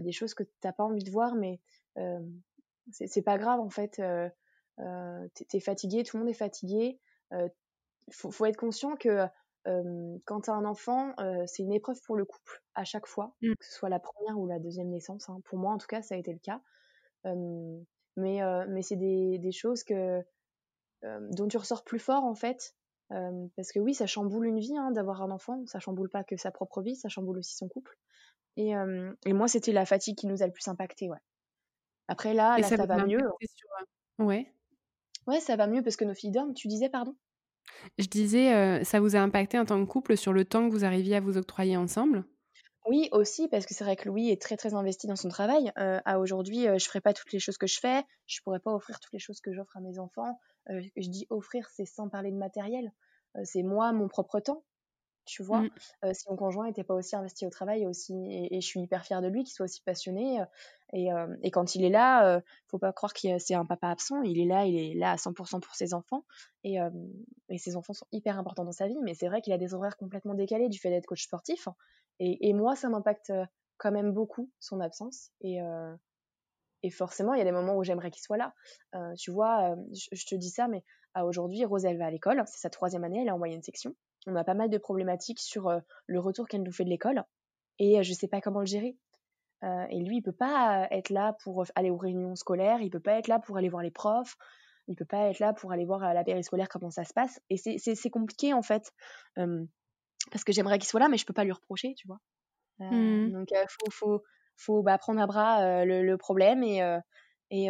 des 0.00 0.12
choses 0.12 0.34
que 0.34 0.42
tu 0.42 0.50
n'as 0.64 0.72
pas 0.72 0.84
envie 0.84 1.04
de 1.04 1.10
voir, 1.10 1.34
mais 1.34 1.60
c'est 2.90 3.22
pas 3.22 3.38
grave 3.38 3.60
en 3.60 3.70
fait. 3.70 4.00
tu 4.76 5.56
es, 5.56 5.60
fatigué, 5.60 6.02
tout 6.02 6.16
le 6.16 6.24
monde 6.24 6.30
est 6.30 6.34
fatigué. 6.34 6.98
Il 7.32 8.14
faut, 8.14 8.30
faut, 8.30 8.46
être 8.46 8.56
conscient 8.56 8.96
que 8.96 9.26
quand 9.64 10.40
tu 10.42 10.50
as 10.50 10.54
un 10.54 10.64
enfant, 10.64 11.14
c'est 11.46 11.62
une 11.62 11.72
épreuve 11.72 12.00
pour 12.02 12.16
le 12.16 12.24
couple 12.24 12.62
à 12.74 12.84
chaque 12.84 13.06
fois, 13.06 13.34
mmh. 13.42 13.54
que 13.54 13.64
ce 13.64 13.72
soit 13.72 13.88
la 13.88 14.00
première 14.00 14.38
ou 14.38 14.46
la 14.46 14.58
deuxième 14.58 14.88
naissance. 14.88 15.28
Hein. 15.28 15.40
Pour 15.44 15.58
moi, 15.58 15.72
en 15.72 15.78
tout 15.78 15.88
cas, 15.88 16.02
ça 16.02 16.14
a 16.14 16.18
été 16.18 16.32
le 16.32 16.38
cas. 16.38 16.60
Mais, 18.16 18.42
euh, 18.42 18.64
mais 18.68 18.82
c'est 18.82 18.96
des, 18.96 19.38
des, 19.38 19.52
choses 19.52 19.84
que, 19.84 20.22
euh, 21.04 21.28
dont 21.30 21.48
tu 21.48 21.56
ressors 21.56 21.84
plus 21.84 21.98
fort 21.98 22.24
en 22.24 22.34
fait. 22.34 22.74
Euh, 23.12 23.46
parce 23.56 23.72
que 23.72 23.80
oui, 23.80 23.94
ça 23.94 24.06
chamboule 24.06 24.46
une 24.46 24.60
vie 24.60 24.76
hein, 24.76 24.90
d'avoir 24.90 25.22
un 25.22 25.30
enfant. 25.30 25.64
Ça 25.66 25.80
chamboule 25.80 26.10
pas 26.10 26.24
que 26.24 26.36
sa 26.36 26.50
propre 26.50 26.82
vie, 26.82 26.96
ça 26.96 27.08
chamboule 27.08 27.38
aussi 27.38 27.56
son 27.56 27.68
couple. 27.68 27.96
Et, 28.56 28.72
et 29.24 29.32
moi, 29.32 29.48
c'était 29.48 29.72
la 29.72 29.86
fatigue 29.86 30.16
qui 30.16 30.26
nous 30.26 30.42
a 30.42 30.46
le 30.46 30.52
plus 30.52 30.68
impacté. 30.68 31.08
Ouais. 31.08 31.18
Après 32.08 32.34
là, 32.34 32.58
là 32.58 32.62
ça, 32.62 32.76
va 32.76 33.06
mieux. 33.06 33.20
Ouais. 34.18 34.52
Ouais, 35.26 35.40
ça 35.40 35.56
va 35.56 35.66
mieux 35.66 35.82
parce 35.82 35.96
que 35.96 36.04
nos 36.04 36.14
filles 36.14 36.32
dorment. 36.32 36.54
Tu 36.54 36.68
disais, 36.68 36.88
pardon? 36.90 37.16
Je 37.98 38.06
disais, 38.06 38.84
ça 38.84 39.00
vous 39.00 39.16
a 39.16 39.20
impacté 39.20 39.58
en 39.58 39.64
tant 39.64 39.82
que 39.84 39.90
couple 39.90 40.16
sur 40.16 40.32
le 40.32 40.44
temps 40.44 40.68
que 40.68 40.72
vous 40.72 40.84
arriviez 40.84 41.16
à 41.16 41.20
vous 41.20 41.38
octroyer 41.38 41.76
ensemble? 41.76 42.24
Oui, 42.86 43.08
aussi, 43.12 43.46
parce 43.48 43.66
que 43.66 43.74
c'est 43.74 43.84
vrai 43.84 43.96
que 43.96 44.08
Louis 44.08 44.30
est 44.30 44.40
très 44.40 44.56
très 44.56 44.74
investi 44.74 45.06
dans 45.06 45.16
son 45.16 45.28
travail. 45.28 45.70
Euh, 45.78 46.00
à 46.04 46.18
aujourd'hui, 46.18 46.66
euh, 46.66 46.78
je 46.78 46.86
ferai 46.86 47.00
pas 47.00 47.12
toutes 47.12 47.32
les 47.32 47.38
choses 47.38 47.58
que 47.58 47.66
je 47.66 47.78
fais, 47.78 48.02
je 48.26 48.40
pourrais 48.42 48.58
pas 48.58 48.72
offrir 48.72 48.98
toutes 49.00 49.12
les 49.12 49.18
choses 49.18 49.40
que 49.40 49.52
j'offre 49.52 49.76
à 49.76 49.80
mes 49.80 49.98
enfants. 49.98 50.38
Euh, 50.70 50.80
je 50.96 51.08
dis 51.08 51.26
offrir, 51.30 51.68
c'est 51.74 51.84
sans 51.84 52.08
parler 52.08 52.30
de 52.30 52.36
matériel. 52.36 52.90
c'est 53.44 53.62
moi, 53.62 53.92
mon 53.92 54.08
propre 54.08 54.40
temps, 54.40 54.64
tu 55.24 55.42
vois? 55.42 55.62
Mmh. 55.62 56.14
si 56.14 56.28
mon 56.28 56.36
conjoint 56.36 56.66
n'était 56.66 56.84
pas 56.84 56.94
aussi 56.94 57.14
investi 57.14 57.46
au 57.46 57.50
travail 57.50 57.86
aussi, 57.86 58.14
et, 58.50 58.60
je 58.60 58.66
suis 58.66 58.80
hyper 58.80 59.04
fière 59.04 59.22
de 59.22 59.28
lui, 59.28 59.44
qu'il 59.44 59.54
soit 59.54 59.64
aussi 59.64 59.82
passionné. 59.82 60.42
Et, 60.92 61.08
et, 61.42 61.50
quand 61.50 61.74
il 61.74 61.84
est 61.84 61.90
là, 61.90 62.42
faut 62.66 62.78
pas 62.78 62.92
croire 62.92 63.12
que 63.12 63.38
c'est 63.38 63.54
un 63.54 63.64
papa 63.64 63.88
absent. 63.88 64.22
Il 64.22 64.40
est 64.40 64.46
là, 64.46 64.64
il 64.66 64.76
est 64.76 64.94
là 64.94 65.12
à 65.12 65.16
100% 65.16 65.60
pour 65.60 65.74
ses 65.74 65.94
enfants. 65.94 66.24
Et, 66.64 66.78
et 67.48 67.58
ses 67.58 67.76
enfants 67.76 67.92
sont 67.92 68.06
hyper 68.12 68.38
importants 68.38 68.64
dans 68.64 68.72
sa 68.72 68.88
vie. 68.88 68.98
Mais 69.02 69.14
c'est 69.14 69.28
vrai 69.28 69.40
qu'il 69.40 69.52
a 69.52 69.58
des 69.58 69.74
horaires 69.74 69.96
complètement 69.96 70.34
décalés 70.34 70.68
du 70.68 70.78
fait 70.78 70.90
d'être 70.90 71.06
coach 71.06 71.24
sportif. 71.24 71.68
Et, 72.18 72.52
moi, 72.52 72.76
ça 72.76 72.88
m'impacte 72.88 73.32
quand 73.78 73.92
même 73.92 74.12
beaucoup, 74.12 74.50
son 74.58 74.80
absence. 74.80 75.30
Et, 75.40 75.58
et 76.82 76.90
forcément, 76.90 77.34
il 77.34 77.38
y 77.38 77.42
a 77.42 77.44
des 77.44 77.52
moments 77.52 77.76
où 77.76 77.84
j'aimerais 77.84 78.10
qu'il 78.10 78.22
soit 78.22 78.36
là. 78.36 78.54
tu 79.16 79.30
vois, 79.30 79.76
je, 79.92 80.26
te 80.26 80.34
dis 80.34 80.50
ça, 80.50 80.68
mais 80.68 80.84
aujourd'hui, 81.16 81.64
Rose, 81.64 81.84
elle 81.84 81.98
va 81.98 82.06
à 82.06 82.10
l'école. 82.10 82.42
C'est 82.46 82.58
sa 82.58 82.70
troisième 82.70 83.04
année, 83.04 83.20
elle 83.20 83.28
est 83.28 83.32
en 83.32 83.38
moyenne 83.38 83.62
section. 83.62 83.94
On 84.26 84.36
a 84.36 84.44
pas 84.44 84.54
mal 84.54 84.70
de 84.70 84.78
problématiques 84.78 85.40
sur 85.40 85.70
le 86.06 86.20
retour 86.20 86.46
qu'elle 86.46 86.62
nous 86.62 86.72
fait 86.72 86.84
de 86.84 86.90
l'école. 86.90 87.24
Et 87.78 88.02
je 88.02 88.12
sais 88.12 88.28
pas 88.28 88.40
comment 88.40 88.60
le 88.60 88.66
gérer. 88.66 88.96
et 89.62 90.00
lui, 90.00 90.18
il 90.18 90.22
peut 90.22 90.32
pas 90.32 90.86
être 90.90 91.10
là 91.10 91.34
pour 91.42 91.64
aller 91.74 91.90
aux 91.90 91.96
réunions 91.96 92.36
scolaires, 92.36 92.80
il 92.82 92.90
peut 92.90 93.00
pas 93.00 93.18
être 93.18 93.28
là 93.28 93.38
pour 93.38 93.56
aller 93.56 93.68
voir 93.68 93.82
les 93.82 93.90
profs, 93.90 94.36
il 94.88 94.96
peut 94.96 95.06
pas 95.06 95.28
être 95.28 95.38
là 95.38 95.52
pour 95.54 95.72
aller 95.72 95.86
voir 95.86 96.02
à 96.02 96.12
la 96.12 96.24
périscolaire 96.24 96.68
comment 96.68 96.90
ça 96.90 97.04
se 97.04 97.14
passe. 97.14 97.40
Et 97.48 97.56
c'est 97.56 98.10
compliqué 98.10 98.52
en 98.52 98.62
fait 98.62 98.92
parce 100.30 100.44
que 100.44 100.52
j'aimerais 100.52 100.78
qu'il 100.78 100.88
soit 100.88 101.00
là, 101.00 101.08
mais 101.08 101.16
je 101.16 101.26
peux 101.26 101.32
pas 101.32 101.44
lui 101.44 101.52
reprocher, 101.52 101.94
tu 101.94 102.06
vois. 102.06 102.20
Euh, 102.80 102.90
mmh. 102.90 103.32
Donc, 103.32 103.50
il 103.50 103.56
euh, 103.56 103.64
faut, 103.68 103.90
faut, 103.90 104.22
faut 104.56 104.82
bah, 104.82 104.98
prendre 104.98 105.20
à 105.20 105.26
bras 105.26 105.62
euh, 105.62 105.84
le, 105.84 106.16
problème 106.16 106.62
et, 106.62 106.80
et, 107.50 107.68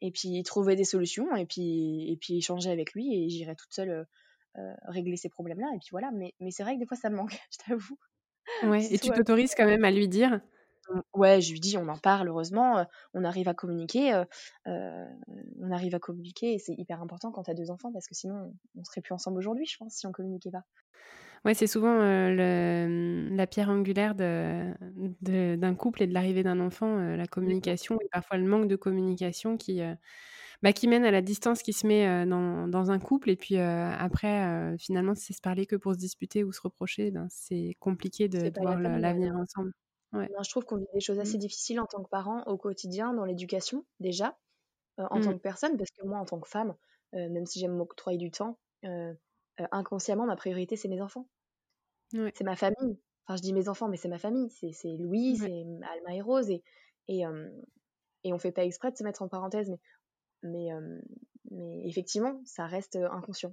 et 0.00 0.10
puis 0.10 0.42
trouver 0.42 0.76
des 0.76 0.84
solutions 0.84 1.34
et 1.36 1.46
puis, 1.46 2.10
et 2.10 2.16
puis 2.16 2.38
échanger 2.38 2.70
avec 2.70 2.92
lui 2.92 3.14
et 3.14 3.28
j'irai 3.28 3.54
toute 3.54 3.72
seule 3.72 4.06
régler 4.84 5.16
ces 5.16 5.28
problèmes-là. 5.28 5.68
Et 5.74 5.78
puis 5.78 5.88
voilà, 5.90 6.10
mais, 6.12 6.34
mais 6.40 6.50
c'est 6.50 6.62
vrai 6.62 6.74
que 6.74 6.80
des 6.80 6.86
fois, 6.86 6.96
ça 6.96 7.10
me 7.10 7.16
manque, 7.16 7.38
je 7.50 7.58
t'avoue. 7.64 7.98
Ouais, 8.62 8.86
et 8.92 8.98
tu 8.98 9.10
t'autorises 9.10 9.54
quand 9.54 9.66
même 9.66 9.84
à 9.84 9.90
lui 9.90 10.08
dire? 10.08 10.40
Mmh, 10.88 11.00
Ouais, 11.14 11.40
je 11.40 11.52
lui 11.52 11.60
dis, 11.60 11.76
on 11.76 11.88
en 11.88 11.98
parle, 11.98 12.28
heureusement, 12.28 12.86
on 13.14 13.24
arrive 13.24 13.48
à 13.48 13.54
communiquer, 13.54 14.22
on 14.66 15.70
arrive 15.70 15.94
à 15.94 15.98
communiquer, 15.98 16.54
et 16.54 16.58
c'est 16.58 16.74
hyper 16.74 17.02
important 17.02 17.32
quand 17.32 17.44
tu 17.44 17.50
as 17.50 17.54
deux 17.54 17.70
enfants, 17.70 17.92
parce 17.92 18.06
que 18.06 18.14
sinon, 18.14 18.54
on 18.76 18.84
serait 18.84 19.00
plus 19.00 19.14
ensemble 19.14 19.38
aujourd'hui, 19.38 19.66
je 19.66 19.76
pense, 19.78 19.94
si 19.94 20.06
on 20.06 20.12
communiquait 20.12 20.50
pas. 20.50 20.62
Ouais, 21.44 21.54
c'est 21.54 21.66
souvent 21.68 21.96
le, 21.98 23.28
la 23.30 23.46
pierre 23.46 23.70
angulaire 23.70 24.14
d'un 24.16 24.74
de, 25.22 25.74
couple 25.74 26.02
et 26.02 26.06
de 26.08 26.12
l'arrivée 26.14 26.42
d'un 26.42 26.58
enfant, 26.60 26.96
la 26.98 27.26
communication, 27.26 27.98
et 28.00 28.08
parfois 28.10 28.36
le 28.38 28.48
manque 28.48 28.66
de 28.68 28.76
communication 28.76 29.56
qui, 29.56 29.80
bah, 30.62 30.72
qui 30.72 30.88
mène 30.88 31.04
à 31.04 31.10
la 31.10 31.22
distance 31.22 31.62
qui 31.62 31.72
se 31.72 31.86
met 31.86 32.26
dans, 32.26 32.68
dans, 32.68 32.90
un 32.90 32.98
couple, 32.98 33.30
et 33.30 33.36
puis 33.36 33.56
après, 33.56 34.76
finalement, 34.78 35.14
c'est 35.14 35.32
se 35.32 35.40
parler 35.40 35.66
que 35.66 35.76
pour 35.76 35.94
se 35.94 35.98
disputer 35.98 36.44
ou 36.44 36.52
se 36.52 36.60
reprocher, 36.60 37.10
ben, 37.10 37.26
c'est 37.30 37.74
compliqué 37.80 38.28
de, 38.28 38.52
voir 38.60 38.78
l'avenir 38.78 39.34
ensemble. 39.36 39.72
Ouais. 40.12 40.30
je 40.42 40.50
trouve 40.50 40.64
qu'on 40.64 40.76
vit 40.76 40.86
des 40.94 41.00
choses 41.00 41.18
assez 41.18 41.36
mmh. 41.36 41.40
difficiles 41.40 41.80
en 41.80 41.86
tant 41.86 42.02
que 42.02 42.08
parents 42.08 42.42
au 42.44 42.56
quotidien, 42.56 43.12
dans 43.12 43.24
l'éducation, 43.24 43.84
déjà, 44.00 44.38
en 44.98 45.20
tant 45.20 45.30
mmh. 45.30 45.34
que 45.34 45.42
personne, 45.42 45.76
parce 45.76 45.90
que 45.90 46.06
moi, 46.06 46.18
en 46.18 46.24
tant 46.24 46.40
que 46.40 46.48
femme, 46.48 46.74
même 47.12 47.46
si 47.46 47.60
j'aime 47.60 47.76
m'octroyer 47.76 48.18
du 48.18 48.30
temps, 48.30 48.58
inconsciemment, 49.72 50.26
ma 50.26 50.36
priorité, 50.36 50.76
c'est 50.76 50.88
mes 50.88 51.00
enfants. 51.00 51.28
C'est 52.12 52.44
ma 52.44 52.56
famille. 52.56 52.98
Enfin, 53.26 53.36
je 53.36 53.42
dis 53.42 53.52
mes 53.52 53.68
enfants, 53.68 53.88
mais 53.88 53.96
c'est 53.96 54.08
ma 54.08 54.18
famille. 54.18 54.50
C'est 54.50 54.96
Louis, 54.96 55.36
c'est 55.36 55.64
Alma 55.92 56.14
et 56.14 56.20
Rose. 56.20 56.48
Et, 56.50 56.62
et, 57.08 57.24
et 58.24 58.32
on 58.32 58.38
fait 58.38 58.52
pas 58.52 58.64
exprès 58.64 58.90
de 58.90 58.96
se 58.96 59.04
mettre 59.04 59.22
en 59.22 59.28
parenthèse, 59.28 59.68
mais, 59.68 59.78
mais, 60.42 60.68
mais 61.50 61.86
effectivement, 61.86 62.40
ça 62.44 62.66
reste 62.66 62.96
inconscient. 62.96 63.52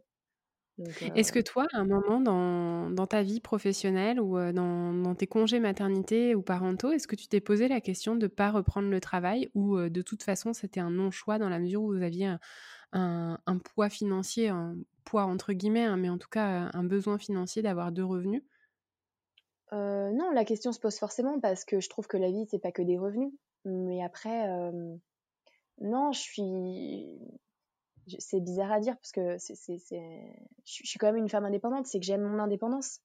Est-ce 1.15 1.31
que 1.31 1.39
toi, 1.39 1.67
à 1.73 1.79
un 1.79 1.85
moment 1.85 2.19
dans, 2.19 2.89
dans 2.89 3.05
ta 3.05 3.21
vie 3.21 3.39
professionnelle 3.39 4.19
ou 4.19 4.39
dans, 4.51 4.91
dans, 4.91 5.13
tes 5.13 5.27
congés 5.27 5.59
maternité 5.59 6.33
ou 6.33 6.41
parentaux, 6.41 6.91
est-ce 6.91 7.07
que 7.07 7.15
tu 7.15 7.27
t'es 7.27 7.41
posé 7.41 7.67
la 7.67 7.79
question 7.79 8.15
de 8.15 8.23
ne 8.23 8.27
pas 8.27 8.49
reprendre 8.49 8.89
le 8.89 8.99
travail 8.99 9.51
ou 9.53 9.77
de 9.79 10.01
toute 10.01 10.23
façon 10.23 10.51
c'était 10.51 10.79
un 10.79 10.89
non-choix 10.89 11.37
dans 11.37 11.49
la 11.49 11.59
mesure 11.59 11.83
où 11.83 11.93
vous 11.93 12.01
aviez 12.01 12.25
un, 12.91 13.37
un, 13.45 13.57
poids 13.59 13.89
financier, 13.89 14.49
un 14.49 14.75
poids 15.05 15.25
entre 15.25 15.53
guillemets, 15.53 15.83
hein, 15.83 15.97
mais 15.97 16.09
en 16.09 16.17
tout 16.17 16.29
cas 16.29 16.71
un 16.73 16.83
besoin 16.83 17.19
financier 17.19 17.61
d'avoir 17.61 17.91
deux 17.91 18.05
revenus? 18.05 18.41
Euh, 19.73 20.11
Non, 20.11 20.31
la 20.31 20.45
question 20.45 20.71
se 20.71 20.79
pose 20.79 20.97
forcément 20.97 21.39
parce 21.39 21.65
que 21.65 21.79
je 21.79 21.89
trouve 21.89 22.07
que 22.07 22.17
la 22.17 22.29
vie, 22.29 22.45
c'est 22.49 22.59
pas 22.59 22.71
que 22.71 22.81
des 22.81 22.97
revenus. 22.97 23.33
Mais 23.65 24.03
après, 24.03 24.47
non, 25.79 26.11
je 26.11 26.19
suis 26.19 27.19
c'est 28.19 28.39
bizarre 28.39 28.71
à 28.71 28.79
dire 28.79 28.95
parce 28.97 29.11
que 29.11 29.37
c'est, 29.37 29.55
je 29.55 30.07
suis 30.65 30.99
quand 30.99 31.07
même 31.07 31.17
une 31.17 31.29
femme 31.29 31.45
indépendante, 31.45 31.85
c'est 31.87 31.99
que 31.99 32.05
j'aime 32.05 32.21
mon 32.21 32.39
indépendance. 32.39 32.99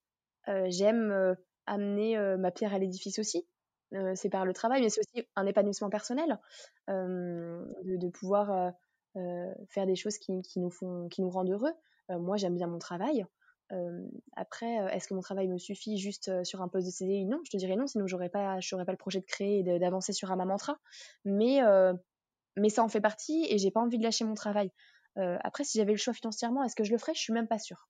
Euh, 0.48 0.66
j'aime 0.68 1.10
euh, 1.10 1.34
amener 1.66 2.16
euh, 2.16 2.36
ma 2.36 2.50
pierre 2.50 2.74
à 2.74 2.78
l'édifice 2.78 3.18
aussi. 3.18 3.46
c'est 4.14 4.30
par 4.30 4.44
le 4.44 4.52
travail, 4.52 4.82
mais 4.82 4.90
c'est 4.90 5.00
aussi 5.00 5.26
un 5.36 5.46
épanouissement 5.46 5.90
personnel, 5.90 6.38
de, 6.88 8.08
pouvoir 8.08 8.72
faire 9.14 9.86
des 9.86 9.96
choses 9.96 10.18
qui, 10.18 10.42
nous 10.56 10.70
font, 10.70 11.08
qui 11.08 11.22
nous 11.22 11.30
rendent 11.30 11.50
heureux. 11.50 11.72
moi, 12.10 12.36
j'aime 12.36 12.54
bien 12.54 12.66
mon 12.66 12.78
travail. 12.78 13.24
après, 14.36 14.74
est-ce 14.94 15.08
que 15.08 15.14
mon 15.14 15.22
travail 15.22 15.48
me 15.48 15.56
suffit 15.56 15.96
juste 15.96 16.44
sur 16.44 16.60
un 16.60 16.68
poste 16.68 16.86
de 16.86 16.92
CDI 16.92 17.24
Non, 17.24 17.40
je 17.44 17.50
te 17.50 17.56
dirais 17.56 17.76
non, 17.76 17.86
sinon 17.86 18.06
j'aurais 18.06 18.28
pas, 18.28 18.58
pas 18.60 18.92
le 18.92 18.96
projet 18.98 19.20
de 19.20 19.26
créer 19.26 19.60
et 19.60 19.78
d'avancer 19.78 20.12
sur 20.12 20.30
un 20.30 20.36
mantra. 20.36 20.78
Mais, 21.24 21.62
mais 22.60 22.68
ça 22.70 22.82
en 22.82 22.88
fait 22.88 23.00
partie 23.00 23.46
et 23.50 23.58
j'ai 23.58 23.70
pas 23.70 23.80
envie 23.80 23.98
de 23.98 24.02
lâcher 24.02 24.24
mon 24.24 24.34
travail. 24.34 24.70
après, 25.16 25.64
si 25.64 25.78
j'avais 25.78 25.92
le 25.92 25.98
choix 25.98 26.14
financièrement, 26.14 26.62
est-ce 26.64 26.76
que 26.76 26.84
je 26.84 26.92
le 26.92 26.98
ferais? 26.98 27.14
Je 27.14 27.20
suis 27.20 27.32
même 27.32 27.48
pas 27.48 27.58
sûre. 27.58 27.88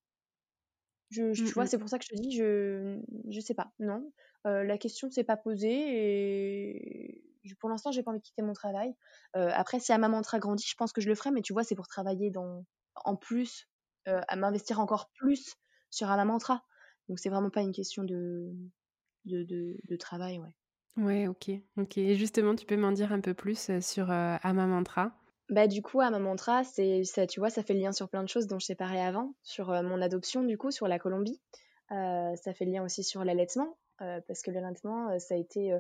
Je, 1.11 1.33
tu 1.33 1.43
mmh 1.43 1.47
vois, 1.55 1.66
c'est 1.66 1.79
pour 1.79 1.89
ça 1.89 1.99
que 1.99 2.05
je 2.05 2.11
te 2.11 2.21
dis, 2.21 2.37
je, 2.37 3.01
je 3.31 3.41
sais 3.41 3.55
pas, 3.55 3.73
non. 3.79 4.12
la 4.45 4.79
question 4.79 5.09
ne 5.09 5.12
s'est 5.12 5.25
pas 5.25 5.37
posée 5.37 5.69
et 5.71 7.25
pour 7.61 7.71
l'instant, 7.71 7.91
j'ai 7.93 8.03
pas 8.03 8.11
envie 8.11 8.21
de 8.21 8.25
quitter 8.25 8.43
mon 8.43 8.53
travail. 8.53 8.95
après, 9.35 9.81
si 9.81 9.93
à 9.93 9.99
mantra 9.99 10.39
grandit, 10.39 10.66
je 10.66 10.75
pense 10.75 10.93
que 10.93 11.01
je 11.01 11.09
le 11.09 11.14
ferai, 11.14 11.31
mais 11.31 11.43
tu 11.43 11.53
vois, 11.53 11.64
c'est 11.64 11.75
pour 11.75 11.89
travailler 11.89 12.31
dans, 12.31 12.64
en 12.95 13.16
plus, 13.16 13.69
à 14.07 14.37
m'investir 14.37 14.81
encore 14.81 15.11
plus 15.14 15.55
sur 15.91 16.11
un 16.11 16.25
mantra. 16.25 16.64
Donc, 17.09 17.19
c'est 17.19 17.31
vraiment 17.31 17.51
pas 17.51 17.62
une 17.62 17.73
question 17.73 18.05
de, 18.05 18.53
de, 19.25 19.45
de, 19.45 19.97
travail, 19.97 20.39
ouais. 20.39 20.55
Ouais, 20.99 21.26
ok, 21.28 21.51
ok. 21.76 21.99
Et 21.99 22.14
justement, 22.16 22.55
tu 22.55 22.66
peux 22.66 22.76
m'en 22.76 22.92
dire 22.92 23.12
un 23.12 23.20
peu 23.20 23.34
plus 23.34 23.70
sur 23.80 24.11
Ama 24.11 24.66
Mantra? 24.66 25.12
Bah, 25.51 25.66
du 25.66 25.80
coup, 25.80 26.01
à 26.01 26.11
ma 26.11 26.18
mantra, 26.18 26.62
c'est 26.62 27.05
ça, 27.05 27.26
tu 27.26 27.40
vois, 27.40 27.49
ça 27.49 27.62
fait 27.62 27.72
lien 27.72 27.92
sur 27.92 28.11
plein 28.11 28.22
de 28.22 28.28
choses 28.28 28.46
dont 28.46 28.59
je 28.59 28.66
t'ai 28.66 28.74
parlé 28.74 29.01
avant, 29.01 29.34
sur 29.42 29.70
euh, 29.70 29.82
mon 29.82 30.03
adoption, 30.03 30.42
du 30.42 30.59
coup, 30.59 30.70
sur 30.70 30.88
la 30.88 30.99
Colombie. 30.99 31.40
Euh, 31.90 32.36
ça 32.36 32.53
fait 32.53 32.66
lien 32.66 32.84
aussi 32.84 33.03
sur 33.03 33.24
l'allaitement, 33.24 33.78
euh, 34.03 34.20
parce 34.28 34.42
que 34.42 34.51
l'allaitement, 34.51 35.18
ça 35.18 35.34
a 35.34 35.38
été 35.38 35.74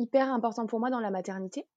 hyper 0.00 0.28
important 0.32 0.66
pour 0.66 0.80
moi 0.80 0.90
dans 0.90 1.00
la 1.00 1.10
maternité. 1.10 1.68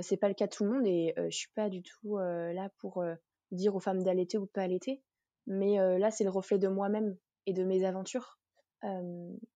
c'est 0.00 0.16
pas 0.16 0.28
le 0.28 0.34
cas 0.34 0.46
de 0.46 0.52
tout 0.52 0.64
le 0.64 0.70
monde 0.70 0.86
et 0.86 1.14
je 1.16 1.36
suis 1.36 1.50
pas 1.54 1.68
du 1.68 1.82
tout 1.82 2.16
là 2.16 2.70
pour 2.78 3.04
dire 3.52 3.76
aux 3.76 3.80
femmes 3.80 4.02
d'allaiter 4.02 4.38
ou 4.38 4.46
de 4.46 4.50
pas 4.50 4.62
allaiter. 4.62 5.02
Mais 5.46 5.76
là, 5.98 6.10
c'est 6.10 6.24
le 6.24 6.30
reflet 6.30 6.58
de 6.58 6.68
moi-même 6.68 7.14
et 7.44 7.52
de 7.52 7.62
mes 7.62 7.84
aventures 7.84 8.38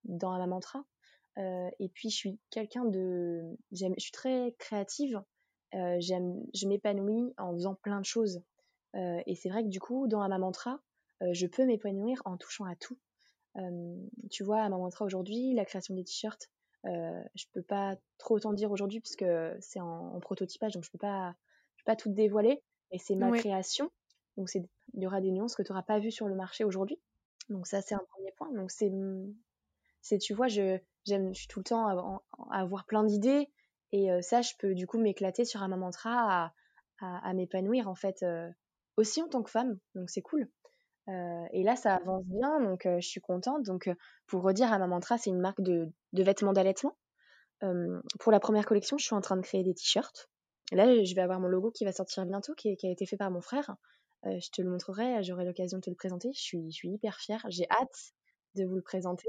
dans 0.04 0.36
la 0.36 0.46
mantra. 0.46 0.84
Et 1.38 1.88
puis, 1.88 2.10
je 2.10 2.16
suis 2.16 2.38
quelqu'un 2.50 2.84
de. 2.84 3.56
Je 3.72 3.86
suis 3.98 4.12
très 4.12 4.54
créative 4.58 5.22
euh, 5.74 6.00
je 6.00 6.66
m'épanouis 6.66 7.34
en 7.36 7.52
faisant 7.52 7.74
plein 7.74 8.00
de 8.00 8.04
choses. 8.04 8.42
Euh, 8.94 9.20
et 9.26 9.34
c'est 9.34 9.48
vrai 9.48 9.62
que 9.62 9.68
du 9.68 9.80
coup, 9.80 10.06
dans 10.08 10.26
ma 10.26 10.38
mantra, 10.38 10.80
euh, 11.22 11.32
je 11.32 11.46
peux 11.46 11.64
m'épanouir 11.64 12.22
en 12.24 12.36
touchant 12.36 12.64
à 12.64 12.74
tout. 12.76 12.98
tu 14.30 14.44
vois, 14.44 14.62
à 14.62 14.68
ma 14.68 14.76
mantra 14.76 15.04
aujourd'hui, 15.04 15.52
la 15.54 15.64
création 15.64 15.94
des 15.94 16.04
t-shirts, 16.04 16.48
euh, 16.86 17.22
je 17.34 17.44
peux 17.52 17.62
pas 17.62 17.96
trop 18.18 18.38
t'en 18.38 18.52
dire 18.52 18.70
aujourd'hui 18.70 19.00
puisque 19.00 19.26
c'est 19.60 19.80
en, 19.80 20.20
prototypage, 20.20 20.74
donc 20.74 20.84
je 20.84 20.90
peux 20.90 20.98
pas, 20.98 21.34
je 21.76 21.82
peux 21.82 21.92
pas 21.92 21.96
tout 21.96 22.10
dévoiler. 22.10 22.62
Et 22.90 22.98
c'est 22.98 23.16
ma 23.16 23.30
création, 23.32 23.90
donc 24.36 24.48
il 24.54 24.66
y 24.94 25.06
aura 25.06 25.20
des 25.20 25.30
nuances 25.30 25.54
que 25.54 25.62
tu 25.62 25.72
n'auras 25.72 25.82
pas 25.82 25.98
vues 25.98 26.12
sur 26.12 26.28
le 26.28 26.34
marché 26.34 26.64
aujourd'hui. 26.64 26.98
Donc 27.50 27.66
ça, 27.66 27.82
c'est 27.82 27.94
un 27.94 28.04
premier 28.12 28.32
point. 28.32 28.50
Donc 28.52 28.70
c'est, 28.70 28.90
c'est 30.00 30.18
tu 30.18 30.32
vois, 30.32 30.48
je, 30.48 30.78
j'aime, 31.08 31.34
je 31.34 31.40
suis 31.40 31.48
tout 31.48 31.60
le 31.60 31.64
temps 31.64 31.86
à 31.86 32.60
avoir 32.60 32.84
plein 32.84 33.04
d'idées. 33.04 33.50
Et 33.92 34.08
ça, 34.22 34.42
je 34.42 34.52
peux 34.58 34.74
du 34.74 34.86
coup 34.86 34.98
m'éclater 34.98 35.44
sur 35.44 35.62
un 35.62 35.68
mantra 35.68 36.52
à, 37.00 37.34
m'épanouir 37.34 37.88
en 37.88 37.94
fait 37.94 38.24
aussi 38.96 39.22
en 39.22 39.28
tant 39.28 39.42
que 39.42 39.50
femme. 39.50 39.78
Donc 39.94 40.10
c'est 40.10 40.22
cool. 40.22 40.48
et 41.08 41.62
là, 41.62 41.76
ça 41.76 41.96
avance 41.96 42.24
bien, 42.26 42.60
donc 42.60 42.82
je 42.84 43.06
suis 43.06 43.20
contente. 43.20 43.64
Donc 43.64 43.90
pour 44.26 44.42
redire, 44.42 44.72
à 44.72 44.86
mantra, 44.86 45.18
c'est 45.18 45.30
une 45.30 45.40
marque 45.40 45.60
de, 45.60 45.90
vêtements 46.12 46.52
d'allaitement. 46.52 46.96
pour 48.20 48.32
la 48.32 48.40
première 48.40 48.66
collection, 48.66 48.98
je 48.98 49.04
suis 49.04 49.14
en 49.14 49.20
train 49.20 49.36
de 49.36 49.42
créer 49.42 49.64
des 49.64 49.74
t-shirts. 49.74 50.28
Là, 50.72 51.02
je 51.02 51.14
vais 51.14 51.22
avoir 51.22 51.40
mon 51.40 51.48
logo 51.48 51.70
qui 51.70 51.84
va 51.86 51.92
sortir 51.92 52.26
bientôt, 52.26 52.54
qui, 52.54 52.68
a 52.68 52.90
été 52.90 53.06
fait 53.06 53.16
par 53.16 53.30
mon 53.30 53.40
frère. 53.40 53.74
je 54.24 54.50
te 54.50 54.60
le 54.60 54.70
montrerai, 54.70 55.22
j'aurai 55.22 55.46
l'occasion 55.46 55.78
de 55.78 55.82
te 55.82 55.90
le 55.90 55.96
présenter. 55.96 56.30
Je 56.34 56.68
suis 56.70 56.88
hyper 56.88 57.16
fière. 57.16 57.46
J'ai 57.48 57.66
hâte 57.70 58.12
de 58.54 58.64
vous 58.64 58.76
le 58.76 58.82
présenter. 58.82 59.28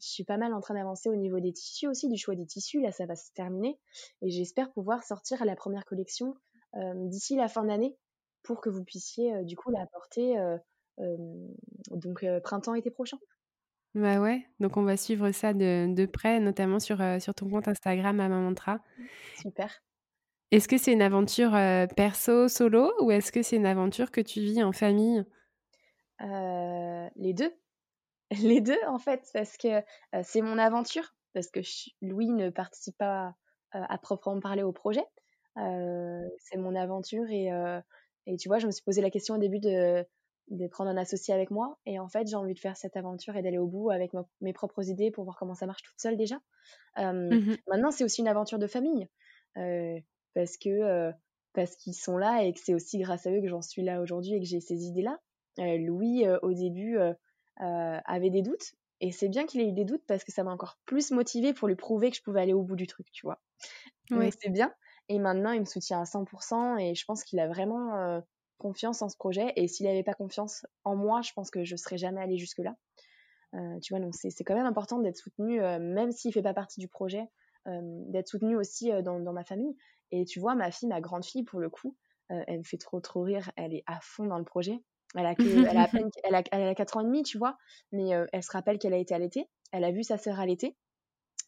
Je 0.00 0.06
suis 0.06 0.24
pas 0.24 0.36
mal 0.36 0.54
en 0.54 0.60
train 0.60 0.74
d'avancer 0.74 1.08
au 1.08 1.16
niveau 1.16 1.40
des 1.40 1.52
tissus 1.52 1.88
aussi, 1.88 2.08
du 2.08 2.16
choix 2.16 2.34
des 2.34 2.46
tissus. 2.46 2.80
Là, 2.80 2.92
ça 2.92 3.06
va 3.06 3.16
se 3.16 3.32
terminer. 3.32 3.78
Et 4.22 4.30
j'espère 4.30 4.70
pouvoir 4.72 5.02
sortir 5.02 5.44
la 5.44 5.56
première 5.56 5.84
collection 5.84 6.36
euh, 6.76 6.92
d'ici 7.08 7.34
la 7.34 7.48
fin 7.48 7.64
d'année 7.64 7.96
pour 8.42 8.60
que 8.60 8.68
vous 8.68 8.84
puissiez 8.84 9.34
euh, 9.34 9.42
du 9.42 9.56
coup 9.56 9.70
la 9.70 9.86
porter 9.86 10.38
euh, 10.38 10.58
donc 11.90 12.24
printemps-été 12.42 12.90
prochain. 12.90 13.18
Bah 13.94 14.20
ouais, 14.20 14.46
donc 14.60 14.76
on 14.76 14.82
va 14.82 14.96
suivre 14.96 15.30
ça 15.30 15.54
de, 15.54 16.06
près, 16.06 16.40
notamment 16.40 16.78
sur, 16.78 16.98
sur 17.20 17.34
ton 17.34 17.48
compte 17.48 17.68
Instagram 17.68 18.20
à 18.20 18.28
Mamantra. 18.28 18.80
Super. 19.40 19.82
Est-ce 20.50 20.68
que 20.68 20.76
c'est 20.76 20.92
une 20.92 21.02
aventure 21.02 21.52
perso, 21.96 22.48
solo, 22.48 22.92
ou 23.00 23.10
est-ce 23.10 23.32
que 23.32 23.42
c'est 23.42 23.56
une 23.56 23.66
aventure 23.66 24.10
que 24.10 24.20
tu 24.20 24.40
vis 24.40 24.62
en 24.62 24.72
famille? 24.72 25.24
Les 26.20 27.32
deux. 27.32 27.52
Les 28.30 28.60
deux 28.60 28.78
en 28.86 28.98
fait, 28.98 29.28
parce 29.32 29.56
que 29.56 29.82
c'est 30.22 30.40
mon 30.40 30.58
aventure, 30.58 31.14
parce 31.34 31.50
que 31.50 31.60
Louis 32.02 32.30
ne 32.30 32.50
participe 32.50 32.96
pas 32.98 33.34
à 33.72 33.98
proprement 33.98 34.40
parler 34.40 34.62
au 34.62 34.72
projet. 34.72 35.04
c'est 35.56 36.56
mon 36.56 36.74
aventure 36.74 37.28
et, 37.30 37.50
et, 38.26 38.36
tu 38.36 38.48
vois, 38.48 38.58
je 38.58 38.66
me 38.66 38.70
suis 38.70 38.82
posé 38.82 39.00
la 39.00 39.10
question 39.10 39.34
au 39.34 39.38
début 39.38 39.60
de, 39.60 40.04
de 40.50 40.66
prendre 40.66 40.90
un 40.90 40.96
associé 40.96 41.34
avec 41.34 41.50
moi. 41.50 41.78
Et 41.86 41.98
en 41.98 42.08
fait, 42.08 42.26
j'ai 42.26 42.36
envie 42.36 42.54
de 42.54 42.58
faire 42.58 42.76
cette 42.76 42.96
aventure 42.96 43.36
et 43.36 43.42
d'aller 43.42 43.58
au 43.58 43.66
bout 43.66 43.90
avec 43.90 44.12
mes 44.40 44.52
propres 44.52 44.88
idées 44.88 45.10
pour 45.10 45.24
voir 45.24 45.36
comment 45.38 45.54
ça 45.54 45.66
marche 45.66 45.82
toute 45.82 46.00
seule 46.00 46.16
déjà. 46.16 46.36
Mmh 46.96 47.56
maintenant, 47.68 47.90
c'est 47.90 48.04
aussi 48.04 48.20
une 48.20 48.28
aventure 48.28 48.58
de 48.58 48.66
famille 48.66 49.08
parce 50.34 50.56
que 50.56 51.12
parce 51.52 51.74
qu'ils 51.76 51.94
sont 51.94 52.16
là 52.16 52.44
et 52.44 52.52
que 52.52 52.60
c'est 52.60 52.74
aussi 52.74 52.98
grâce 52.98 53.26
à 53.26 53.32
eux 53.32 53.40
que 53.40 53.48
j'en 53.48 53.62
suis 53.62 53.82
là 53.82 54.00
aujourd'hui 54.00 54.34
et 54.34 54.40
que 54.40 54.46
j'ai 54.46 54.60
ces 54.60 54.84
idées-là. 54.84 55.18
Louis, 55.58 56.24
au 56.42 56.52
début, 56.52 56.98
euh, 56.98 57.12
avait 57.58 58.30
des 58.30 58.42
doutes. 58.42 58.74
Et 59.00 59.12
c'est 59.12 59.28
bien 59.28 59.46
qu'il 59.46 59.60
ait 59.60 59.68
eu 59.68 59.72
des 59.72 59.84
doutes 59.84 60.04
parce 60.06 60.24
que 60.24 60.32
ça 60.32 60.42
m'a 60.42 60.52
encore 60.52 60.78
plus 60.84 61.10
motivée 61.10 61.52
pour 61.52 61.68
lui 61.68 61.76
prouver 61.76 62.10
que 62.10 62.16
je 62.16 62.22
pouvais 62.22 62.40
aller 62.40 62.52
au 62.52 62.62
bout 62.62 62.76
du 62.76 62.86
truc, 62.86 63.06
tu 63.12 63.26
vois. 63.26 63.40
Donc 64.10 64.32
c'est 64.40 64.50
bien. 64.50 64.72
Et 65.08 65.18
maintenant, 65.18 65.52
il 65.52 65.60
me 65.60 65.64
soutient 65.64 66.00
à 66.00 66.04
100% 66.04 66.78
et 66.78 66.94
je 66.94 67.04
pense 67.04 67.24
qu'il 67.24 67.38
a 67.38 67.46
vraiment 67.46 67.96
euh, 67.96 68.20
confiance 68.58 69.00
en 69.02 69.08
ce 69.08 69.16
projet. 69.16 69.52
Et 69.56 69.68
s'il 69.68 69.86
n'avait 69.86 70.02
pas 70.02 70.14
confiance 70.14 70.66
en 70.84 70.96
moi, 70.96 71.22
je 71.22 71.32
pense 71.32 71.50
que 71.50 71.64
je 71.64 71.74
ne 71.74 71.76
serais 71.76 71.96
jamais 71.96 72.20
allée 72.20 72.38
jusque-là. 72.38 72.74
Euh, 73.54 73.78
tu 73.80 73.94
vois, 73.94 74.00
donc 74.00 74.14
c'est 74.14 74.44
quand 74.44 74.54
même 74.54 74.66
important 74.66 74.98
d'être 74.98 75.16
soutenu, 75.16 75.60
même 75.60 76.10
s'il 76.10 76.30
ne 76.30 76.34
fait 76.34 76.42
pas 76.42 76.54
partie 76.54 76.80
du 76.80 76.88
projet, 76.88 77.24
d'être 77.66 78.28
soutenu 78.28 78.56
aussi 78.56 78.90
dans, 79.02 79.20
dans, 79.20 79.32
ma 79.32 79.44
famille. 79.44 79.76
Et 80.10 80.24
tu 80.24 80.40
vois, 80.40 80.54
ma 80.54 80.70
fille, 80.70 80.88
ma 80.88 81.00
grande 81.00 81.24
fille, 81.24 81.44
pour 81.44 81.60
le 81.60 81.70
coup, 81.70 81.96
elle 82.28 82.58
me 82.58 82.64
fait 82.64 82.78
trop, 82.78 83.00
trop 83.00 83.22
rire. 83.22 83.50
Elle 83.56 83.74
est 83.74 83.84
à 83.86 84.00
fond 84.02 84.26
dans 84.26 84.38
le 84.38 84.44
projet. 84.44 84.82
Elle 85.14 85.26
a, 85.26 85.34
elle, 85.72 85.78
a 85.78 85.88
peine, 85.88 86.10
elle, 86.24 86.34
a, 86.34 86.42
elle 86.52 86.68
a 86.68 86.74
4 86.74 86.96
ans 86.96 87.00
et 87.00 87.04
demi, 87.04 87.22
tu 87.22 87.38
vois, 87.38 87.56
mais 87.92 88.14
euh, 88.14 88.26
elle 88.32 88.42
se 88.42 88.50
rappelle 88.50 88.78
qu'elle 88.78 88.94
a 88.94 88.98
été 88.98 89.14
allaitée. 89.14 89.48
Elle 89.72 89.84
a 89.84 89.90
vu 89.90 90.02
sa 90.02 90.18
sœur 90.18 90.40
allaiter. 90.40 90.76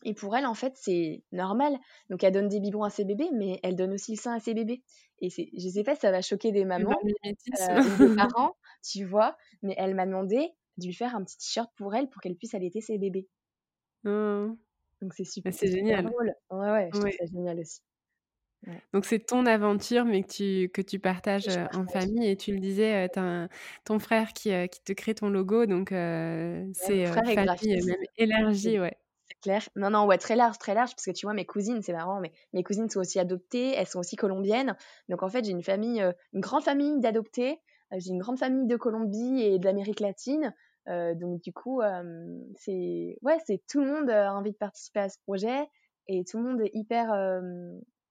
Et 0.02 0.14
pour 0.14 0.34
elle, 0.34 0.46
en 0.46 0.54
fait, 0.54 0.72
c'est 0.76 1.22
normal. 1.30 1.78
Donc, 2.08 2.24
elle 2.24 2.32
donne 2.32 2.48
des 2.48 2.60
biberons 2.60 2.84
à 2.84 2.90
ses 2.90 3.04
bébés, 3.04 3.28
mais 3.34 3.60
elle 3.62 3.76
donne 3.76 3.92
aussi 3.92 4.12
le 4.12 4.16
sein 4.16 4.34
à 4.34 4.40
ses 4.40 4.54
bébés. 4.54 4.82
Et 5.20 5.28
je 5.28 5.68
sais 5.68 5.84
pas, 5.84 5.94
ça 5.94 6.10
va 6.10 6.22
choquer 6.22 6.52
des 6.52 6.64
mamans, 6.64 6.96
euh, 7.04 7.82
des 7.98 8.14
parents, 8.16 8.56
tu 8.82 9.04
vois, 9.04 9.36
mais 9.62 9.74
elle 9.76 9.94
m'a 9.94 10.06
demandé 10.06 10.52
de 10.78 10.86
lui 10.86 10.94
faire 10.94 11.14
un 11.14 11.22
petit 11.22 11.36
t-shirt 11.36 11.70
pour 11.76 11.94
elle 11.94 12.08
pour 12.08 12.22
qu'elle 12.22 12.36
puisse 12.36 12.54
allaiter 12.54 12.80
ses 12.80 12.96
bébés. 12.96 13.28
Mmh. 14.04 14.54
Donc, 15.02 15.12
c'est 15.12 15.24
super. 15.24 15.52
C'est 15.52 15.70
génial. 15.70 16.06
Drôle. 16.06 16.32
Ouais, 16.50 16.70
ouais, 16.70 16.90
je 16.94 16.98
trouve 16.98 17.10
ça 17.10 17.26
génial 17.26 17.60
aussi. 17.60 17.80
Donc 18.92 19.04
c'est 19.04 19.18
ton 19.18 19.46
aventure, 19.46 20.04
mais 20.04 20.22
que 20.22 20.28
tu, 20.28 20.68
que 20.68 20.82
tu 20.82 20.98
partages 20.98 21.48
en 21.74 21.86
famille. 21.86 22.28
Et 22.28 22.36
tu 22.36 22.52
le 22.52 22.58
disais, 22.58 23.08
as 23.14 23.48
ton 23.84 23.98
frère 23.98 24.32
qui, 24.32 24.50
qui, 24.68 24.82
te 24.82 24.92
crée 24.92 25.14
ton 25.14 25.30
logo, 25.30 25.66
donc 25.66 25.88
c'est 25.90 27.06
famille 27.06 27.36
même 27.36 27.96
élargie, 28.16 28.78
ouais. 28.78 28.96
C'est 29.26 29.40
clair. 29.40 29.68
Non, 29.76 29.90
non, 29.90 30.06
ouais, 30.06 30.18
très 30.18 30.34
large, 30.34 30.58
très 30.58 30.74
large, 30.74 30.90
parce 30.90 31.04
que 31.04 31.12
tu 31.12 31.24
vois, 31.24 31.34
mes 31.34 31.46
cousines, 31.46 31.82
c'est 31.82 31.92
marrant, 31.92 32.20
mais 32.20 32.32
mes 32.52 32.64
cousines 32.64 32.90
sont 32.90 33.00
aussi 33.00 33.20
adoptées, 33.20 33.74
elles 33.76 33.86
sont 33.86 34.00
aussi 34.00 34.16
colombiennes. 34.16 34.76
Donc 35.08 35.22
en 35.22 35.28
fait, 35.28 35.44
j'ai 35.44 35.52
une 35.52 35.62
famille, 35.62 36.04
une 36.32 36.40
grande 36.40 36.64
famille 36.64 36.98
d'adoptés, 37.00 37.60
j'ai 37.96 38.10
une 38.10 38.18
grande 38.18 38.38
famille 38.38 38.66
de 38.66 38.76
Colombie 38.76 39.42
et 39.42 39.58
de 39.58 39.64
l'Amérique 39.64 40.00
latine. 40.00 40.54
donc 40.86 41.40
du 41.42 41.52
coup, 41.52 41.80
c'est 42.56 43.18
ouais, 43.22 43.38
c'est 43.46 43.62
tout 43.68 43.80
le 43.80 43.86
monde 43.86 44.10
a 44.10 44.34
envie 44.34 44.52
de 44.52 44.56
participer 44.56 45.00
à 45.00 45.08
ce 45.08 45.18
projet 45.20 45.68
et 46.08 46.24
tout 46.24 46.38
le 46.38 46.44
monde 46.44 46.60
est 46.60 46.70
hyper 46.74 47.12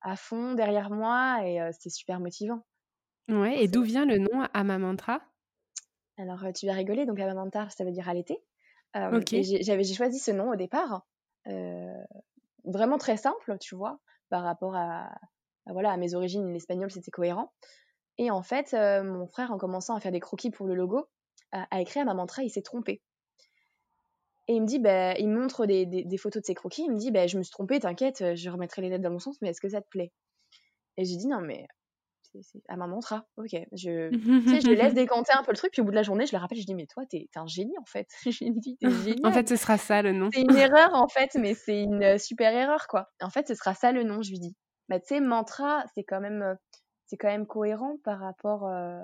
à 0.02 0.16
fond 0.16 0.54
derrière 0.54 0.90
moi 0.90 1.40
et 1.46 1.60
c'est 1.80 1.90
super 1.90 2.20
motivant. 2.20 2.62
Ouais, 3.28 3.64
et 3.64 3.68
d'où 3.68 3.84
vient 3.84 4.06
le 4.06 4.18
nom 4.18 4.48
Amamantra? 4.54 5.22
Alors, 6.18 6.44
tu 6.54 6.66
vas 6.66 6.74
rigoler, 6.74 7.06
donc 7.06 7.20
Amamantra, 7.20 7.70
ça 7.70 7.84
veut 7.84 7.92
dire 7.92 8.10
allaiter. 8.10 8.40
J'avais 8.94 9.84
j'ai 9.84 9.94
choisi 9.94 10.20
ce 10.20 10.32
nom 10.32 10.52
au 10.52 10.56
départ, 10.56 11.06
vraiment 11.46 12.98
très 12.98 13.18
simple, 13.18 13.58
tu 13.60 13.76
vois, 13.76 14.00
par 14.30 14.44
rapport 14.44 14.76
à, 14.76 15.16
voilà, 15.68 15.92
à 15.92 15.98
mes 15.98 16.16
origines, 16.16 16.52
l'espagnol, 16.52 16.92
c'était 16.92 17.12
cohérent. 17.12 17.54
Et 18.18 18.32
en 18.32 18.42
fait, 18.42 18.74
mon 18.74 19.28
frère, 19.28 19.52
en 19.52 19.58
commençant 19.58 19.96
à 19.96 20.00
faire 20.00 20.12
des 20.12 20.20
croquis 20.20 20.52
pour 20.52 20.66
le 20.66 20.76
logo, 20.76 21.08
a, 21.52 21.68
a 21.72 21.82
écrit 21.82 22.00
Amamantra, 22.00 22.44
il 22.44 22.50
s'est 22.50 22.62
trompé. 22.62 23.02
Et 24.50 24.54
il 24.54 24.62
me 24.62 24.66
dit, 24.66 24.80
bah, 24.80 25.14
il 25.20 25.30
me 25.30 25.40
montre 25.40 25.68
des, 25.68 25.86
des, 25.86 26.18
photos 26.18 26.42
de 26.42 26.46
ses 26.48 26.56
croquis. 26.56 26.84
Il 26.84 26.92
me 26.92 26.98
dit, 26.98 27.12
bah, 27.12 27.28
je 27.28 27.38
me 27.38 27.44
suis 27.44 27.52
trompée, 27.52 27.80
t'inquiète, 27.80 28.36
je 28.36 28.50
remettrai 28.50 28.82
les 28.82 28.90
lettres 28.90 29.04
dans 29.04 29.12
mon 29.12 29.20
sens, 29.20 29.38
mais 29.42 29.50
est-ce 29.50 29.62
que 29.62 29.70
ça 29.70 29.80
te 29.80 29.88
plaît? 29.88 30.12
Et 30.98 31.06
j'ai 31.06 31.18
dit, 31.18 31.28
non, 31.28 31.40
mais 31.40 31.68
c'est 32.42 32.62
à 32.68 32.76
ma 32.76 32.88
montre, 32.88 33.14
ok. 33.38 33.52
Je, 33.74 34.10
tu 34.10 34.50
sais, 34.50 34.62
je 34.62 34.72
laisse 34.72 34.94
décanter 34.96 35.34
un 35.34 35.44
peu 35.44 35.52
le 35.52 35.58
truc, 35.58 35.72
puis 35.72 35.82
au 35.82 35.86
bout 35.86 35.92
de 35.92 35.96
la 35.96 36.04
journée, 36.04 36.26
je 36.26 36.36
le 36.36 36.40
rappelle, 36.40 36.58
je 36.58 36.66
dis, 36.66 36.76
mais 36.76 36.88
toi, 36.88 37.04
t'es 37.10 37.28
un 37.36 37.48
génie 37.48 37.78
en 37.80 37.86
fait. 37.86 38.08
j'ai 38.26 38.50
dit, 38.50 38.78
t'es 38.78 38.90
génial. 38.90 39.26
en 39.26 39.32
fait, 39.32 39.48
ce 39.48 39.56
sera 39.56 39.78
ça 39.78 40.02
le 40.02 40.14
nom. 40.14 40.30
C'est 40.34 40.42
une 40.42 40.56
erreur 40.56 40.94
en 40.94 41.08
fait, 41.08 41.36
mais 41.36 41.54
c'est 41.54 41.84
une 41.84 42.18
super 42.18 42.54
erreur 42.54 42.88
quoi. 42.88 43.10
En 43.22 43.30
fait, 43.30 43.48
ce 43.48 43.56
sera 43.56 43.74
ça 43.74 43.92
le 43.92 44.04
nom, 44.04 44.22
je 44.22 44.32
lui 44.32 44.40
dis. 44.40 44.56
Bah, 44.90 45.00
tu 45.00 45.08
sais, 45.08 45.22
mantra, 45.22 45.84
c'est 45.94 46.04
quand 46.04 46.20
même, 46.20 46.42
euh, 46.42 46.56
c'est 47.06 47.18
quand 47.18 47.28
même 47.28 47.46
cohérent 47.46 47.98
par 48.04 48.20
rapport 48.20 48.68
euh, 48.68 49.00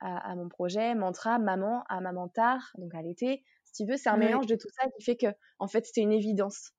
à, 0.00 0.34
mon 0.34 0.48
projet. 0.48 0.94
Mantra, 0.94 1.38
maman, 1.38 1.84
à 1.88 2.00
maman 2.00 2.28
tard, 2.28 2.70
donc 2.76 2.94
à 2.94 3.02
l'été. 3.02 3.42
Si 3.72 3.84
tu 3.84 3.90
veux, 3.90 3.96
c'est 3.96 4.10
un 4.10 4.16
mélange 4.16 4.46
de 4.46 4.54
tout 4.54 4.68
ça 4.68 4.86
qui 4.96 5.02
fait 5.02 5.16
que, 5.16 5.26
en 5.58 5.66
fait, 5.66 5.86
c'était 5.86 6.02
une 6.02 6.12
évidence 6.12 6.72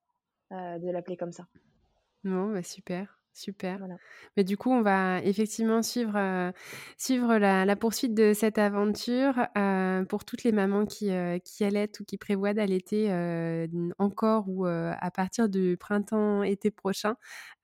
de 0.51 0.91
l'appeler 0.91 1.17
comme 1.17 1.31
ça. 1.31 1.47
Non, 2.23 2.51
bah 2.51 2.63
super. 2.63 3.19
Super. 3.35 3.79
Mais 4.37 4.43
du 4.43 4.57
coup, 4.57 4.69
on 4.69 4.83
va 4.83 5.19
effectivement 5.23 5.81
suivre, 5.81 6.53
suivre 6.97 7.37
la, 7.37 7.75
poursuite 7.75 8.13
de 8.13 8.31
cette 8.33 8.59
aventure 8.59 9.47
pour 10.07 10.23
toutes 10.23 10.43
les 10.43 10.51
mamans 10.51 10.85
qui, 10.85 11.09
qui 11.43 11.63
allaitent 11.63 11.99
ou 11.99 12.05
qui 12.05 12.17
prévoient 12.19 12.53
d'allaiter 12.53 13.09
encore 13.97 14.45
ou 14.47 14.65
à 14.67 15.11
partir 15.11 15.49
du 15.49 15.77
printemps-été 15.77 16.69
prochain. 16.69 17.15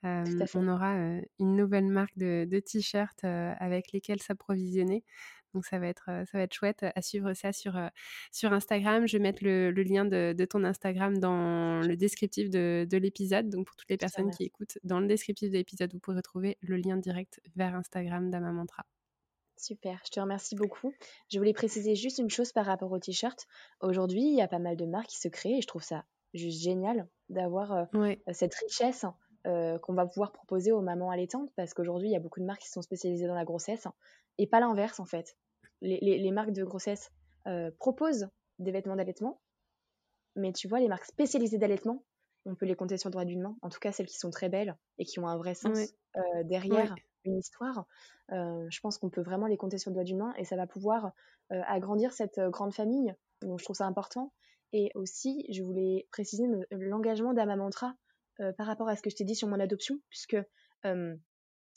on 0.04 0.68
aura 0.68 0.96
une 1.40 1.56
nouvelle 1.56 1.86
marque 1.86 2.18
de, 2.18 2.46
de 2.50 2.60
t-shirts 2.60 3.24
avec 3.24 3.92
lesquels 3.92 4.22
s'approvisionner. 4.22 5.04
Donc 5.54 5.66
ça 5.66 5.80
va 5.80 5.88
être, 5.88 6.06
ça 6.06 6.38
va 6.38 6.42
être 6.42 6.54
chouette 6.54 6.86
à 6.96 7.02
suivre 7.02 7.34
ça 7.34 7.52
sur, 7.52 7.80
sur 8.32 8.54
Instagram. 8.54 9.08
Je 9.08 9.18
vais 9.18 9.24
mettre 9.24 9.44
le, 9.44 9.72
lien 9.72 10.06
de, 10.06 10.46
ton 10.46 10.64
Instagram 10.64 11.18
dans 11.18 11.82
le 11.82 11.96
descriptif 11.96 12.50
de, 12.50 12.88
l'épisode. 12.92 13.50
Donc 13.50 13.68
pour 13.68 13.76
toutes 13.76 13.90
les 13.90 13.98
personnes 13.98 14.32
qui 14.32 14.44
écoutent, 14.44 14.78
dans 14.84 15.00
le 15.00 15.08
descriptif 15.08 15.50
de 15.50 15.58
l'épisode, 15.58 15.92
vous 15.94 16.00
pourrez 16.00 16.18
retrouver 16.18 16.58
le 16.62 16.78
lien 16.78 16.98
direct 16.98 17.40
vers 17.56 17.76
Instagram 17.76 18.30
d'Amamantra. 18.30 18.86
Super, 19.58 20.00
je 20.06 20.12
te 20.12 20.20
remercie 20.20 20.56
beaucoup. 20.56 20.94
Je 21.30 21.38
voulais 21.38 21.54
préciser 21.54 21.94
juste 21.96 22.20
une 22.20 22.30
chose 22.30 22.54
par 22.54 22.66
rapport 22.66 22.92
au 22.92 23.00
t-shirt. 23.00 23.46
Aujourd'hui, 23.82 24.22
il 24.22 24.36
y 24.36 24.42
a 24.42 24.48
pas 24.48 24.60
mal 24.60 24.78
de 24.78 24.86
marques 24.86 25.10
qui 25.10 25.20
se 25.20 25.28
créent 25.28 25.58
et 25.58 25.62
je 25.62 25.68
trouve 25.68 25.84
ça 25.84 26.06
juste 26.34 26.62
génial 26.62 27.08
d'avoir 27.28 27.88
cette 28.32 28.56
richesse 28.56 29.06
qu'on 29.46 29.94
va 29.94 30.06
pouvoir 30.06 30.32
proposer 30.32 30.72
aux 30.72 30.82
mamans 30.82 31.12
allaitantes 31.12 31.50
parce 31.56 31.74
qu'aujourd'hui, 31.74 32.10
il 32.10 32.12
y 32.12 32.16
a 32.16 32.20
beaucoup 32.20 32.40
de 32.40 32.46
marques 32.46 32.62
qui 32.62 32.70
sont 32.70 32.82
spécialisées 32.82 33.28
dans 33.28 33.36
la 33.36 33.46
grossesse 33.46 33.88
et 34.40 34.48
pas 34.48 34.60
l'inverse 34.60 35.00
en 35.00 35.06
fait. 35.06 35.36
Les, 35.82 36.32
marques 36.32 36.52
de 36.52 36.64
grossesse 36.64 37.12
euh, 37.48 37.72
proposent 37.78 38.30
des 38.58 38.72
vêtements 38.72 38.96
d'allaitement, 38.96 39.42
mais 40.36 40.52
tu 40.52 40.68
vois, 40.68 40.80
les 40.80 40.88
marques 40.88 41.06
spécialisées 41.06 41.58
d'allaitement, 41.58 42.04
on 42.46 42.56
peut 42.56 42.66
les 42.66 42.76
compter 42.76 42.98
sur 42.98 43.10
le 43.10 43.14
doigt 43.14 43.26
d'une 43.26 43.42
main, 43.42 43.58
en 43.62 43.70
tout 43.70 43.80
cas 43.80 43.92
celles 43.92 44.08
qui 44.08 44.18
sont 44.18 44.30
très 44.30 44.50
belles 44.50 44.76
et 44.98 45.06
qui 45.06 45.20
ont 45.20 45.28
un 45.28 45.38
vrai 45.38 45.54
sens 45.54 45.78
euh, 46.18 46.44
derrière 46.44 46.96
une 47.26 47.38
histoire. 47.38 47.86
Euh, 48.32 48.66
je 48.70 48.80
pense 48.80 48.98
qu'on 48.98 49.10
peut 49.10 49.22
vraiment 49.22 49.48
les 49.48 49.58
compter 49.58 49.78
sur 49.78 49.92
le 49.92 49.96
doigt 49.96 50.04
d'une 50.04 50.18
main 50.18 50.34
et 50.38 50.46
ça 50.46 50.56
va 50.56 50.68
pouvoir 50.68 51.12
agrandir 51.50 52.14
cette 52.14 52.40
grande 52.40 52.74
famille. 52.74 53.14
Donc 53.42 53.60
je 53.60 53.64
trouve 53.64 53.76
ça 53.76 53.86
important. 53.86 54.32
Et 54.72 54.92
aussi, 54.94 55.46
je 55.50 55.64
voulais 55.64 56.08
préciser 56.12 56.46
l'engagement 56.72 57.34
d'Amamantra 57.34 57.96
par 58.58 58.68
rapport 58.68 58.88
à 58.88 58.96
ce 58.96 59.02
que 59.02 59.10
je 59.10 59.16
t'ai 59.16 59.24
dit 59.24 59.36
sur 59.36 59.48
mon 59.48 59.60
adoption, 59.60 60.00
puisque 60.10 60.38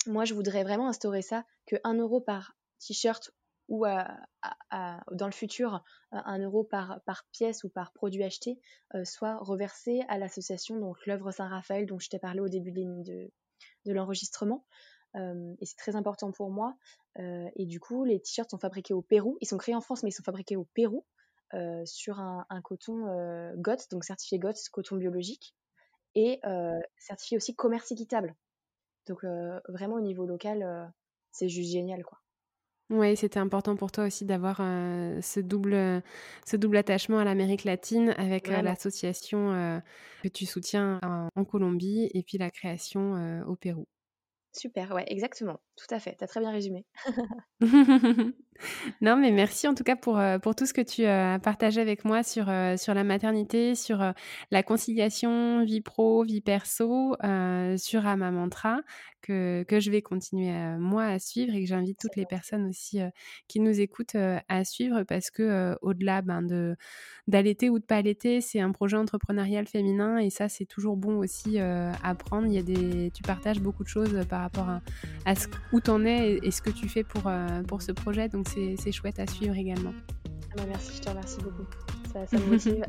moi, 0.06 0.24
je 0.24 0.34
voudrais 0.34 0.64
vraiment 0.64 0.88
instaurer 0.88 1.22
ça, 1.22 1.44
que 1.66 1.76
1 1.84 1.94
euro 1.94 2.20
par 2.20 2.56
t-shirt 2.80 3.32
ou 3.68 3.86
dans 3.86 5.26
le 5.26 5.32
futur, 5.32 5.82
1 6.10 6.38
euro 6.40 6.64
par, 6.64 7.00
pièce 7.30 7.64
ou 7.64 7.68
par 7.68 7.92
produit 7.92 8.24
acheté 8.24 8.58
euh, 8.94 9.04
soit 9.04 9.36
reversé 9.38 10.02
à 10.08 10.18
l'association, 10.18 10.78
donc 10.78 10.96
l'œuvre 11.06 11.30
Saint-Raphaël 11.30 11.86
dont 11.86 11.98
je 11.98 12.08
t'ai 12.10 12.18
parlé 12.18 12.40
au 12.40 12.48
début 12.48 12.72
de, 12.72 13.30
l'enregistrement. 13.86 14.66
Euh, 15.14 15.54
et 15.60 15.66
c'est 15.66 15.76
très 15.76 15.94
important 15.94 16.32
pour 16.32 16.50
moi. 16.50 16.76
Euh, 17.18 17.48
et 17.54 17.66
du 17.66 17.80
coup, 17.80 18.04
les 18.04 18.20
t-shirts 18.20 18.50
sont 18.50 18.58
fabriqués 18.58 18.94
au 18.94 19.02
Pérou. 19.02 19.38
Ils 19.40 19.46
sont 19.46 19.58
créés 19.58 19.74
en 19.74 19.80
France, 19.80 20.02
mais 20.02 20.10
ils 20.10 20.14
sont 20.14 20.24
fabriqués 20.24 20.56
au 20.56 20.64
Pérou 20.64 21.06
sur 21.84 22.18
un, 22.18 22.46
un 22.48 22.62
coton 22.62 23.04
GOTS, 23.56 23.90
donc 23.90 24.04
certifié 24.04 24.38
GOTS, 24.38 24.70
coton 24.70 24.96
biologique, 24.96 25.54
et 26.14 26.40
certifié 26.98 27.36
aussi 27.36 27.54
commerce 27.54 27.90
équitable. 27.92 28.34
Donc 29.06 29.24
vraiment 29.68 29.96
au 29.96 30.00
niveau 30.00 30.26
local, 30.26 30.92
c'est 31.30 31.48
juste 31.48 31.72
génial 31.72 32.04
quoi. 32.04 32.18
Oui, 32.90 33.16
c'était 33.16 33.38
important 33.38 33.74
pour 33.74 33.90
toi 33.90 34.04
aussi 34.04 34.26
d'avoir 34.26 34.58
ce, 34.58 35.40
double, 35.40 36.02
ce 36.44 36.56
double 36.56 36.76
attachement 36.76 37.18
à 37.18 37.24
l'Amérique 37.24 37.64
latine 37.64 38.10
avec 38.18 38.48
l'association 38.48 39.80
que 40.22 40.28
tu 40.28 40.44
soutiens 40.44 41.00
en, 41.02 41.44
Colombie 41.44 42.10
et 42.12 42.22
puis 42.22 42.36
la 42.36 42.50
création 42.50 43.42
au 43.46 43.56
Pérou. 43.56 43.86
Super, 44.52 44.92
ouais, 44.92 45.04
exactement, 45.06 45.60
tout 45.76 45.94
à 45.94 45.98
fait, 45.98 46.16
tu 46.16 46.24
as 46.24 46.26
très 46.26 46.40
bien 46.40 46.50
résumé. 46.50 46.84
non, 49.00 49.16
mais 49.16 49.30
merci 49.30 49.66
en 49.66 49.74
tout 49.74 49.84
cas 49.84 49.96
pour, 49.96 50.20
pour 50.42 50.54
tout 50.54 50.66
ce 50.66 50.72
que 50.72 50.80
tu 50.80 51.04
as 51.04 51.38
partagé 51.38 51.80
avec 51.80 52.04
moi 52.04 52.22
sur, 52.22 52.44
sur 52.76 52.94
la 52.94 53.04
maternité, 53.04 53.74
sur 53.74 54.12
la 54.50 54.62
conciliation 54.62 55.64
vie 55.64 55.80
pro, 55.80 56.24
vie 56.24 56.40
perso, 56.40 57.16
sur 57.76 58.06
Amamantra 58.06 58.80
que, 59.22 59.64
que 59.66 59.80
je 59.80 59.90
vais 59.90 60.02
continuer 60.02 60.52
moi 60.78 61.04
à 61.04 61.18
suivre 61.18 61.54
et 61.54 61.62
que 61.62 61.66
j'invite 61.66 61.98
toutes 61.98 62.16
les 62.16 62.26
personnes 62.26 62.68
aussi 62.68 63.00
euh, 63.00 63.08
qui 63.48 63.60
nous 63.60 63.80
écoutent 63.80 64.16
euh, 64.16 64.38
à 64.48 64.64
suivre 64.64 65.04
parce 65.04 65.30
que 65.30 65.42
euh, 65.42 65.74
au-delà 65.80 66.20
ben, 66.22 66.42
de 66.42 66.76
d'allaiter 67.28 67.70
ou 67.70 67.78
de 67.78 67.84
pas 67.84 67.96
allaiter, 67.96 68.40
c'est 68.40 68.60
un 68.60 68.72
projet 68.72 68.96
entrepreneurial 68.96 69.66
féminin 69.66 70.18
et 70.18 70.28
ça 70.28 70.48
c'est 70.48 70.66
toujours 70.66 70.96
bon 70.96 71.18
aussi 71.18 71.58
à 71.58 72.14
prendre. 72.18 72.48
Il 72.48 72.54
y 72.54 72.58
a 72.58 72.62
des, 72.62 73.12
tu 73.12 73.22
partages 73.22 73.60
beaucoup 73.60 73.84
de 73.84 73.88
choses 73.88 74.26
par 74.28 74.40
rapport 74.40 74.68
à, 74.68 74.82
à 75.24 75.36
ce, 75.36 75.46
où 75.72 75.80
tu 75.80 75.90
en 75.90 76.04
es 76.04 76.38
et, 76.42 76.50
ce 76.50 76.62
que 76.62 76.70
tu 76.70 76.88
fais 76.88 77.04
pour, 77.04 77.30
pour 77.66 77.82
ce 77.82 77.92
projet, 77.92 78.28
donc 78.28 78.46
c'est 78.48 78.92
chouette 78.92 79.18
à 79.18 79.26
suivre 79.26 79.56
également. 79.56 79.94
Ah 80.50 80.54
bah 80.56 80.64
merci, 80.68 80.92
je 80.96 81.00
te 81.00 81.08
remercie 81.08 81.38
beaucoup. 81.40 81.64
Ça, 82.12 82.26
ça 82.26 82.38
me 82.38 82.46
motive. 82.50 82.84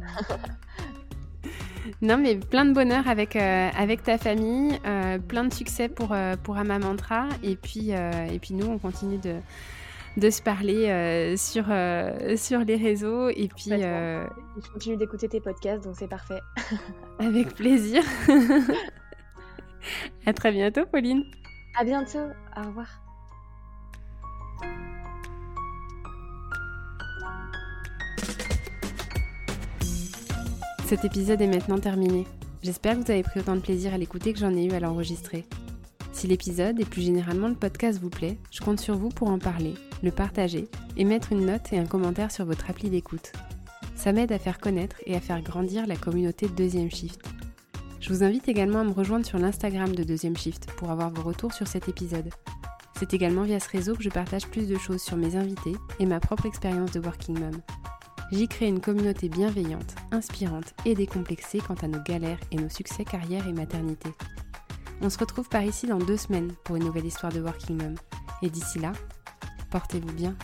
Non, 2.01 2.17
mais 2.17 2.35
plein 2.35 2.65
de 2.65 2.73
bonheur 2.73 3.07
avec, 3.07 3.35
euh, 3.35 3.69
avec 3.77 4.03
ta 4.03 4.17
famille, 4.17 4.77
euh, 4.85 5.19
plein 5.19 5.45
de 5.45 5.53
succès 5.53 5.89
pour, 5.89 6.11
euh, 6.11 6.35
pour 6.41 6.57
Amamantra. 6.57 7.27
Et 7.43 7.55
puis, 7.55 7.91
et 7.91 8.39
puis 8.41 8.53
nous, 8.53 8.67
on 8.67 8.77
continue 8.77 9.17
de, 9.17 9.35
de 10.17 10.29
se 10.29 10.41
parler 10.41 11.35
sur, 11.37 11.65
sur 12.37 12.59
les 12.59 12.75
réseaux. 12.75 13.29
Et 13.29 13.49
puis, 13.55 13.71
Je 13.71 14.71
continue 14.73 14.97
d'écouter 14.97 15.27
tes 15.27 15.39
podcasts, 15.39 15.83
donc 15.83 15.95
c'est 15.97 16.07
parfait. 16.07 16.41
avec 17.19 17.55
plaisir. 17.55 18.03
à 20.25 20.33
très 20.33 20.51
bientôt, 20.51 20.85
Pauline. 20.85 21.23
À 21.75 21.83
bientôt. 21.83 22.19
Au 22.55 22.67
revoir. 22.67 22.87
Cet 30.85 31.05
épisode 31.05 31.41
est 31.41 31.47
maintenant 31.47 31.79
terminé. 31.79 32.27
J'espère 32.61 32.95
que 32.95 33.03
vous 33.03 33.11
avez 33.11 33.23
pris 33.23 33.39
autant 33.39 33.55
de 33.55 33.61
plaisir 33.61 33.93
à 33.93 33.97
l'écouter 33.97 34.33
que 34.33 34.39
j'en 34.39 34.53
ai 34.53 34.65
eu 34.65 34.71
à 34.73 34.79
l'enregistrer. 34.79 35.45
Si 36.11 36.27
l'épisode 36.27 36.79
et 36.79 36.85
plus 36.85 37.01
généralement 37.01 37.47
le 37.47 37.55
podcast 37.55 37.99
vous 37.99 38.11
plaît, 38.11 38.37
je 38.51 38.61
compte 38.61 38.79
sur 38.79 38.95
vous 38.95 39.09
pour 39.09 39.29
en 39.29 39.39
parler, 39.39 39.73
le 40.03 40.11
partager 40.11 40.69
et 40.95 41.05
mettre 41.05 41.31
une 41.31 41.47
note 41.47 41.73
et 41.73 41.79
un 41.79 41.87
commentaire 41.87 42.31
sur 42.31 42.45
votre 42.45 42.69
appli 42.69 42.91
d'écoute. 42.91 43.31
Ça 43.95 44.11
m'aide 44.11 44.31
à 44.31 44.37
faire 44.37 44.59
connaître 44.59 44.97
et 45.07 45.15
à 45.15 45.19
faire 45.19 45.41
grandir 45.41 45.87
la 45.87 45.95
communauté 45.95 46.47
de 46.47 46.53
Deuxième 46.53 46.91
Shift. 46.91 47.21
Je 48.03 48.09
vous 48.09 48.25
invite 48.25 48.49
également 48.49 48.81
à 48.81 48.83
me 48.83 48.91
rejoindre 48.91 49.25
sur 49.25 49.39
l'Instagram 49.39 49.95
de 49.95 50.03
Deuxième 50.03 50.35
Shift 50.35 50.69
pour 50.73 50.91
avoir 50.91 51.09
vos 51.09 51.21
retours 51.21 51.53
sur 51.53 51.69
cet 51.69 51.87
épisode. 51.87 52.29
C'est 52.99 53.13
également 53.13 53.43
via 53.43 53.61
ce 53.61 53.69
réseau 53.69 53.95
que 53.95 54.03
je 54.03 54.09
partage 54.09 54.45
plus 54.47 54.67
de 54.67 54.77
choses 54.77 55.01
sur 55.01 55.15
mes 55.15 55.37
invités 55.37 55.71
et 55.99 56.05
ma 56.05 56.19
propre 56.19 56.45
expérience 56.45 56.91
de 56.91 56.99
Working 56.99 57.39
Mom. 57.39 57.61
J'y 58.33 58.49
crée 58.49 58.67
une 58.67 58.81
communauté 58.81 59.29
bienveillante, 59.29 59.95
inspirante 60.11 60.73
et 60.83 60.95
décomplexée 60.95 61.59
quant 61.65 61.77
à 61.81 61.87
nos 61.87 62.01
galères 62.01 62.41
et 62.51 62.57
nos 62.57 62.67
succès 62.67 63.05
carrière 63.05 63.47
et 63.47 63.53
maternité. 63.53 64.09
On 64.99 65.09
se 65.09 65.17
retrouve 65.17 65.47
par 65.47 65.63
ici 65.63 65.87
dans 65.87 65.97
deux 65.97 66.17
semaines 66.17 66.51
pour 66.65 66.75
une 66.75 66.83
nouvelle 66.83 67.05
histoire 67.05 67.31
de 67.31 67.39
Working 67.39 67.81
Mom. 67.81 67.95
Et 68.41 68.49
d'ici 68.49 68.79
là, 68.79 68.91
portez-vous 69.71 70.11
bien. 70.11 70.35